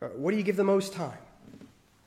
Uh, 0.00 0.06
what 0.08 0.30
do 0.30 0.36
you 0.36 0.42
give 0.42 0.56
the 0.56 0.64
most 0.64 0.92
time? 0.92 1.18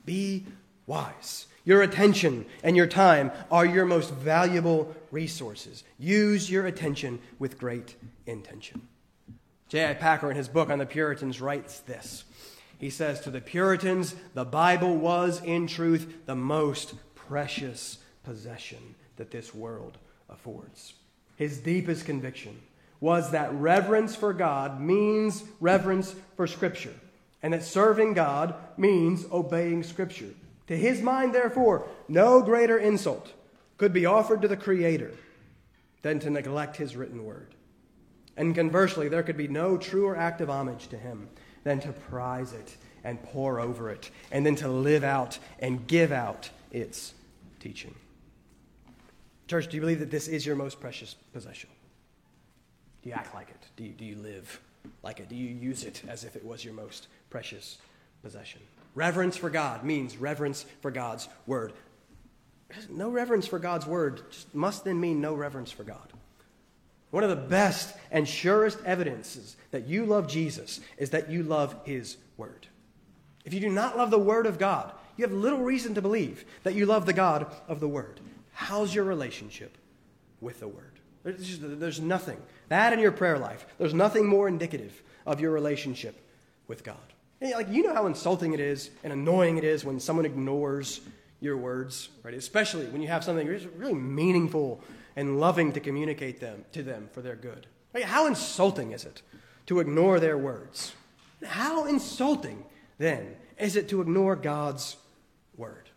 Be 0.05 0.45
wise. 0.87 1.47
Your 1.63 1.81
attention 1.81 2.45
and 2.63 2.75
your 2.75 2.87
time 2.87 3.31
are 3.49 3.65
your 3.65 3.85
most 3.85 4.11
valuable 4.11 4.95
resources. 5.11 5.83
Use 5.97 6.49
your 6.49 6.67
attention 6.67 7.19
with 7.39 7.57
great 7.57 7.95
intention. 8.25 8.87
J.I. 9.75 9.95
Packer, 9.95 10.31
in 10.31 10.37
his 10.37 10.47
book 10.47 10.69
on 10.69 10.79
the 10.79 10.85
Puritans, 10.85 11.41
writes 11.41 11.79
this. 11.81 12.23
He 12.79 12.89
says, 12.89 13.19
To 13.19 13.29
the 13.29 13.41
Puritans, 13.41 14.15
the 14.33 14.45
Bible 14.45 14.95
was, 14.95 15.43
in 15.43 15.67
truth, 15.67 16.25
the 16.25 16.33
most 16.33 16.93
precious 17.13 17.97
possession 18.23 18.95
that 19.17 19.31
this 19.31 19.53
world 19.53 19.97
affords. 20.29 20.93
His 21.35 21.57
deepest 21.57 22.05
conviction 22.05 22.57
was 23.01 23.31
that 23.31 23.53
reverence 23.53 24.15
for 24.15 24.31
God 24.31 24.79
means 24.79 25.43
reverence 25.59 26.15
for 26.37 26.47
Scripture, 26.47 26.95
and 27.43 27.53
that 27.53 27.65
serving 27.65 28.13
God 28.13 28.55
means 28.77 29.25
obeying 29.29 29.83
Scripture. 29.83 30.33
To 30.67 30.77
his 30.77 31.01
mind, 31.01 31.35
therefore, 31.35 31.85
no 32.07 32.41
greater 32.41 32.77
insult 32.77 33.33
could 33.77 33.91
be 33.91 34.05
offered 34.05 34.41
to 34.41 34.47
the 34.47 34.55
Creator 34.55 35.11
than 36.01 36.21
to 36.21 36.29
neglect 36.29 36.77
his 36.77 36.95
written 36.95 37.25
word. 37.25 37.55
And 38.37 38.53
conversely, 38.53 39.07
there 39.07 39.23
could 39.23 39.37
be 39.37 39.47
no 39.47 39.77
truer 39.77 40.15
act 40.15 40.41
of 40.41 40.49
homage 40.49 40.87
to 40.89 40.97
him 40.97 41.29
than 41.63 41.79
to 41.81 41.91
prize 41.91 42.53
it 42.53 42.75
and 43.03 43.21
pore 43.21 43.59
over 43.59 43.89
it, 43.91 44.09
and 44.31 44.45
then 44.45 44.55
to 44.55 44.67
live 44.67 45.03
out 45.03 45.37
and 45.59 45.85
give 45.85 46.11
out 46.11 46.49
its 46.71 47.13
teaching. 47.59 47.93
Church, 49.47 49.67
do 49.67 49.75
you 49.75 49.81
believe 49.81 49.99
that 49.99 50.09
this 50.09 50.27
is 50.27 50.43
your 50.45 50.55
most 50.55 50.79
precious 50.79 51.13
possession? 51.31 51.69
Do 53.03 53.09
you 53.09 53.15
act 53.15 53.33
like 53.35 53.49
it? 53.49 53.61
Do 53.75 53.83
you, 53.83 53.91
do 53.91 54.05
you 54.05 54.15
live 54.15 54.59
like 55.03 55.19
it? 55.19 55.29
Do 55.29 55.35
you 55.35 55.49
use 55.49 55.83
it 55.83 56.01
as 56.07 56.23
if 56.23 56.35
it 56.35 56.43
was 56.43 56.65
your 56.65 56.73
most 56.73 57.07
precious 57.29 57.77
possession? 58.23 58.61
Reverence 58.95 59.37
for 59.37 59.51
God 59.51 59.83
means 59.83 60.17
reverence 60.17 60.65
for 60.81 60.89
God's 60.89 61.29
word. 61.45 61.73
No 62.89 63.09
reverence 63.09 63.45
for 63.45 63.59
God's 63.59 63.85
word 63.85 64.21
must 64.53 64.83
then 64.83 64.99
mean 64.99 65.21
no 65.21 65.35
reverence 65.35 65.69
for 65.71 65.83
God. 65.83 66.11
One 67.15 67.23
of 67.23 67.29
the 67.29 67.37
best 67.37 67.95
and 68.11 68.27
surest 68.27 68.77
evidences 68.83 69.55
that 69.71 69.87
you 69.87 70.05
love 70.05 70.27
Jesus 70.27 70.81
is 70.97 71.11
that 71.11 71.29
you 71.29 71.43
love 71.43 71.73
his 71.85 72.17
word. 72.35 72.67
If 73.45 73.53
you 73.53 73.61
do 73.61 73.69
not 73.69 73.95
love 73.95 74.11
the 74.11 74.19
word 74.19 74.45
of 74.45 74.59
God, 74.59 74.91
you 75.15 75.23
have 75.23 75.31
little 75.31 75.59
reason 75.59 75.95
to 75.95 76.01
believe 76.01 76.43
that 76.63 76.75
you 76.75 76.85
love 76.85 77.05
the 77.05 77.13
God 77.13 77.47
of 77.69 77.79
the 77.79 77.87
word. 77.87 78.19
How's 78.51 78.93
your 78.93 79.05
relationship 79.05 79.77
with 80.41 80.59
the 80.59 80.67
word? 80.67 80.91
There's, 81.23 81.47
just, 81.47 81.79
there's 81.79 82.01
nothing. 82.01 82.37
That 82.67 82.91
in 82.91 82.99
your 82.99 83.13
prayer 83.13 83.39
life, 83.39 83.65
there's 83.77 83.93
nothing 83.93 84.27
more 84.27 84.49
indicative 84.49 85.01
of 85.25 85.39
your 85.39 85.51
relationship 85.51 86.19
with 86.67 86.83
God. 86.83 86.97
Like 87.39 87.69
you 87.69 87.83
know 87.83 87.93
how 87.93 88.07
insulting 88.07 88.53
it 88.53 88.59
is 88.59 88.89
and 89.05 89.13
annoying 89.13 89.55
it 89.57 89.63
is 89.63 89.85
when 89.85 90.01
someone 90.01 90.25
ignores 90.25 90.99
your 91.39 91.55
words, 91.55 92.09
right? 92.23 92.33
Especially 92.33 92.87
when 92.87 93.01
you 93.01 93.07
have 93.07 93.23
something 93.23 93.47
really 93.47 93.93
meaningful 93.93 94.81
and 95.15 95.39
loving 95.39 95.71
to 95.73 95.79
communicate 95.79 96.39
them 96.39 96.65
to 96.73 96.83
them 96.83 97.09
for 97.11 97.21
their 97.21 97.35
good. 97.35 97.67
How 98.03 98.27
insulting 98.27 98.91
is 98.91 99.05
it 99.05 99.21
to 99.67 99.79
ignore 99.79 100.19
their 100.19 100.37
words? 100.37 100.93
How 101.45 101.85
insulting 101.85 102.65
then 102.97 103.35
is 103.57 103.75
it 103.75 103.89
to 103.89 104.01
ignore 104.01 104.35
God's 104.35 104.97
word? 105.55 105.89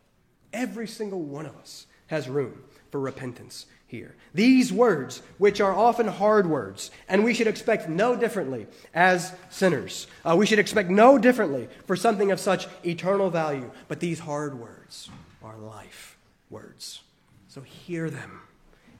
Every 0.53 0.87
single 0.87 1.21
one 1.21 1.47
of 1.47 1.57
us 1.57 1.87
has 2.07 2.29
room 2.29 2.63
for 2.91 3.01
repentance 3.01 3.67
here. 3.87 4.15
These 4.35 4.73
words, 4.73 5.23
which 5.39 5.61
are 5.61 5.75
often 5.75 6.07
hard 6.07 6.49
words, 6.49 6.91
and 7.09 7.25
we 7.25 7.35
should 7.35 7.47
expect 7.47 7.89
no 7.89 8.15
differently 8.15 8.67
as 8.95 9.33
sinners. 9.51 10.07
Uh, 10.25 10.37
we 10.37 10.47
should 10.47 10.59
expect 10.59 10.91
no 10.91 11.19
differently 11.19 11.69
for 11.87 11.97
something 11.97 12.31
of 12.31 12.39
such 12.39 12.69
eternal 12.85 13.31
value. 13.31 13.71
But 13.89 14.01
these 14.01 14.21
hard 14.21 14.59
words 14.59 15.11
are 15.43 15.57
life 15.57 16.19
words. 16.51 17.03
So 17.49 17.63
hear 17.63 18.11
them, 18.11 18.41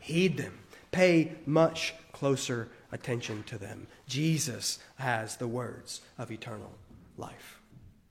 heed 0.01 0.37
them, 0.37 0.59
pay 0.91 1.33
much 1.47 1.95
closer 2.13 2.69
attention 2.93 3.43
to 3.45 3.59
them. 3.59 3.87
Jesus 4.07 4.79
has 4.97 5.37
the 5.37 5.49
words 5.49 6.01
of 6.19 6.31
eternal 6.31 6.73
life. 7.17 7.61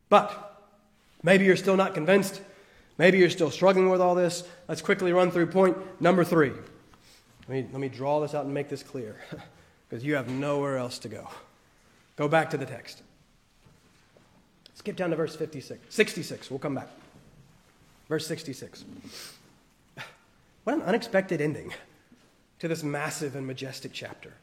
But 0.10 0.64
maybe 1.24 1.46
you're 1.46 1.56
still 1.56 1.78
not 1.78 1.94
convinced. 1.94 2.42
Maybe 2.98 3.18
you're 3.18 3.30
still 3.30 3.52
struggling 3.52 3.90
with 3.90 4.02
all 4.02 4.16
this. 4.16 4.44
Let's 4.68 4.82
quickly 4.82 5.14
run 5.14 5.32
through 5.32 5.48
point 5.48 5.78
number 6.02 6.24
three. 6.24 6.52
Let 7.48 7.50
me, 7.50 7.68
let 7.72 7.80
me 7.80 7.90
draw 7.90 8.20
this 8.20 8.34
out 8.34 8.46
and 8.46 8.54
make 8.54 8.70
this 8.70 8.84
clear 8.84 9.18
because 9.90 10.04
you 10.04 10.16
have 10.16 10.30
nowhere 10.30 10.78
else 10.78 11.00
to 11.00 11.10
go. 11.10 11.30
Go 12.16 12.28
back 12.28 12.50
to 12.52 12.58
the 12.58 12.66
text. 12.66 13.04
Skip 14.74 14.96
down 14.96 15.12
to 15.12 15.16
verse 15.16 15.36
56. 15.36 15.80
66. 15.94 16.50
We'll 16.50 16.60
come 16.60 16.76
back. 16.76 16.90
Verse 18.10 18.26
66. 18.28 18.86
What 20.68 20.76
an 20.76 20.82
unexpected 20.82 21.40
ending 21.40 21.74
to 22.60 22.68
this 22.68 22.84
massive 22.84 23.38
and 23.38 23.48
majestic 23.48 23.94
chapter. 23.94 24.34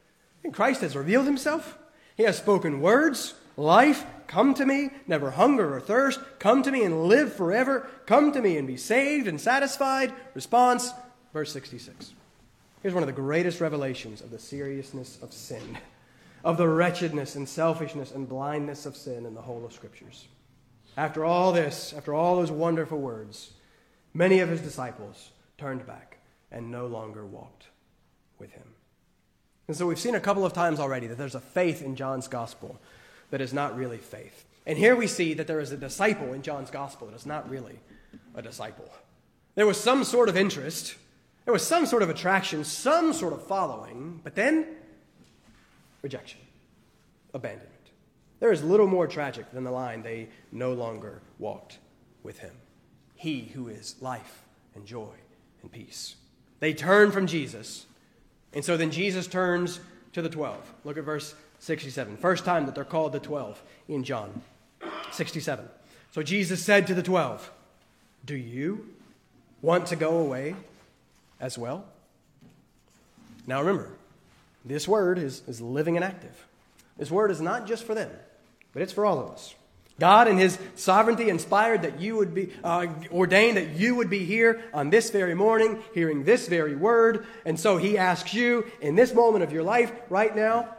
And 0.43 0.51
Christ 0.51 0.81
has 0.81 0.95
revealed 0.95 1.27
himself. 1.27 1.77
He 2.17 2.23
has 2.23 2.35
spoken 2.35 2.81
words, 2.81 3.35
life, 3.57 4.03
come 4.25 4.55
to 4.55 4.65
me, 4.65 4.89
never 5.05 5.29
hunger 5.29 5.75
or 5.75 5.79
thirst, 5.79 6.19
come 6.39 6.63
to 6.63 6.71
me 6.71 6.81
and 6.81 7.03
live 7.03 7.31
forever, 7.31 7.87
come 8.07 8.31
to 8.31 8.41
me 8.41 8.57
and 8.57 8.65
be 8.65 8.75
saved 8.75 9.27
and 9.27 9.39
satisfied. 9.39 10.11
Response, 10.33 10.89
verse 11.31 11.53
66. 11.53 12.13
Here's 12.81 12.95
one 12.95 13.03
of 13.03 13.07
the 13.07 13.13
greatest 13.13 13.61
revelations 13.61 14.21
of 14.21 14.31
the 14.31 14.39
seriousness 14.39 15.19
of 15.21 15.31
sin, 15.31 15.77
of 16.43 16.57
the 16.57 16.67
wretchedness 16.67 17.35
and 17.35 17.47
selfishness 17.47 18.11
and 18.11 18.27
blindness 18.27 18.87
of 18.87 18.97
sin 18.97 19.27
in 19.27 19.35
the 19.35 19.43
whole 19.43 19.63
of 19.63 19.73
Scriptures. 19.73 20.25
After 20.97 21.23
all 21.23 21.51
this, 21.51 21.93
after 21.95 22.15
all 22.15 22.37
those 22.37 22.49
wonderful 22.49 22.97
words, 22.97 23.51
many 24.15 24.39
of 24.39 24.49
his 24.49 24.61
disciples 24.61 25.29
turned 25.59 25.85
back 25.85 26.14
and 26.55 26.71
no 26.71 26.87
longer 26.87 27.25
walked 27.25 27.67
with 28.39 28.51
him. 28.53 28.63
And 29.67 29.75
so 29.75 29.85
we've 29.85 29.99
seen 29.99 30.15
a 30.15 30.19
couple 30.19 30.45
of 30.45 30.53
times 30.53 30.79
already 30.79 31.07
that 31.07 31.17
there's 31.17 31.35
a 31.35 31.39
faith 31.39 31.83
in 31.83 31.95
John's 31.95 32.27
gospel 32.27 32.79
that 33.29 33.41
is 33.41 33.53
not 33.53 33.75
really 33.75 33.97
faith. 33.97 34.45
And 34.65 34.77
here 34.77 34.95
we 34.95 35.05
see 35.05 35.33
that 35.35 35.47
there 35.47 35.59
is 35.59 35.71
a 35.71 35.77
disciple 35.77 36.33
in 36.33 36.41
John's 36.41 36.71
gospel 36.71 37.07
that 37.07 37.15
is 37.15 37.25
not 37.25 37.49
really 37.49 37.77
a 38.33 38.41
disciple. 38.41 38.89
There 39.55 39.67
was 39.67 39.79
some 39.79 40.03
sort 40.03 40.29
of 40.29 40.37
interest, 40.37 40.95
there 41.43 41.53
was 41.53 41.65
some 41.65 41.85
sort 41.85 42.03
of 42.03 42.09
attraction, 42.09 42.63
some 42.63 43.13
sort 43.13 43.33
of 43.33 43.45
following, 43.45 44.21
but 44.23 44.35
then 44.35 44.65
rejection, 46.01 46.39
abandonment. 47.33 47.71
There 48.39 48.51
is 48.51 48.63
little 48.63 48.87
more 48.87 49.07
tragic 49.07 49.51
than 49.51 49.63
the 49.63 49.71
line, 49.71 50.03
they 50.03 50.29
no 50.51 50.73
longer 50.73 51.21
walked 51.37 51.79
with 52.23 52.39
him. 52.39 52.53
He 53.15 53.41
who 53.53 53.67
is 53.67 53.95
life 54.01 54.43
and 54.73 54.85
joy 54.85 55.13
and 55.61 55.71
peace. 55.71 56.15
They 56.59 56.73
turn 56.73 57.11
from 57.11 57.27
Jesus 57.27 57.85
and 58.55 58.63
so 58.63 58.77
then 58.77 58.89
Jesus 58.89 59.27
turns 59.27 59.81
to 60.13 60.21
the 60.21 60.29
12. 60.29 60.73
Look 60.85 60.97
at 60.97 61.03
verse 61.03 61.35
67. 61.59 62.17
First 62.17 62.45
time 62.45 62.65
that 62.65 62.73
they're 62.73 62.85
called 62.85 63.11
the 63.11 63.19
12 63.19 63.61
in 63.89 64.03
John 64.03 64.41
67. 65.11 65.67
So 66.11 66.23
Jesus 66.23 66.63
said 66.63 66.87
to 66.87 66.93
the 66.93 67.03
12, 67.03 67.51
Do 68.23 68.35
you 68.35 68.87
want 69.61 69.87
to 69.87 69.97
go 69.97 70.17
away 70.17 70.55
as 71.39 71.57
well? 71.57 71.85
Now 73.45 73.59
remember, 73.59 73.91
this 74.63 74.87
word 74.87 75.19
is, 75.19 75.43
is 75.47 75.59
living 75.59 75.97
and 75.97 76.05
active. 76.05 76.47
This 76.97 77.11
word 77.11 77.29
is 77.29 77.41
not 77.41 77.67
just 77.67 77.83
for 77.83 77.93
them, 77.93 78.09
but 78.71 78.81
it's 78.81 78.93
for 78.93 79.05
all 79.05 79.19
of 79.19 79.29
us. 79.29 79.53
God, 79.99 80.27
in 80.27 80.37
His 80.37 80.59
sovereignty, 80.75 81.29
inspired 81.29 81.83
that 81.83 82.01
you 82.01 82.17
would 82.17 82.33
be, 82.33 82.51
uh, 82.63 82.87
ordained 83.11 83.57
that 83.57 83.71
you 83.71 83.95
would 83.95 84.09
be 84.09 84.25
here 84.25 84.61
on 84.73 84.89
this 84.89 85.09
very 85.09 85.35
morning, 85.35 85.81
hearing 85.93 86.25
this 86.25 86.47
very 86.47 86.75
word. 86.75 87.25
And 87.45 87.57
so 87.57 87.77
He 87.77 87.97
asks 87.97 88.33
you, 88.33 88.65
in 88.81 88.95
this 88.95 89.13
moment 89.13 89.43
of 89.43 89.53
your 89.53 89.63
life, 89.63 89.91
right 90.09 90.35
now, 90.35 90.69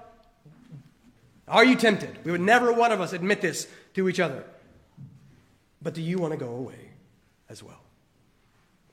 are 1.49 1.65
you 1.65 1.77
tempted? 1.77 2.19
We 2.25 2.33
would 2.33 2.41
never 2.41 2.73
one 2.73 2.93
of 2.93 3.01
us 3.01 3.13
admit 3.13 3.41
this 3.41 3.67
to 3.95 4.09
each 4.09 4.21
other. 4.21 4.45
But 5.81 5.95
do 5.95 6.03
you 6.03 6.19
want 6.19 6.33
to 6.33 6.39
go 6.39 6.51
away 6.51 6.91
as 7.49 7.63
well? 7.63 7.81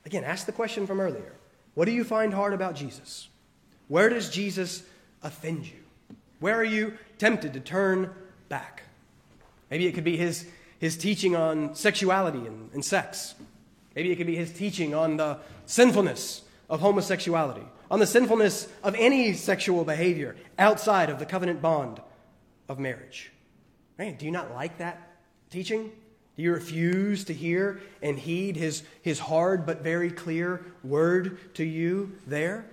Again, 0.06 0.24
ask 0.24 0.46
the 0.46 0.52
question 0.52 0.86
from 0.86 1.00
earlier 1.00 1.32
What 1.74 1.86
do 1.86 1.92
you 1.92 2.04
find 2.04 2.32
hard 2.32 2.54
about 2.54 2.76
Jesus? 2.76 3.28
Where 3.88 4.08
does 4.08 4.30
Jesus 4.30 4.84
offend 5.22 5.66
you? 5.66 6.16
Where 6.40 6.56
are 6.56 6.64
you 6.64 6.94
tempted 7.18 7.52
to 7.54 7.60
turn 7.60 8.14
back? 8.48 8.83
Maybe 9.70 9.86
it 9.86 9.92
could 9.92 10.04
be 10.04 10.16
his, 10.16 10.46
his 10.78 10.96
teaching 10.96 11.34
on 11.34 11.74
sexuality 11.74 12.46
and, 12.46 12.70
and 12.72 12.84
sex. 12.84 13.34
Maybe 13.94 14.10
it 14.10 14.16
could 14.16 14.26
be 14.26 14.36
his 14.36 14.52
teaching 14.52 14.94
on 14.94 15.16
the 15.16 15.38
sinfulness 15.66 16.42
of 16.68 16.80
homosexuality, 16.80 17.66
on 17.90 18.00
the 18.00 18.06
sinfulness 18.06 18.68
of 18.82 18.94
any 18.96 19.34
sexual 19.34 19.84
behavior 19.84 20.36
outside 20.58 21.10
of 21.10 21.18
the 21.18 21.26
covenant 21.26 21.62
bond 21.62 22.00
of 22.68 22.78
marriage. 22.78 23.30
Man, 23.98 24.16
do 24.16 24.24
you 24.24 24.32
not 24.32 24.52
like 24.52 24.78
that 24.78 25.00
teaching? 25.50 25.92
Do 26.36 26.42
you 26.42 26.52
refuse 26.52 27.24
to 27.24 27.32
hear 27.32 27.80
and 28.02 28.18
heed 28.18 28.56
his, 28.56 28.82
his 29.02 29.20
hard 29.20 29.66
but 29.66 29.82
very 29.82 30.10
clear 30.10 30.64
word 30.82 31.54
to 31.54 31.64
you 31.64 32.12
there? 32.26 32.66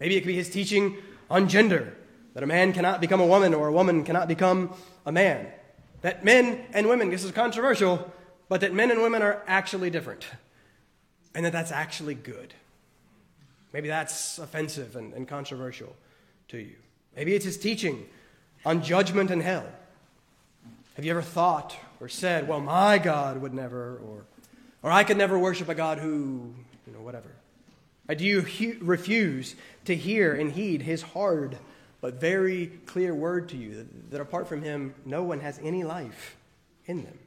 Maybe 0.00 0.16
it 0.16 0.20
could 0.20 0.28
be 0.28 0.36
his 0.36 0.48
teaching 0.48 0.96
on 1.30 1.48
gender, 1.48 1.94
that 2.34 2.42
a 2.42 2.46
man 2.46 2.72
cannot 2.72 3.00
become 3.00 3.20
a 3.20 3.26
woman 3.26 3.52
or 3.52 3.68
a 3.68 3.72
woman 3.72 4.04
cannot 4.04 4.28
become 4.28 4.74
a 5.04 5.12
man 5.12 5.46
that 6.02 6.24
men 6.24 6.64
and 6.72 6.88
women, 6.88 7.10
this 7.10 7.24
is 7.24 7.30
controversial, 7.30 8.12
but 8.48 8.60
that 8.60 8.74
men 8.74 8.90
and 8.90 9.00
women 9.00 9.22
are 9.22 9.42
actually 9.46 9.90
different. 9.90 10.26
And 11.34 11.46
that 11.46 11.52
that's 11.52 11.72
actually 11.72 12.14
good. 12.14 12.52
Maybe 13.72 13.88
that's 13.88 14.38
offensive 14.38 14.96
and, 14.96 15.14
and 15.14 15.26
controversial 15.26 15.96
to 16.48 16.58
you. 16.58 16.76
Maybe 17.16 17.34
it's 17.34 17.44
his 17.44 17.56
teaching 17.56 18.06
on 18.66 18.82
judgment 18.82 19.30
and 19.30 19.42
hell. 19.42 19.66
Have 20.96 21.04
you 21.04 21.10
ever 21.10 21.22
thought 21.22 21.74
or 22.00 22.08
said, 22.08 22.46
well, 22.46 22.60
my 22.60 22.98
God 22.98 23.40
would 23.40 23.54
never, 23.54 24.00
or, 24.04 24.24
or 24.82 24.90
I 24.90 25.04
could 25.04 25.16
never 25.16 25.38
worship 25.38 25.68
a 25.68 25.74
God 25.74 25.98
who, 25.98 26.54
you 26.86 26.92
know, 26.92 27.00
whatever? 27.00 27.30
Or 28.08 28.14
do 28.14 28.24
you 28.24 28.42
he- 28.42 28.72
refuse 28.72 29.54
to 29.86 29.96
hear 29.96 30.34
and 30.34 30.52
heed 30.52 30.82
his 30.82 31.00
hard 31.00 31.56
but 32.02 32.14
very 32.14 32.66
clear 32.84 33.14
word 33.14 33.48
to 33.50 33.56
you 33.56 33.76
that, 33.76 34.10
that 34.10 34.20
apart 34.20 34.48
from 34.48 34.60
him, 34.60 34.92
no 35.06 35.22
one 35.22 35.40
has 35.40 35.58
any 35.62 35.84
life 35.84 36.36
in 36.84 37.04
them. 37.04 37.18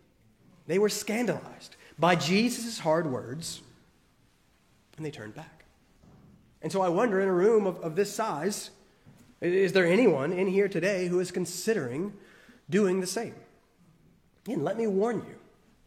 They 0.68 0.78
were 0.78 0.90
scandalized 0.90 1.78
by 1.98 2.16
Jesus' 2.16 2.78
hard 2.78 3.10
words, 3.10 3.62
and 4.98 5.06
they 5.06 5.12
turned 5.12 5.34
back. 5.34 5.64
And 6.62 6.72
so 6.72 6.82
I 6.82 6.90
wonder 6.90 7.22
in 7.22 7.30
a 7.30 7.34
room 7.34 7.66
of, 7.66 7.78
of 7.82 7.96
this 7.96 8.14
size, 8.14 8.70
is 9.40 9.72
there 9.72 9.86
anyone 9.86 10.34
in 10.34 10.48
here 10.48 10.68
today 10.68 11.08
who 11.08 11.20
is 11.22 11.32
considering 11.32 12.14
doing 12.70 13.00
the 13.00 13.08
same? 13.08 13.36
And 14.48 14.64
let 14.64 14.78
me 14.78 14.88
warn 14.88 15.18
you, 15.18 15.36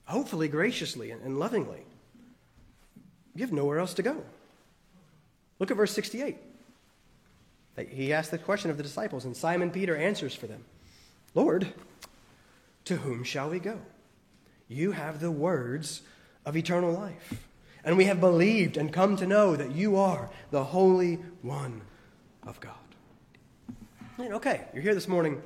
hopefully 0.06 0.48
graciously 0.48 1.10
and, 1.10 1.38
lovingly, 1.38 1.82
you 3.34 3.42
have 3.42 3.52
nowhere 3.52 3.80
else 3.80 3.92
to 3.94 4.02
go. 4.02 4.22
Look 5.58 5.70
at 5.70 5.76
verse 5.76 5.92
68. 5.92 6.38
He 7.86 8.12
asked 8.12 8.30
the 8.30 8.38
question 8.38 8.70
of 8.70 8.76
the 8.76 8.82
disciples, 8.82 9.24
and 9.24 9.36
Simon 9.36 9.70
Peter 9.70 9.96
answers 9.96 10.34
for 10.34 10.46
them 10.46 10.64
Lord, 11.34 11.72
to 12.86 12.96
whom 12.96 13.22
shall 13.22 13.50
we 13.50 13.58
go? 13.58 13.78
You 14.68 14.92
have 14.92 15.20
the 15.20 15.30
words 15.30 16.02
of 16.44 16.56
eternal 16.56 16.92
life. 16.92 17.34
And 17.84 17.96
we 17.96 18.04
have 18.04 18.20
believed 18.20 18.76
and 18.76 18.92
come 18.92 19.16
to 19.16 19.26
know 19.26 19.56
that 19.56 19.72
you 19.72 19.96
are 19.96 20.28
the 20.50 20.64
Holy 20.64 21.16
One 21.42 21.82
of 22.46 22.60
God. 22.60 22.74
Okay, 24.18 24.62
you're 24.74 24.82
here 24.82 24.94
this 24.94 25.08
morning. 25.08 25.40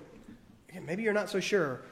Maybe 0.86 1.02
you're 1.02 1.12
not 1.12 1.28
so 1.28 1.40
sure 1.40 1.82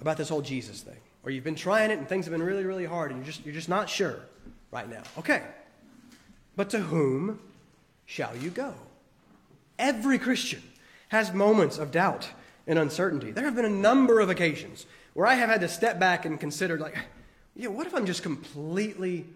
about 0.00 0.16
this 0.16 0.28
whole 0.28 0.40
Jesus 0.40 0.80
thing, 0.80 1.00
or 1.24 1.30
you've 1.30 1.44
been 1.44 1.56
trying 1.56 1.90
it 1.90 1.98
and 1.98 2.08
things 2.08 2.26
have 2.26 2.32
been 2.32 2.42
really, 2.42 2.64
really 2.64 2.84
hard, 2.84 3.10
and 3.10 3.18
you're 3.18 3.26
just, 3.26 3.44
you're 3.44 3.54
just 3.54 3.68
not 3.68 3.90
sure 3.90 4.20
right 4.70 4.88
now. 4.88 5.02
Okay, 5.18 5.42
but 6.54 6.70
to 6.70 6.78
whom 6.78 7.40
shall 8.06 8.36
you 8.36 8.50
go? 8.50 8.74
Every 9.78 10.18
Christian 10.18 10.62
has 11.08 11.32
moments 11.32 11.78
of 11.78 11.90
doubt 11.90 12.28
and 12.66 12.78
uncertainty. 12.78 13.30
There 13.30 13.44
have 13.44 13.56
been 13.56 13.64
a 13.64 13.70
number 13.70 14.20
of 14.20 14.28
occasions 14.28 14.86
where 15.14 15.26
I 15.26 15.34
have 15.34 15.48
had 15.48 15.60
to 15.62 15.68
step 15.68 15.98
back 15.98 16.24
and 16.24 16.38
consider, 16.38 16.78
like, 16.78 16.96
yeah, 17.56 17.68
what 17.68 17.86
if 17.86 17.94
I'm 17.94 18.06
just 18.06 18.22
completely 18.22 19.26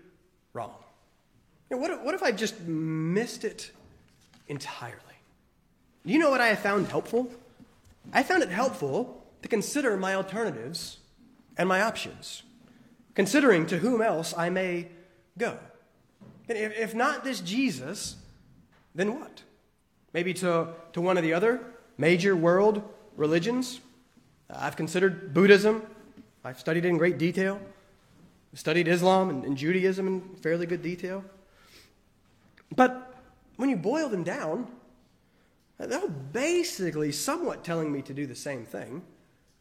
wrong? 0.52 0.74
You 1.70 1.76
know, 1.76 1.82
what, 1.82 1.90
if, 1.90 2.00
what 2.02 2.14
if 2.14 2.22
I 2.22 2.32
just 2.32 2.60
missed 2.60 3.44
it 3.44 3.70
entirely? 4.48 4.96
You 6.04 6.18
know 6.18 6.30
what 6.30 6.40
I 6.40 6.48
have 6.48 6.58
found 6.58 6.88
helpful? 6.88 7.30
I 8.12 8.22
found 8.22 8.42
it 8.42 8.50
helpful 8.50 9.24
to 9.42 9.48
consider 9.48 9.96
my 9.96 10.14
alternatives 10.14 10.98
and 11.56 11.68
my 11.68 11.82
options. 11.82 12.42
considering 13.14 13.66
to 13.66 13.78
whom 13.78 14.00
else 14.00 14.34
I 14.36 14.50
may 14.50 14.88
go. 15.38 15.58
If 16.48 16.94
not 16.94 17.24
this 17.24 17.40
Jesus, 17.40 18.16
then 18.94 19.18
what? 19.18 19.42
Maybe 20.12 20.34
to, 20.34 20.68
to 20.92 21.00
one 21.00 21.16
of 21.16 21.22
the 21.22 21.32
other 21.32 21.60
major 21.98 22.36
world 22.36 22.82
religions? 23.16 23.80
Uh, 24.50 24.58
I've 24.60 24.76
considered 24.76 25.32
Buddhism. 25.32 25.82
I've 26.44 26.60
studied 26.60 26.84
it 26.84 26.88
in 26.88 26.98
great 26.98 27.18
detail. 27.18 27.60
I've 28.52 28.58
studied 28.58 28.88
Islam 28.88 29.30
and, 29.30 29.44
and 29.44 29.56
Judaism 29.56 30.06
in 30.06 30.20
fairly 30.36 30.66
good 30.66 30.82
detail. 30.82 31.24
But 32.74 33.14
when 33.56 33.68
you 33.68 33.76
boil 33.76 34.08
them 34.08 34.22
down, 34.22 34.66
they're 35.78 36.08
basically 36.08 37.12
somewhat 37.12 37.64
telling 37.64 37.92
me 37.92 38.02
to 38.02 38.14
do 38.14 38.26
the 38.26 38.34
same 38.34 38.64
thing. 38.64 39.02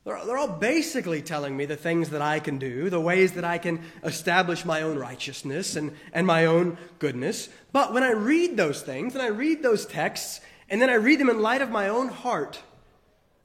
They're, 0.04 0.26
they're 0.26 0.38
all 0.38 0.48
basically 0.48 1.22
telling 1.22 1.56
me 1.56 1.66
the 1.66 1.76
things 1.76 2.10
that 2.10 2.22
I 2.22 2.40
can 2.40 2.58
do, 2.58 2.90
the 2.90 3.00
ways 3.00 3.34
that 3.34 3.44
I 3.44 3.58
can 3.58 3.82
establish 4.04 4.66
my 4.66 4.82
own 4.82 4.98
righteousness 4.98 5.76
and, 5.76 5.96
and 6.12 6.26
my 6.26 6.46
own 6.46 6.78
goodness. 7.00 7.50
But 7.72 7.94
when 7.94 8.04
I 8.04 8.12
read 8.12 8.58
those 8.58 8.82
things, 8.82 9.14
and 9.14 9.22
I 9.22 9.28
read 9.28 9.62
those 9.62 9.86
texts, 9.86 10.42
and 10.70 10.82
then 10.82 10.90
I 10.90 10.96
read 10.96 11.20
them 11.20 11.30
in 11.30 11.42
light 11.42 11.62
of 11.62 11.70
my 11.70 11.90
own 11.90 12.08
heart, 12.08 12.60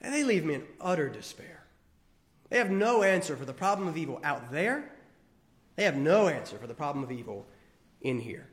and 0.00 0.14
they 0.14 0.24
leave 0.24 0.44
me 0.44 0.54
in 0.54 0.64
utter 0.80 1.08
despair. 1.08 1.64
They 2.48 2.58
have 2.58 2.70
no 2.70 3.02
answer 3.02 3.36
for 3.36 3.44
the 3.44 3.52
problem 3.52 3.88
of 3.88 3.96
evil 3.96 4.20
out 4.22 4.50
there. 4.50 4.90
They 5.74 5.84
have 5.84 5.96
no 5.96 6.28
answer 6.28 6.56
for 6.56 6.66
the 6.66 6.74
problem 6.74 7.04
of 7.04 7.12
evil 7.12 7.46
in 8.00 8.20
here. 8.20 8.48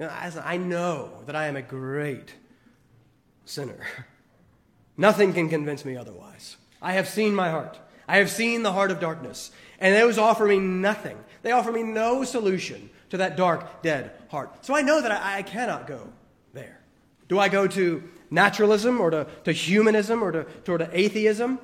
You 0.00 0.06
know, 0.06 0.12
I 0.12 0.56
know 0.56 1.22
that 1.26 1.36
I 1.36 1.46
am 1.46 1.56
a 1.56 1.62
great 1.62 2.34
sinner. 3.44 3.78
Nothing 4.96 5.32
can 5.32 5.48
convince 5.48 5.84
me 5.84 5.96
otherwise. 5.96 6.56
I 6.80 6.92
have 6.92 7.08
seen 7.08 7.34
my 7.34 7.50
heart. 7.50 7.78
I 8.08 8.18
have 8.18 8.30
seen 8.30 8.62
the 8.62 8.72
heart 8.72 8.90
of 8.90 9.00
darkness. 9.00 9.50
And 9.80 9.94
those 9.94 10.18
offer 10.18 10.46
me 10.46 10.58
nothing. 10.58 11.18
They 11.42 11.52
offer 11.52 11.72
me 11.72 11.82
no 11.82 12.24
solution 12.24 12.90
to 13.10 13.18
that 13.18 13.36
dark, 13.36 13.82
dead 13.82 14.12
heart. 14.28 14.64
So 14.64 14.74
I 14.74 14.82
know 14.82 15.00
that 15.00 15.10
I, 15.10 15.38
I 15.38 15.42
cannot 15.42 15.86
go 15.86 16.08
there. 16.52 16.80
Do 17.28 17.38
I 17.38 17.48
go 17.48 17.66
to 17.66 18.02
naturalism 18.30 19.00
or 19.00 19.10
to, 19.10 19.26
to 19.44 19.52
humanism 19.52 20.22
or 20.22 20.32
to, 20.32 20.44
to, 20.64 20.90
atheism? 20.92 21.58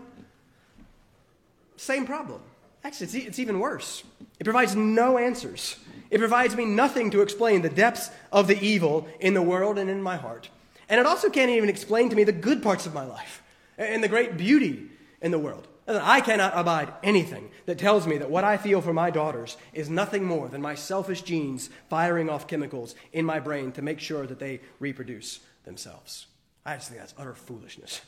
Same 1.76 2.06
problem. 2.06 2.40
Actually, 2.84 3.06
it's, 3.06 3.14
it's 3.14 3.38
even 3.38 3.58
worse. 3.58 4.02
It 4.38 4.44
provides 4.44 4.74
no 4.74 5.18
answers. 5.18 5.76
It 6.10 6.18
provides 6.18 6.56
me 6.56 6.64
nothing 6.64 7.10
to 7.12 7.22
explain 7.22 7.62
the 7.62 7.68
depths 7.68 8.10
of 8.30 8.46
the 8.46 8.60
evil 8.60 9.08
in 9.20 9.34
the 9.34 9.42
world 9.42 9.78
and 9.78 9.88
in 9.88 10.02
my 10.02 10.16
heart. 10.16 10.48
And 10.88 11.00
it 11.00 11.06
also 11.06 11.30
can't 11.30 11.50
even 11.50 11.68
explain 11.68 12.10
to 12.10 12.16
me 12.16 12.24
the 12.24 12.32
good 12.32 12.62
parts 12.62 12.86
of 12.86 12.92
my 12.92 13.04
life 13.04 13.42
and 13.78 14.02
the 14.04 14.08
great 14.08 14.36
beauty 14.36 14.90
in 15.22 15.30
the 15.30 15.38
world. 15.38 15.68
I 15.88 16.20
cannot 16.20 16.52
abide 16.54 16.92
anything 17.02 17.50
that 17.66 17.78
tells 17.78 18.06
me 18.06 18.18
that 18.18 18.30
what 18.30 18.44
I 18.44 18.56
feel 18.56 18.80
for 18.80 18.92
my 18.92 19.10
daughters 19.10 19.56
is 19.72 19.90
nothing 19.90 20.24
more 20.24 20.48
than 20.48 20.62
my 20.62 20.74
selfish 20.74 21.22
genes 21.22 21.70
firing 21.88 22.28
off 22.28 22.46
chemicals 22.46 22.94
in 23.12 23.24
my 23.24 23.40
brain 23.40 23.72
to 23.72 23.82
make 23.82 23.98
sure 23.98 24.26
that 24.26 24.38
they 24.38 24.60
reproduce 24.78 25.40
themselves. 25.64 26.26
I 26.64 26.74
just 26.74 26.88
think 26.88 27.00
that's 27.00 27.14
utter 27.18 27.34
foolishness. 27.34 28.00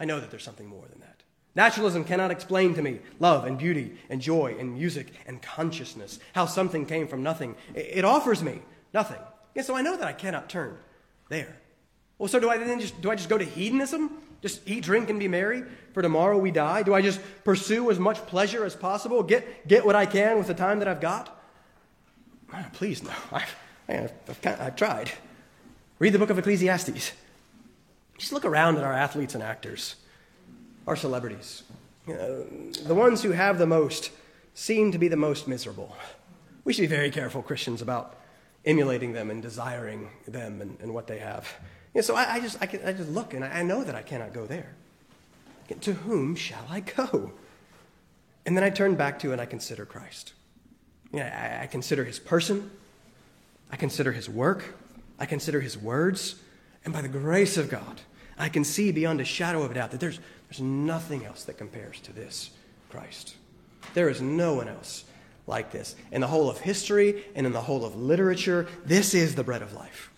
I 0.00 0.04
know 0.04 0.20
that 0.20 0.30
there's 0.30 0.44
something 0.44 0.66
more 0.66 0.86
than 0.90 1.00
that. 1.00 1.22
Naturalism 1.54 2.04
cannot 2.04 2.30
explain 2.30 2.74
to 2.74 2.82
me 2.82 3.00
love 3.20 3.44
and 3.44 3.58
beauty 3.58 3.98
and 4.08 4.22
joy 4.22 4.56
and 4.58 4.72
music 4.72 5.08
and 5.26 5.42
consciousness, 5.42 6.18
how 6.34 6.46
something 6.46 6.86
came 6.86 7.06
from 7.06 7.22
nothing. 7.22 7.56
It 7.74 8.06
offers 8.06 8.42
me 8.42 8.60
nothing. 8.94 9.20
And 9.54 9.64
so 9.66 9.76
I 9.76 9.82
know 9.82 9.96
that 9.96 10.08
I 10.08 10.14
cannot 10.14 10.48
turn 10.48 10.78
there. 11.28 11.56
Well, 12.16 12.28
so 12.28 12.40
do 12.40 12.48
I 12.48 12.56
then 12.56 12.80
just 12.80 13.00
do 13.02 13.10
I 13.10 13.16
just 13.16 13.28
go 13.28 13.36
to 13.36 13.44
hedonism? 13.44 14.10
Just 14.42 14.68
eat, 14.68 14.82
drink, 14.82 15.08
and 15.08 15.18
be 15.20 15.28
merry? 15.28 15.62
For 15.94 16.02
tomorrow 16.02 16.36
we 16.36 16.50
die? 16.50 16.82
Do 16.82 16.94
I 16.94 17.00
just 17.00 17.20
pursue 17.44 17.90
as 17.90 17.98
much 17.98 18.18
pleasure 18.26 18.64
as 18.64 18.74
possible? 18.74 19.22
Get, 19.22 19.68
get 19.68 19.86
what 19.86 19.94
I 19.94 20.04
can 20.04 20.36
with 20.36 20.48
the 20.48 20.54
time 20.54 20.80
that 20.80 20.88
I've 20.88 21.00
got? 21.00 21.38
Please, 22.72 23.02
no. 23.02 23.12
I've, 23.32 23.56
I've, 23.88 24.12
I've, 24.28 24.60
I've 24.60 24.76
tried. 24.76 25.12
Read 25.98 26.12
the 26.12 26.18
book 26.18 26.30
of 26.30 26.38
Ecclesiastes. 26.38 27.12
Just 28.18 28.32
look 28.32 28.44
around 28.44 28.76
at 28.76 28.84
our 28.84 28.92
athletes 28.92 29.34
and 29.34 29.42
actors, 29.42 29.96
our 30.86 30.96
celebrities. 30.96 31.62
You 32.06 32.14
know, 32.14 32.42
the 32.84 32.94
ones 32.94 33.22
who 33.22 33.30
have 33.30 33.58
the 33.58 33.66
most 33.66 34.10
seem 34.54 34.92
to 34.92 34.98
be 34.98 35.08
the 35.08 35.16
most 35.16 35.46
miserable. 35.46 35.96
We 36.64 36.72
should 36.72 36.82
be 36.82 36.88
very 36.88 37.10
careful, 37.10 37.42
Christians, 37.42 37.80
about 37.80 38.16
emulating 38.64 39.12
them 39.12 39.30
and 39.30 39.40
desiring 39.40 40.10
them 40.26 40.60
and, 40.60 40.78
and 40.80 40.92
what 40.92 41.06
they 41.06 41.18
have. 41.18 41.52
You 41.94 42.00
know, 42.00 42.02
so 42.02 42.14
I, 42.14 42.34
I, 42.34 42.40
just, 42.40 42.58
I, 42.60 42.66
can, 42.66 42.80
I 42.86 42.92
just 42.92 43.10
look 43.10 43.34
and 43.34 43.44
I, 43.44 43.60
I 43.60 43.62
know 43.62 43.84
that 43.84 43.94
I 43.94 44.02
cannot 44.02 44.32
go 44.32 44.46
there. 44.46 44.74
To 45.80 45.92
whom 45.92 46.34
shall 46.36 46.66
I 46.68 46.80
go? 46.80 47.32
And 48.44 48.56
then 48.56 48.64
I 48.64 48.70
turn 48.70 48.94
back 48.94 49.18
to 49.20 49.32
and 49.32 49.40
I 49.40 49.46
consider 49.46 49.84
Christ. 49.84 50.32
You 51.12 51.20
know, 51.20 51.26
I, 51.26 51.62
I 51.62 51.66
consider 51.66 52.04
his 52.04 52.18
person, 52.18 52.70
I 53.70 53.76
consider 53.76 54.12
his 54.12 54.28
work, 54.28 54.74
I 55.18 55.26
consider 55.26 55.60
his 55.60 55.78
words, 55.78 56.36
and 56.84 56.92
by 56.92 57.02
the 57.02 57.08
grace 57.08 57.56
of 57.56 57.68
God, 57.68 58.00
I 58.38 58.48
can 58.48 58.64
see 58.64 58.90
beyond 58.90 59.20
a 59.20 59.24
shadow 59.24 59.62
of 59.62 59.70
a 59.70 59.74
doubt 59.74 59.92
that 59.92 60.00
there's, 60.00 60.18
there's 60.48 60.60
nothing 60.60 61.24
else 61.24 61.44
that 61.44 61.58
compares 61.58 62.00
to 62.00 62.12
this 62.12 62.50
Christ. 62.90 63.36
There 63.94 64.08
is 64.08 64.20
no 64.20 64.54
one 64.54 64.68
else 64.68 65.04
like 65.46 65.70
this. 65.70 65.94
In 66.10 66.20
the 66.20 66.26
whole 66.26 66.48
of 66.48 66.58
history 66.58 67.24
and 67.34 67.46
in 67.46 67.52
the 67.52 67.60
whole 67.60 67.84
of 67.84 67.94
literature, 67.94 68.66
this 68.84 69.14
is 69.14 69.34
the 69.34 69.44
bread 69.44 69.62
of 69.62 69.74
life. 69.74 70.11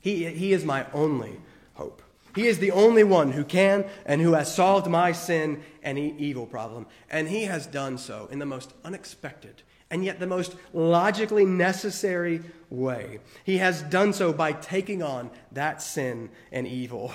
He, 0.00 0.26
he 0.26 0.52
is 0.52 0.64
my 0.64 0.86
only 0.92 1.40
hope. 1.74 2.02
He 2.34 2.46
is 2.46 2.58
the 2.58 2.70
only 2.70 3.04
one 3.04 3.32
who 3.32 3.44
can 3.44 3.84
and 4.06 4.20
who 4.20 4.34
has 4.34 4.54
solved 4.54 4.88
my 4.88 5.12
sin 5.12 5.62
and 5.82 5.98
evil 5.98 6.46
problem. 6.46 6.86
And 7.10 7.28
he 7.28 7.44
has 7.44 7.66
done 7.66 7.98
so 7.98 8.28
in 8.30 8.38
the 8.38 8.46
most 8.46 8.72
unexpected 8.84 9.62
and 9.90 10.04
yet 10.04 10.20
the 10.20 10.26
most 10.26 10.54
logically 10.72 11.44
necessary 11.44 12.42
way. 12.70 13.18
He 13.42 13.58
has 13.58 13.82
done 13.82 14.12
so 14.12 14.32
by 14.32 14.52
taking 14.52 15.02
on 15.02 15.30
that 15.50 15.82
sin 15.82 16.30
and 16.52 16.66
evil 16.66 17.12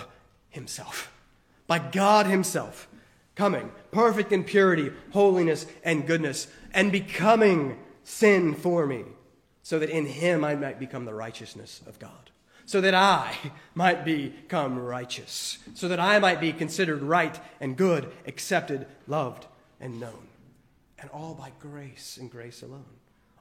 himself. 0.50 1.12
By 1.68 1.80
God 1.80 2.28
Himself 2.28 2.88
coming, 3.36 3.72
perfect 3.92 4.32
in 4.32 4.44
purity, 4.44 4.92
holiness, 5.12 5.66
and 5.84 6.08
goodness, 6.08 6.48
and 6.74 6.92
becoming 6.92 7.78
sin 8.04 8.54
for 8.54 8.86
me, 8.86 9.04
so 9.62 9.80
that 9.80 9.90
in 9.90 10.06
Him 10.06 10.44
I 10.44 10.56
might 10.56 10.80
become 10.80 11.06
the 11.06 11.14
righteousness 11.14 11.82
of 11.88 12.00
God 12.00 12.24
so 12.66 12.82
that 12.82 12.93
I 12.93 13.36
might 13.76 14.05
become 14.05 14.78
righteous, 14.78 15.59
so 15.74 15.88
that 15.88 15.99
I 15.99 16.20
might 16.20 16.39
be 16.39 16.53
considered 16.53 17.01
right 17.01 17.39
and 17.59 17.78
good, 17.78 18.11
accepted, 18.28 18.88
loved, 19.07 19.45
and 19.80 19.99
known. 19.99 20.28
And 20.99 21.09
all 21.11 21.34
by 21.34 21.51
grace 21.59 22.18
and 22.20 22.32
grace 22.32 22.61
alone. 22.61 22.86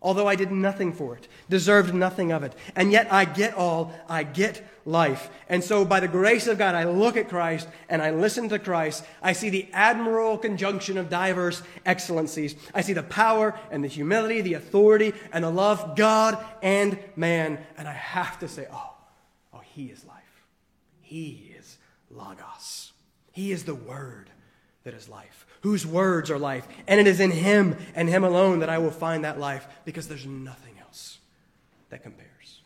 Although 0.04 0.28
I 0.28 0.36
did 0.36 0.52
nothing 0.52 0.92
for 0.92 1.16
it, 1.16 1.26
deserved 1.48 1.94
nothing 1.94 2.30
of 2.30 2.42
it, 2.42 2.52
and 2.76 2.92
yet 2.92 3.10
I 3.10 3.24
get 3.24 3.54
all, 3.54 3.94
I 4.06 4.22
get 4.22 4.62
life. 4.84 5.30
And 5.48 5.64
so, 5.64 5.82
by 5.86 6.00
the 6.00 6.08
grace 6.08 6.46
of 6.46 6.58
God, 6.58 6.74
I 6.74 6.84
look 6.84 7.16
at 7.16 7.30
Christ 7.30 7.66
and 7.88 8.02
I 8.02 8.10
listen 8.10 8.50
to 8.50 8.58
Christ. 8.58 9.02
I 9.22 9.32
see 9.32 9.48
the 9.48 9.66
admirable 9.72 10.36
conjunction 10.36 10.98
of 10.98 11.08
diverse 11.08 11.62
excellencies. 11.86 12.54
I 12.74 12.82
see 12.82 12.92
the 12.92 13.02
power 13.02 13.58
and 13.70 13.82
the 13.82 13.88
humility, 13.88 14.42
the 14.42 14.54
authority 14.54 15.14
and 15.32 15.42
the 15.42 15.50
love, 15.50 15.96
God 15.96 16.36
and 16.62 16.98
man. 17.16 17.58
And 17.78 17.88
I 17.88 17.92
have 17.92 18.38
to 18.40 18.48
say, 18.48 18.66
oh, 18.70 18.93
he 19.74 19.86
is 19.86 20.04
life. 20.04 20.44
He 21.02 21.52
is 21.58 21.78
Logos. 22.10 22.92
He 23.32 23.50
is 23.50 23.64
the 23.64 23.74
Word 23.74 24.30
that 24.84 24.94
is 24.94 25.08
life, 25.08 25.46
whose 25.62 25.84
words 25.84 26.30
are 26.30 26.38
life. 26.38 26.68
And 26.86 27.00
it 27.00 27.08
is 27.08 27.18
in 27.18 27.32
Him 27.32 27.76
and 27.96 28.08
Him 28.08 28.22
alone 28.22 28.60
that 28.60 28.68
I 28.68 28.78
will 28.78 28.92
find 28.92 29.24
that 29.24 29.40
life 29.40 29.66
because 29.84 30.06
there's 30.06 30.26
nothing 30.26 30.74
else 30.80 31.18
that 31.90 32.04
compares. 32.04 32.60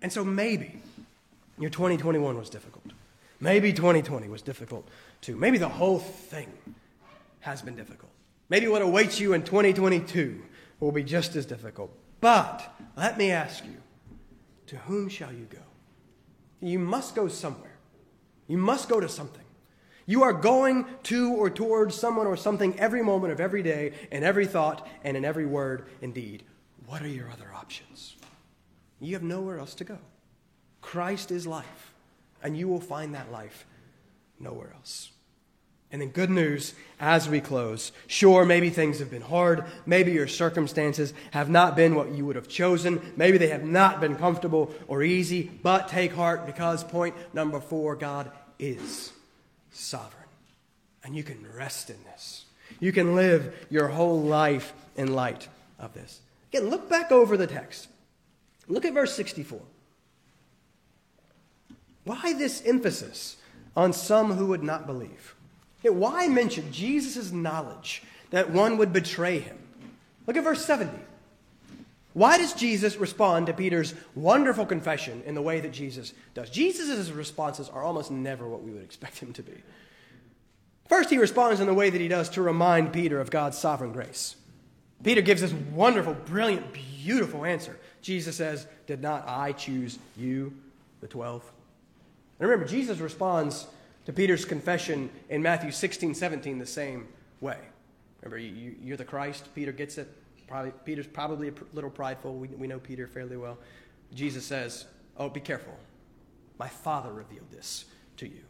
And 0.00 0.12
so 0.12 0.24
maybe 0.24 0.80
your 1.58 1.70
2021 1.70 2.38
was 2.38 2.48
difficult. 2.48 2.84
Maybe 3.40 3.72
2020 3.72 4.28
was 4.28 4.42
difficult 4.42 4.88
too. 5.20 5.36
Maybe 5.36 5.58
the 5.58 5.68
whole 5.68 5.98
thing 5.98 6.52
has 7.40 7.62
been 7.62 7.74
difficult. 7.74 8.12
Maybe 8.48 8.68
what 8.68 8.82
awaits 8.82 9.18
you 9.18 9.32
in 9.32 9.42
2022 9.42 10.40
will 10.78 10.92
be 10.92 11.02
just 11.02 11.34
as 11.34 11.46
difficult. 11.46 11.90
But 12.20 12.72
let 12.96 13.18
me 13.18 13.32
ask 13.32 13.64
you 13.64 13.76
to 14.66 14.76
whom 14.76 15.08
shall 15.08 15.32
you 15.32 15.46
go? 15.50 15.58
You 16.62 16.78
must 16.78 17.14
go 17.14 17.28
somewhere. 17.28 17.76
You 18.46 18.56
must 18.56 18.88
go 18.88 19.00
to 19.00 19.08
something. 19.08 19.42
You 20.06 20.22
are 20.22 20.32
going 20.32 20.86
to 21.04 21.34
or 21.34 21.50
towards 21.50 21.94
someone 21.94 22.26
or 22.26 22.36
something 22.36 22.78
every 22.78 23.02
moment 23.02 23.32
of 23.32 23.40
every 23.40 23.62
day, 23.62 23.92
in 24.10 24.24
every 24.24 24.46
thought, 24.46 24.86
and 25.04 25.16
in 25.16 25.24
every 25.24 25.46
word 25.46 25.88
indeed. 26.00 26.44
What 26.86 27.02
are 27.02 27.08
your 27.08 27.30
other 27.30 27.52
options? 27.54 28.16
You 29.00 29.14
have 29.14 29.22
nowhere 29.22 29.58
else 29.58 29.74
to 29.76 29.84
go. 29.84 29.98
Christ 30.80 31.30
is 31.30 31.46
life, 31.46 31.92
and 32.42 32.56
you 32.56 32.68
will 32.68 32.80
find 32.80 33.14
that 33.14 33.32
life 33.32 33.66
nowhere 34.38 34.72
else. 34.74 35.10
And 35.92 36.00
then, 36.00 36.08
good 36.08 36.30
news 36.30 36.74
as 36.98 37.28
we 37.28 37.42
close. 37.42 37.92
Sure, 38.06 38.46
maybe 38.46 38.70
things 38.70 38.98
have 38.98 39.10
been 39.10 39.20
hard. 39.20 39.64
Maybe 39.84 40.12
your 40.12 40.26
circumstances 40.26 41.12
have 41.32 41.50
not 41.50 41.76
been 41.76 41.94
what 41.94 42.12
you 42.12 42.24
would 42.24 42.36
have 42.36 42.48
chosen. 42.48 43.12
Maybe 43.14 43.36
they 43.36 43.48
have 43.48 43.64
not 43.64 44.00
been 44.00 44.16
comfortable 44.16 44.74
or 44.88 45.02
easy. 45.02 45.50
But 45.62 45.88
take 45.88 46.14
heart 46.14 46.46
because 46.46 46.82
point 46.82 47.14
number 47.34 47.60
four 47.60 47.94
God 47.94 48.30
is 48.58 49.12
sovereign. 49.70 50.22
And 51.04 51.14
you 51.14 51.22
can 51.22 51.46
rest 51.54 51.90
in 51.90 52.02
this. 52.04 52.46
You 52.80 52.92
can 52.92 53.14
live 53.14 53.66
your 53.68 53.88
whole 53.88 54.22
life 54.22 54.72
in 54.96 55.12
light 55.12 55.48
of 55.78 55.92
this. 55.92 56.20
Again, 56.52 56.70
look 56.70 56.88
back 56.88 57.12
over 57.12 57.36
the 57.36 57.46
text. 57.46 57.88
Look 58.66 58.84
at 58.86 58.94
verse 58.94 59.14
64. 59.14 59.60
Why 62.04 62.32
this 62.32 62.62
emphasis 62.64 63.36
on 63.76 63.92
some 63.92 64.32
who 64.34 64.46
would 64.46 64.62
not 64.62 64.86
believe? 64.86 65.34
Why 65.90 66.28
mention 66.28 66.72
Jesus' 66.72 67.32
knowledge 67.32 68.02
that 68.30 68.50
one 68.50 68.78
would 68.78 68.92
betray 68.92 69.40
him? 69.40 69.58
Look 70.26 70.36
at 70.36 70.44
verse 70.44 70.64
70. 70.64 70.96
Why 72.14 72.36
does 72.38 72.52
Jesus 72.52 72.96
respond 72.96 73.46
to 73.46 73.54
Peter's 73.54 73.94
wonderful 74.14 74.66
confession 74.66 75.22
in 75.24 75.34
the 75.34 75.42
way 75.42 75.60
that 75.60 75.72
Jesus 75.72 76.12
does? 76.34 76.50
Jesus' 76.50 77.10
responses 77.10 77.68
are 77.68 77.82
almost 77.82 78.10
never 78.10 78.46
what 78.46 78.62
we 78.62 78.70
would 78.70 78.84
expect 78.84 79.18
him 79.18 79.32
to 79.32 79.42
be. 79.42 79.54
First, 80.88 81.08
he 81.08 81.18
responds 81.18 81.60
in 81.60 81.66
the 81.66 81.74
way 81.74 81.88
that 81.88 82.00
he 82.00 82.08
does 82.08 82.28
to 82.30 82.42
remind 82.42 82.92
Peter 82.92 83.18
of 83.18 83.30
God's 83.30 83.56
sovereign 83.56 83.92
grace. 83.92 84.36
Peter 85.02 85.22
gives 85.22 85.40
this 85.40 85.52
wonderful, 85.52 86.14
brilliant, 86.14 86.72
beautiful 86.72 87.44
answer. 87.44 87.78
Jesus 88.02 88.36
says, 88.36 88.66
Did 88.86 89.00
not 89.00 89.24
I 89.26 89.52
choose 89.52 89.98
you, 90.16 90.52
the 91.00 91.08
twelve? 91.08 91.42
And 92.38 92.48
remember, 92.48 92.70
Jesus 92.70 92.98
responds 92.98 93.66
to 94.06 94.12
Peter's 94.12 94.44
confession 94.44 95.10
in 95.28 95.42
Matthew 95.42 95.70
16, 95.70 96.14
17 96.14 96.58
the 96.58 96.66
same 96.66 97.08
way. 97.40 97.58
Remember, 98.22 98.38
you, 98.38 98.94
are 98.94 98.96
the 98.96 99.04
Christ. 99.04 99.48
Peter 99.54 99.72
gets 99.72 99.98
it. 99.98 100.08
Probably, 100.46 100.72
Peter's 100.84 101.06
probably 101.06 101.48
a 101.48 101.52
little 101.72 101.90
prideful. 101.90 102.34
We, 102.34 102.48
we 102.48 102.66
know 102.66 102.78
Peter 102.78 103.06
fairly 103.06 103.36
well. 103.36 103.58
Jesus 104.14 104.44
says, 104.44 104.86
Oh, 105.16 105.28
be 105.28 105.40
careful. 105.40 105.74
My 106.58 106.68
Father 106.68 107.12
revealed 107.12 107.50
this 107.50 107.84
to 108.18 108.26
you. 108.26 108.42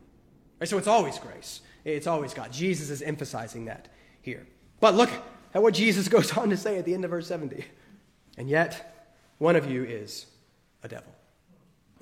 Right, 0.61 0.69
so 0.69 0.79
it's 0.79 0.87
always 0.87 1.19
grace. 1.19 1.61
It's 1.85 2.07
always 2.07 2.35
God. 2.35 2.53
Jesus 2.53 2.91
is 2.91 3.03
emphasizing 3.03 3.65
that 3.67 3.89
here. 4.21 4.47
But 4.81 4.95
look 4.95 5.11
at 5.55 5.63
what 5.63 5.75
Jesus 5.75 6.09
goes 6.11 6.37
on 6.37 6.51
to 6.51 6.57
say 6.57 6.79
at 6.79 6.85
the 6.85 6.95
end 6.95 7.05
of 7.05 7.11
verse 7.11 7.27
70. 7.27 7.65
And 8.39 8.49
yet, 8.49 9.11
one 9.39 9.57
of 9.57 9.71
you 9.71 9.85
is 9.85 10.27
a 10.83 10.89
devil. 10.89 11.13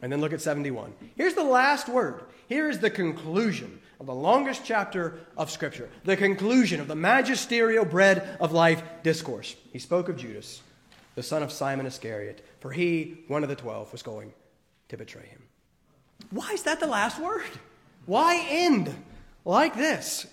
And 0.02 0.10
then 0.10 0.20
look 0.20 0.32
at 0.32 0.40
71. 0.40 0.94
Here's 1.16 1.34
the 1.34 1.44
last 1.44 1.88
word. 1.88 2.22
Here 2.48 2.68
is 2.68 2.78
the 2.78 2.90
conclusion 2.90 3.80
of 4.00 4.06
the 4.06 4.14
longest 4.14 4.62
chapter 4.64 5.20
of 5.36 5.50
Scripture, 5.50 5.90
the 6.04 6.16
conclusion 6.16 6.80
of 6.80 6.88
the 6.88 6.94
magisterial 6.94 7.84
bread 7.84 8.36
of 8.40 8.52
life 8.52 8.82
discourse. 9.02 9.54
He 9.72 9.78
spoke 9.78 10.08
of 10.08 10.16
Judas, 10.16 10.62
the 11.14 11.22
son 11.22 11.42
of 11.42 11.52
Simon 11.52 11.86
Iscariot, 11.86 12.44
for 12.60 12.72
he, 12.72 13.18
one 13.28 13.42
of 13.42 13.50
the 13.50 13.56
twelve, 13.56 13.92
was 13.92 14.02
going 14.02 14.32
to 14.88 14.96
betray 14.96 15.26
him. 15.26 15.42
Why 16.30 16.50
is 16.52 16.62
that 16.62 16.80
the 16.80 16.86
last 16.86 17.20
word? 17.20 17.50
Why 18.06 18.44
end 18.48 18.94
like 19.44 19.76
this? 19.76 20.26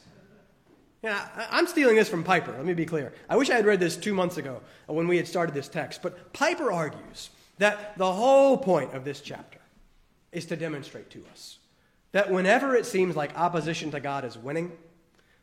Yeah, 1.03 1.27
I'm 1.51 1.67
stealing 1.67 1.95
this 1.95 2.09
from 2.09 2.23
Piper. 2.23 2.53
Let 2.53 2.65
me 2.65 2.73
be 2.73 2.85
clear. 2.85 3.13
I 3.29 3.37
wish 3.37 3.49
I 3.49 3.55
had 3.55 3.65
read 3.65 3.79
this 3.79 3.97
two 3.97 4.13
months 4.13 4.37
ago 4.37 4.61
when 4.87 5.07
we 5.07 5.17
had 5.17 5.27
started 5.27 5.53
this 5.53 5.67
text. 5.67 6.01
But 6.01 6.33
Piper 6.33 6.71
argues 6.71 7.29
that 7.59 7.97
the 7.97 8.11
whole 8.11 8.57
point 8.57 8.93
of 8.93 9.03
this 9.03 9.21
chapter 9.21 9.56
is 10.37 10.45
to 10.45 10.55
demonstrate 10.55 11.09
to 11.09 11.23
us 11.31 11.57
that 12.11 12.31
whenever 12.31 12.75
it 12.75 12.85
seems 12.85 13.15
like 13.15 13.37
opposition 13.37 13.91
to 13.91 13.99
God 13.99 14.23
is 14.23 14.37
winning, 14.37 14.71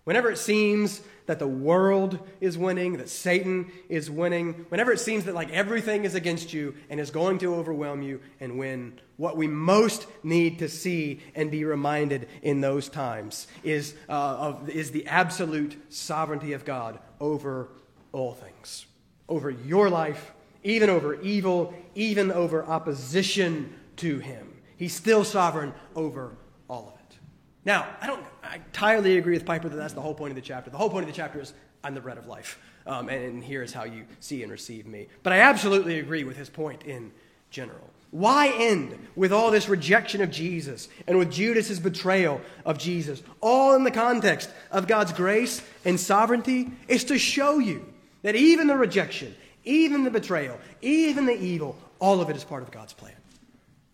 whenever 0.04 0.30
it 0.30 0.38
seems 0.38 1.02
that 1.26 1.38
the 1.38 1.48
world 1.48 2.18
is 2.40 2.56
winning, 2.56 2.96
that 2.98 3.08
Satan 3.08 3.70
is 3.88 4.10
winning, 4.10 4.66
whenever 4.68 4.92
it 4.92 5.00
seems 5.00 5.24
that 5.24 5.34
like 5.34 5.50
everything 5.50 6.04
is 6.04 6.14
against 6.14 6.52
you 6.52 6.74
and 6.88 7.00
is 7.00 7.10
going 7.10 7.38
to 7.38 7.54
overwhelm 7.54 8.02
you 8.02 8.20
and 8.40 8.58
win, 8.58 8.98
what 9.16 9.36
we 9.36 9.46
most 9.46 10.06
need 10.22 10.58
to 10.60 10.68
see 10.68 11.20
and 11.34 11.50
be 11.50 11.64
reminded 11.64 12.28
in 12.42 12.60
those 12.60 12.88
times 12.88 13.46
is, 13.62 13.94
uh, 14.08 14.12
of, 14.12 14.68
is 14.70 14.90
the 14.90 15.06
absolute 15.06 15.76
sovereignty 15.92 16.52
of 16.52 16.64
God 16.64 16.98
over 17.20 17.68
all 18.12 18.32
things, 18.32 18.86
over 19.28 19.50
your 19.50 19.90
life, 19.90 20.32
even 20.62 20.88
over 20.88 21.20
evil, 21.20 21.74
even 21.94 22.30
over 22.30 22.64
opposition 22.64 23.74
to 23.96 24.18
Him. 24.18 24.53
He's 24.76 24.94
still 24.94 25.24
sovereign 25.24 25.72
over 25.94 26.36
all 26.68 26.88
of 26.94 27.00
it. 27.10 27.18
Now, 27.64 27.86
I 28.00 28.06
don't 28.06 28.24
I 28.42 28.56
entirely 28.56 29.18
agree 29.18 29.34
with 29.34 29.46
Piper 29.46 29.68
that 29.68 29.76
that's 29.76 29.94
the 29.94 30.00
whole 30.00 30.14
point 30.14 30.30
of 30.30 30.36
the 30.36 30.42
chapter. 30.42 30.70
The 30.70 30.78
whole 30.78 30.90
point 30.90 31.04
of 31.04 31.10
the 31.10 31.16
chapter 31.16 31.40
is 31.40 31.54
I'm 31.82 31.94
the 31.94 32.00
bread 32.00 32.18
of 32.18 32.26
life, 32.26 32.58
um, 32.86 33.08
and 33.08 33.42
here 33.42 33.62
is 33.62 33.72
how 33.72 33.84
you 33.84 34.04
see 34.20 34.42
and 34.42 34.52
receive 34.52 34.86
me. 34.86 35.08
But 35.22 35.32
I 35.32 35.40
absolutely 35.40 35.98
agree 35.98 36.24
with 36.24 36.36
his 36.36 36.48
point 36.48 36.84
in 36.84 37.12
general. 37.50 37.90
Why 38.10 38.52
end 38.56 38.96
with 39.16 39.32
all 39.32 39.50
this 39.50 39.68
rejection 39.68 40.22
of 40.22 40.30
Jesus 40.30 40.88
and 41.08 41.18
with 41.18 41.32
Judas's 41.32 41.80
betrayal 41.80 42.40
of 42.64 42.78
Jesus, 42.78 43.22
all 43.40 43.74
in 43.74 43.82
the 43.82 43.90
context 43.90 44.50
of 44.70 44.86
God's 44.86 45.12
grace 45.12 45.62
and 45.84 45.98
sovereignty? 45.98 46.70
Is 46.86 47.04
to 47.04 47.18
show 47.18 47.58
you 47.58 47.84
that 48.22 48.36
even 48.36 48.68
the 48.68 48.76
rejection, 48.76 49.34
even 49.64 50.04
the 50.04 50.10
betrayal, 50.10 50.58
even 50.80 51.26
the 51.26 51.36
evil, 51.36 51.76
all 51.98 52.20
of 52.20 52.30
it 52.30 52.36
is 52.36 52.44
part 52.44 52.62
of 52.62 52.70
God's 52.70 52.92
plan. 52.92 53.14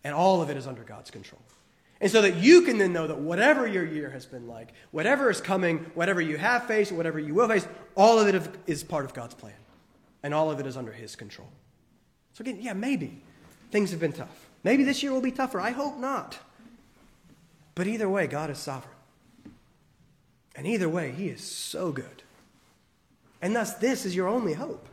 And 0.03 0.13
all 0.13 0.41
of 0.41 0.49
it 0.49 0.57
is 0.57 0.67
under 0.67 0.83
God's 0.83 1.11
control. 1.11 1.41
And 2.01 2.09
so 2.09 2.23
that 2.23 2.37
you 2.37 2.63
can 2.63 2.79
then 2.79 2.93
know 2.93 3.05
that 3.05 3.19
whatever 3.19 3.67
your 3.67 3.85
year 3.85 4.09
has 4.09 4.25
been 4.25 4.47
like, 4.47 4.73
whatever 4.89 5.29
is 5.29 5.39
coming, 5.39 5.91
whatever 5.93 6.19
you 6.19 6.37
have 6.37 6.65
faced, 6.65 6.91
whatever 6.91 7.19
you 7.19 7.35
will 7.35 7.47
face, 7.47 7.67
all 7.95 8.19
of 8.19 8.27
it 8.27 8.49
is 8.65 8.83
part 8.83 9.05
of 9.05 9.13
God's 9.13 9.35
plan. 9.35 9.53
And 10.23 10.33
all 10.33 10.49
of 10.49 10.59
it 10.59 10.65
is 10.65 10.75
under 10.75 10.91
His 10.91 11.15
control. 11.15 11.49
So 12.33 12.41
again, 12.41 12.57
yeah, 12.59 12.73
maybe 12.73 13.21
things 13.69 13.91
have 13.91 13.99
been 13.99 14.13
tough. 14.13 14.49
Maybe 14.63 14.83
this 14.83 15.03
year 15.03 15.11
will 15.11 15.21
be 15.21 15.31
tougher. 15.31 15.61
I 15.61 15.71
hope 15.71 15.97
not. 15.97 16.39
But 17.75 17.85
either 17.87 18.09
way, 18.09 18.25
God 18.25 18.49
is 18.49 18.57
sovereign. 18.57 18.95
And 20.55 20.65
either 20.65 20.89
way, 20.89 21.11
He 21.11 21.27
is 21.27 21.41
so 21.41 21.91
good. 21.91 22.23
And 23.43 23.55
thus, 23.55 23.75
this 23.75 24.05
is 24.05 24.15
your 24.15 24.27
only 24.27 24.53
hope. 24.53 24.87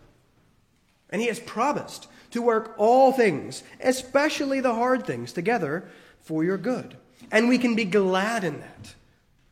And 1.11 1.23
He 1.23 1.29
has 1.29 1.41
promised 1.41 2.07
to 2.31 2.43
work 2.43 2.75
all 2.79 3.13
things, 3.13 3.63
especially 3.81 4.61
the 4.61 4.75
hard 4.75 5.07
things, 5.07 5.33
together 5.33 5.89
for 6.21 6.45
your 6.45 6.59
good. 6.59 6.97
And 7.31 7.49
we 7.49 7.59
can 7.59 7.75
be 7.75 7.85
glad 7.85 8.45
in 8.45 8.61
that. 8.61 8.95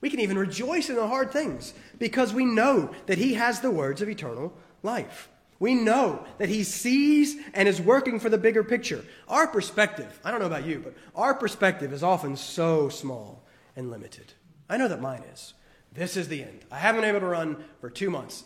We 0.01 0.11
can 0.11 0.21
even 0.21 0.39
rejoice 0.39 0.89
in 0.89 0.97
the 0.97 1.09
hard 1.09 1.33
things 1.33 1.75
because 1.99 2.33
we 2.33 2.45
know 2.45 2.95
that 3.07 3.19
He 3.19 3.35
has 3.35 3.61
the 3.61 3.71
words 3.71 4.03
of 4.03 4.09
eternal 4.09 4.53
life. 4.83 5.29
We 5.59 5.75
know 5.75 6.25
that 6.39 6.49
He 6.49 6.65
sees 6.65 7.37
and 7.55 7.67
is 7.67 7.81
working 7.81 8.21
for 8.21 8.29
the 8.29 8.39
bigger 8.39 8.63
picture. 8.63 9.05
Our 9.27 9.47
perspective, 9.47 10.21
I 10.25 10.31
don't 10.31 10.41
know 10.41 10.47
about 10.47 10.67
you, 10.67 10.81
but 10.81 10.95
our 11.15 11.35
perspective 11.35 11.93
is 11.93 12.03
often 12.03 12.37
so 12.37 12.89
small 12.89 13.43
and 13.75 13.91
limited. 13.91 14.35
I 14.69 14.77
know 14.77 14.89
that 14.89 15.01
mine 15.01 15.23
is. 15.33 15.55
This 15.93 16.17
is 16.17 16.29
the 16.29 16.43
end. 16.43 16.61
I 16.71 16.79
haven't 16.79 17.01
been 17.01 17.11
able 17.11 17.21
to 17.21 17.27
run 17.27 17.65
for 17.81 17.89
two 17.89 18.11
months. 18.11 18.45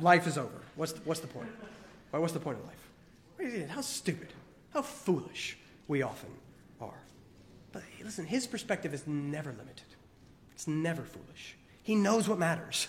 Life 0.00 0.26
is 0.26 0.36
over. 0.36 0.60
What's 0.76 0.92
the, 0.92 1.00
what's 1.00 1.20
the 1.20 1.26
point? 1.26 1.48
What's 2.10 2.32
the 2.32 2.40
point 2.40 2.58
of 2.58 2.66
life? 2.66 2.77
How 3.68 3.80
stupid, 3.80 4.28
how 4.72 4.82
foolish 4.82 5.58
we 5.86 6.02
often 6.02 6.30
are. 6.80 7.00
but 7.72 7.82
listen, 8.02 8.26
his 8.26 8.46
perspective 8.46 8.94
is 8.94 9.06
never 9.06 9.50
limited, 9.50 9.86
it's 10.52 10.68
never 10.68 11.02
foolish. 11.02 11.56
He 11.82 11.94
knows 11.94 12.28
what 12.28 12.38
matters. 12.38 12.88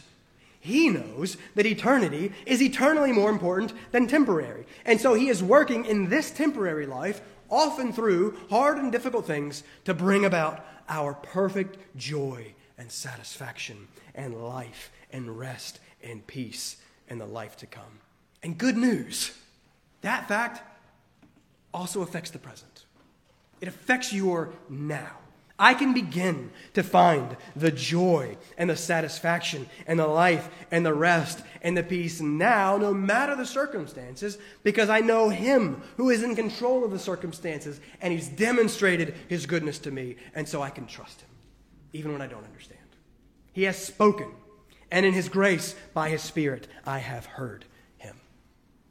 He 0.59 0.89
knows 0.89 1.37
that 1.55 1.65
eternity 1.65 2.33
is 2.45 2.61
eternally 2.61 3.13
more 3.13 3.29
important 3.29 3.71
than 3.91 4.07
temporary. 4.07 4.65
And 4.85 4.99
so 4.99 5.13
he 5.13 5.29
is 5.29 5.41
working 5.41 5.85
in 5.85 6.09
this 6.09 6.31
temporary 6.31 6.85
life, 6.85 7.21
often 7.49 7.93
through 7.93 8.37
hard 8.49 8.77
and 8.77 8.91
difficult 8.91 9.25
things, 9.25 9.63
to 9.85 9.93
bring 9.93 10.25
about 10.25 10.65
our 10.89 11.13
perfect 11.13 11.77
joy 11.95 12.53
and 12.77 12.91
satisfaction 12.91 13.87
and 14.13 14.43
life 14.43 14.91
and 15.13 15.39
rest 15.39 15.79
and 16.03 16.27
peace 16.27 16.75
and 17.07 17.21
the 17.21 17.25
life 17.25 17.55
to 17.57 17.65
come. 17.65 17.99
And 18.43 18.57
good 18.57 18.75
news 18.75 19.31
that 20.01 20.27
fact 20.27 20.61
also 21.73 22.01
affects 22.01 22.31
the 22.31 22.39
present. 22.39 22.85
It 23.61 23.67
affects 23.67 24.13
your 24.13 24.53
now. 24.69 25.17
I 25.61 25.73
can 25.73 25.93
begin 25.93 26.51
to 26.73 26.83
find 26.83 27.35
the 27.53 27.71
joy 27.71 28.37
and 28.57 28.69
the 28.69 28.77
satisfaction 28.77 29.69
and 29.85 29.99
the 29.99 30.07
life 30.07 30.49
and 30.71 30.85
the 30.85 30.93
rest 30.93 31.43
and 31.61 31.75
the 31.75 31.83
peace 31.83 32.21
now, 32.21 32.77
no 32.77 32.93
matter 32.93 33.35
the 33.35 33.45
circumstances, 33.45 34.37
because 34.63 34.89
I 34.89 35.01
know 35.01 35.27
Him 35.27 35.81
who 35.97 36.09
is 36.09 36.23
in 36.23 36.33
control 36.33 36.85
of 36.85 36.91
the 36.91 36.99
circumstances 36.99 37.81
and 37.99 38.13
He's 38.13 38.29
demonstrated 38.29 39.15
His 39.27 39.45
goodness 39.45 39.79
to 39.79 39.91
me, 39.91 40.15
and 40.33 40.47
so 40.47 40.61
I 40.61 40.69
can 40.69 40.87
trust 40.87 41.19
Him, 41.19 41.29
even 41.91 42.13
when 42.13 42.21
I 42.21 42.27
don't 42.27 42.45
understand. 42.45 42.79
He 43.51 43.63
has 43.63 43.77
spoken, 43.77 44.31
and 44.89 45.05
in 45.05 45.13
His 45.13 45.27
grace, 45.27 45.75
by 45.93 46.07
His 46.07 46.21
Spirit, 46.21 46.69
I 46.85 46.99
have 46.99 47.25
heard. 47.25 47.65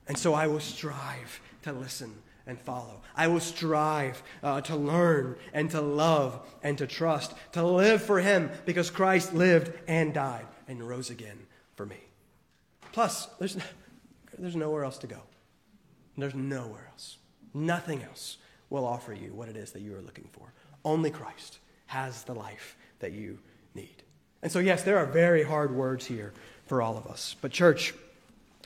And 0.09 0.17
so 0.17 0.35
I 0.35 0.47
will 0.47 0.61
strive 0.61 1.41
to 1.63 1.73
listen 1.73 2.13
and 2.47 2.59
follow. 2.59 3.03
I 3.15 3.29
will 3.29 3.41
strive 3.41 4.23
uh, 4.43 4.63
to 4.63 4.75
learn 4.75 5.37
and 5.53 5.71
to 5.71 5.83
love 5.83 6.41
and 6.63 6.79
to 6.79 6.87
trust, 6.87 7.35
to 7.53 7.63
live 7.63 8.03
for 8.03 8.19
Him 8.19 8.51
because 8.65 8.91
Christ 8.91 9.35
lived 9.35 9.71
and 9.87 10.15
died 10.15 10.47
and 10.67 10.87
rose 10.87 11.11
again 11.11 11.47
for 11.77 11.85
me. 11.85 11.99
Plus, 12.93 13.27
there's, 13.39 13.59
there's 14.39 14.57
nowhere 14.57 14.85
else 14.85 14.99
to 14.99 15.07
go. 15.07 15.21
There's 16.17 16.35
nowhere 16.35 16.89
else. 16.91 17.19
Nothing 17.53 18.03
else 18.03 18.39
will 18.71 18.87
offer 18.87 19.13
you 19.13 19.33
what 19.35 19.49
it 19.49 19.57
is 19.57 19.73
that 19.73 19.83
you 19.83 19.95
are 19.95 20.03
looking 20.03 20.29
for. 20.33 20.53
Only 20.85 21.11
Christ 21.11 21.59
has 21.87 22.23
the 22.25 22.35
life 22.35 22.77
that 23.01 23.13
you 23.13 23.39
need. 23.75 24.03
And 24.43 24.51
so, 24.51 24.59
yes, 24.59 24.83
there 24.83 24.99
are 24.99 25.07
very 25.07 25.43
hard 25.43 25.75
words 25.75 26.07
here 26.07 26.33
for 26.67 26.81
all 26.81 26.97
of 26.97 27.07
us. 27.07 27.37
But, 27.41 27.51
church, 27.51 27.95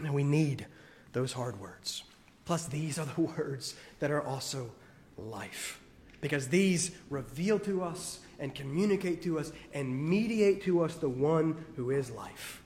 we 0.00 0.22
need 0.22 0.66
those 1.12 1.32
hard 1.32 1.60
words. 1.60 2.04
Plus, 2.44 2.66
these 2.66 2.98
are 2.98 3.06
the 3.06 3.20
words 3.38 3.74
that 4.00 4.10
are 4.10 4.22
also 4.22 4.70
life. 5.16 5.80
Because 6.20 6.48
these 6.48 6.92
reveal 7.10 7.58
to 7.60 7.82
us 7.82 8.20
and 8.38 8.54
communicate 8.54 9.22
to 9.22 9.38
us 9.38 9.52
and 9.74 10.08
mediate 10.08 10.62
to 10.64 10.82
us 10.84 10.94
the 10.96 11.08
one 11.08 11.64
who 11.76 11.90
is 11.90 12.10
life 12.10 12.62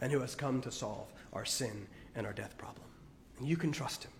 and 0.00 0.10
who 0.10 0.20
has 0.20 0.34
come 0.34 0.60
to 0.62 0.70
solve 0.70 1.12
our 1.32 1.44
sin 1.44 1.86
and 2.14 2.26
our 2.26 2.32
death 2.32 2.56
problem. 2.56 2.86
And 3.38 3.48
you 3.48 3.56
can 3.56 3.72
trust 3.72 4.04
him. 4.04 4.12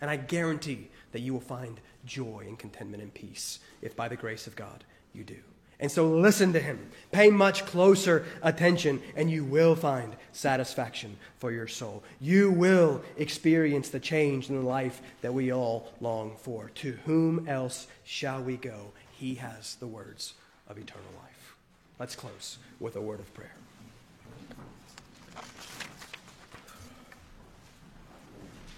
And 0.00 0.10
I 0.10 0.16
guarantee 0.16 0.88
that 1.12 1.20
you 1.20 1.32
will 1.32 1.40
find 1.40 1.80
joy 2.04 2.44
and 2.46 2.58
contentment 2.58 3.02
and 3.02 3.12
peace 3.12 3.58
if, 3.82 3.94
by 3.94 4.08
the 4.08 4.16
grace 4.16 4.46
of 4.46 4.56
God, 4.56 4.84
you 5.12 5.24
do. 5.24 5.36
And 5.80 5.90
so 5.90 6.08
listen 6.08 6.52
to 6.52 6.60
him. 6.60 6.78
Pay 7.10 7.30
much 7.30 7.64
closer 7.64 8.26
attention, 8.42 9.02
and 9.16 9.30
you 9.30 9.44
will 9.44 9.74
find 9.74 10.14
satisfaction 10.32 11.16
for 11.38 11.50
your 11.50 11.66
soul. 11.66 12.04
You 12.20 12.50
will 12.50 13.02
experience 13.16 13.88
the 13.88 13.98
change 13.98 14.50
in 14.50 14.56
the 14.56 14.66
life 14.66 15.00
that 15.22 15.32
we 15.32 15.52
all 15.52 15.90
long 16.00 16.36
for. 16.36 16.70
To 16.76 16.92
whom 17.06 17.48
else 17.48 17.86
shall 18.04 18.42
we 18.42 18.56
go? 18.56 18.92
He 19.12 19.36
has 19.36 19.76
the 19.76 19.86
words 19.86 20.34
of 20.68 20.78
eternal 20.78 21.10
life. 21.20 21.56
Let's 21.98 22.14
close 22.14 22.58
with 22.78 22.96
a 22.96 23.00
word 23.00 23.20
of 23.20 23.34
prayer. 23.34 23.54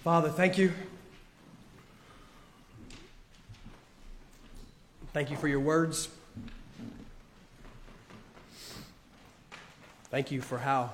Father, 0.03 0.29
thank 0.29 0.57
you. 0.57 0.71
Thank 5.13 5.29
you 5.29 5.37
for 5.37 5.47
your 5.47 5.59
words. 5.59 6.09
Thank 10.13 10.29
you 10.29 10.41
for 10.41 10.59
how 10.59 10.91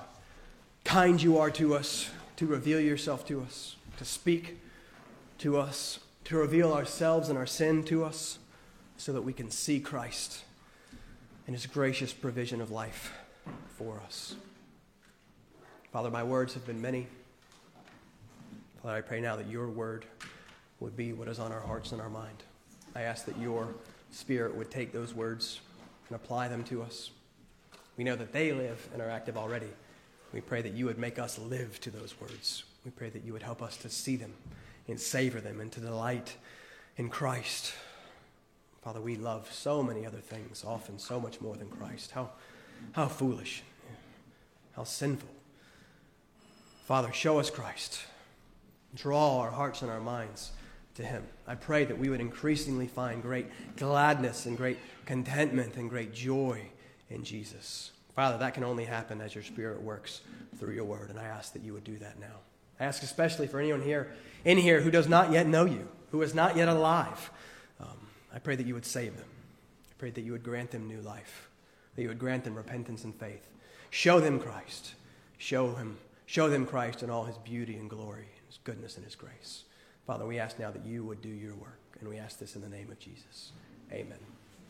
kind 0.82 1.22
you 1.22 1.36
are 1.36 1.50
to 1.50 1.74
us, 1.74 2.08
to 2.36 2.46
reveal 2.46 2.80
yourself 2.80 3.26
to 3.26 3.42
us, 3.42 3.76
to 3.98 4.04
speak 4.06 4.58
to 5.40 5.58
us, 5.58 6.00
to 6.24 6.38
reveal 6.38 6.72
ourselves 6.72 7.28
and 7.28 7.36
our 7.36 7.44
sin 7.44 7.84
to 7.84 8.02
us, 8.02 8.38
so 8.96 9.12
that 9.12 9.20
we 9.20 9.34
can 9.34 9.50
see 9.50 9.78
Christ 9.78 10.44
and 11.46 11.54
his 11.54 11.66
gracious 11.66 12.14
provision 12.14 12.62
of 12.62 12.70
life 12.70 13.12
for 13.76 14.00
us. 14.06 14.36
Father, 15.92 16.10
my 16.10 16.22
words 16.22 16.54
have 16.54 16.64
been 16.64 16.80
many. 16.80 17.06
Father, 18.82 18.94
I 18.96 19.00
pray 19.02 19.20
now 19.20 19.36
that 19.36 19.48
your 19.48 19.68
word 19.68 20.06
would 20.80 20.96
be 20.96 21.12
what 21.12 21.28
is 21.28 21.38
on 21.38 21.52
our 21.52 21.60
hearts 21.60 21.92
and 21.92 22.00
our 22.00 22.08
mind. 22.08 22.42
I 22.96 23.02
ask 23.02 23.26
that 23.26 23.36
your 23.36 23.68
spirit 24.12 24.56
would 24.56 24.70
take 24.70 24.94
those 24.94 25.12
words 25.12 25.60
and 26.08 26.16
apply 26.16 26.48
them 26.48 26.64
to 26.64 26.80
us. 26.80 27.10
We 28.00 28.04
know 28.04 28.16
that 28.16 28.32
they 28.32 28.50
live 28.52 28.88
and 28.94 29.02
are 29.02 29.10
active 29.10 29.36
already. 29.36 29.68
We 30.32 30.40
pray 30.40 30.62
that 30.62 30.72
you 30.72 30.86
would 30.86 30.96
make 30.96 31.18
us 31.18 31.38
live 31.38 31.78
to 31.82 31.90
those 31.90 32.18
words. 32.18 32.64
We 32.82 32.90
pray 32.92 33.10
that 33.10 33.26
you 33.26 33.34
would 33.34 33.42
help 33.42 33.60
us 33.60 33.76
to 33.76 33.90
see 33.90 34.16
them 34.16 34.32
and 34.88 34.98
savor 34.98 35.38
them 35.38 35.60
and 35.60 35.70
to 35.72 35.80
delight 35.80 36.34
in 36.96 37.10
Christ. 37.10 37.74
Father, 38.80 39.02
we 39.02 39.16
love 39.16 39.52
so 39.52 39.82
many 39.82 40.06
other 40.06 40.16
things, 40.16 40.64
often 40.66 40.98
so 40.98 41.20
much 41.20 41.42
more 41.42 41.56
than 41.56 41.68
Christ. 41.68 42.12
How, 42.12 42.30
how 42.92 43.06
foolish, 43.06 43.62
how 44.72 44.84
sinful. 44.84 45.28
Father, 46.86 47.12
show 47.12 47.38
us 47.38 47.50
Christ. 47.50 48.00
Draw 48.94 49.40
our 49.40 49.50
hearts 49.50 49.82
and 49.82 49.90
our 49.90 50.00
minds 50.00 50.52
to 50.94 51.02
Him. 51.02 51.24
I 51.46 51.54
pray 51.54 51.84
that 51.84 51.98
we 51.98 52.08
would 52.08 52.22
increasingly 52.22 52.86
find 52.86 53.20
great 53.20 53.48
gladness 53.76 54.46
and 54.46 54.56
great 54.56 54.78
contentment 55.04 55.76
and 55.76 55.90
great 55.90 56.14
joy 56.14 56.70
in 57.10 57.24
Jesus. 57.24 57.90
Father, 58.14 58.38
that 58.38 58.54
can 58.54 58.64
only 58.64 58.84
happen 58.84 59.20
as 59.20 59.34
your 59.34 59.44
Spirit 59.44 59.82
works 59.82 60.20
through 60.58 60.74
your 60.74 60.84
word, 60.84 61.10
and 61.10 61.18
I 61.18 61.24
ask 61.24 61.52
that 61.52 61.62
you 61.62 61.72
would 61.72 61.84
do 61.84 61.98
that 61.98 62.18
now. 62.18 62.38
I 62.78 62.84
ask 62.84 63.02
especially 63.02 63.46
for 63.46 63.60
anyone 63.60 63.82
here 63.82 64.10
in 64.44 64.56
here 64.56 64.80
who 64.80 64.90
does 64.90 65.08
not 65.08 65.32
yet 65.32 65.46
know 65.46 65.64
you, 65.64 65.86
who 66.10 66.22
is 66.22 66.34
not 66.34 66.56
yet 66.56 66.68
alive. 66.68 67.30
Um, 67.78 68.08
I 68.34 68.38
pray 68.38 68.56
that 68.56 68.66
you 68.66 68.74
would 68.74 68.86
save 68.86 69.16
them. 69.16 69.28
I 69.90 69.94
pray 69.98 70.10
that 70.10 70.22
you 70.22 70.32
would 70.32 70.42
grant 70.42 70.70
them 70.70 70.88
new 70.88 71.00
life, 71.00 71.50
that 71.94 72.02
you 72.02 72.08
would 72.08 72.18
grant 72.18 72.44
them 72.44 72.54
repentance 72.54 73.04
and 73.04 73.14
faith. 73.14 73.46
Show 73.90 74.20
them 74.20 74.38
Christ. 74.38 74.94
Show 75.38 75.74
him. 75.74 75.98
Show 76.26 76.48
them 76.48 76.64
Christ 76.64 77.02
in 77.02 77.10
all 77.10 77.24
his 77.24 77.38
beauty 77.38 77.76
and 77.76 77.90
glory, 77.90 78.28
his 78.46 78.58
goodness 78.62 78.96
and 78.96 79.04
his 79.04 79.16
grace. 79.16 79.64
Father, 80.06 80.26
we 80.26 80.38
ask 80.38 80.58
now 80.58 80.70
that 80.70 80.84
you 80.84 81.04
would 81.04 81.20
do 81.20 81.28
your 81.28 81.54
work, 81.54 81.80
and 82.00 82.08
we 82.08 82.18
ask 82.18 82.38
this 82.38 82.56
in 82.56 82.62
the 82.62 82.68
name 82.68 82.90
of 82.90 82.98
Jesus. 82.98 83.52
Amen. 83.92 84.29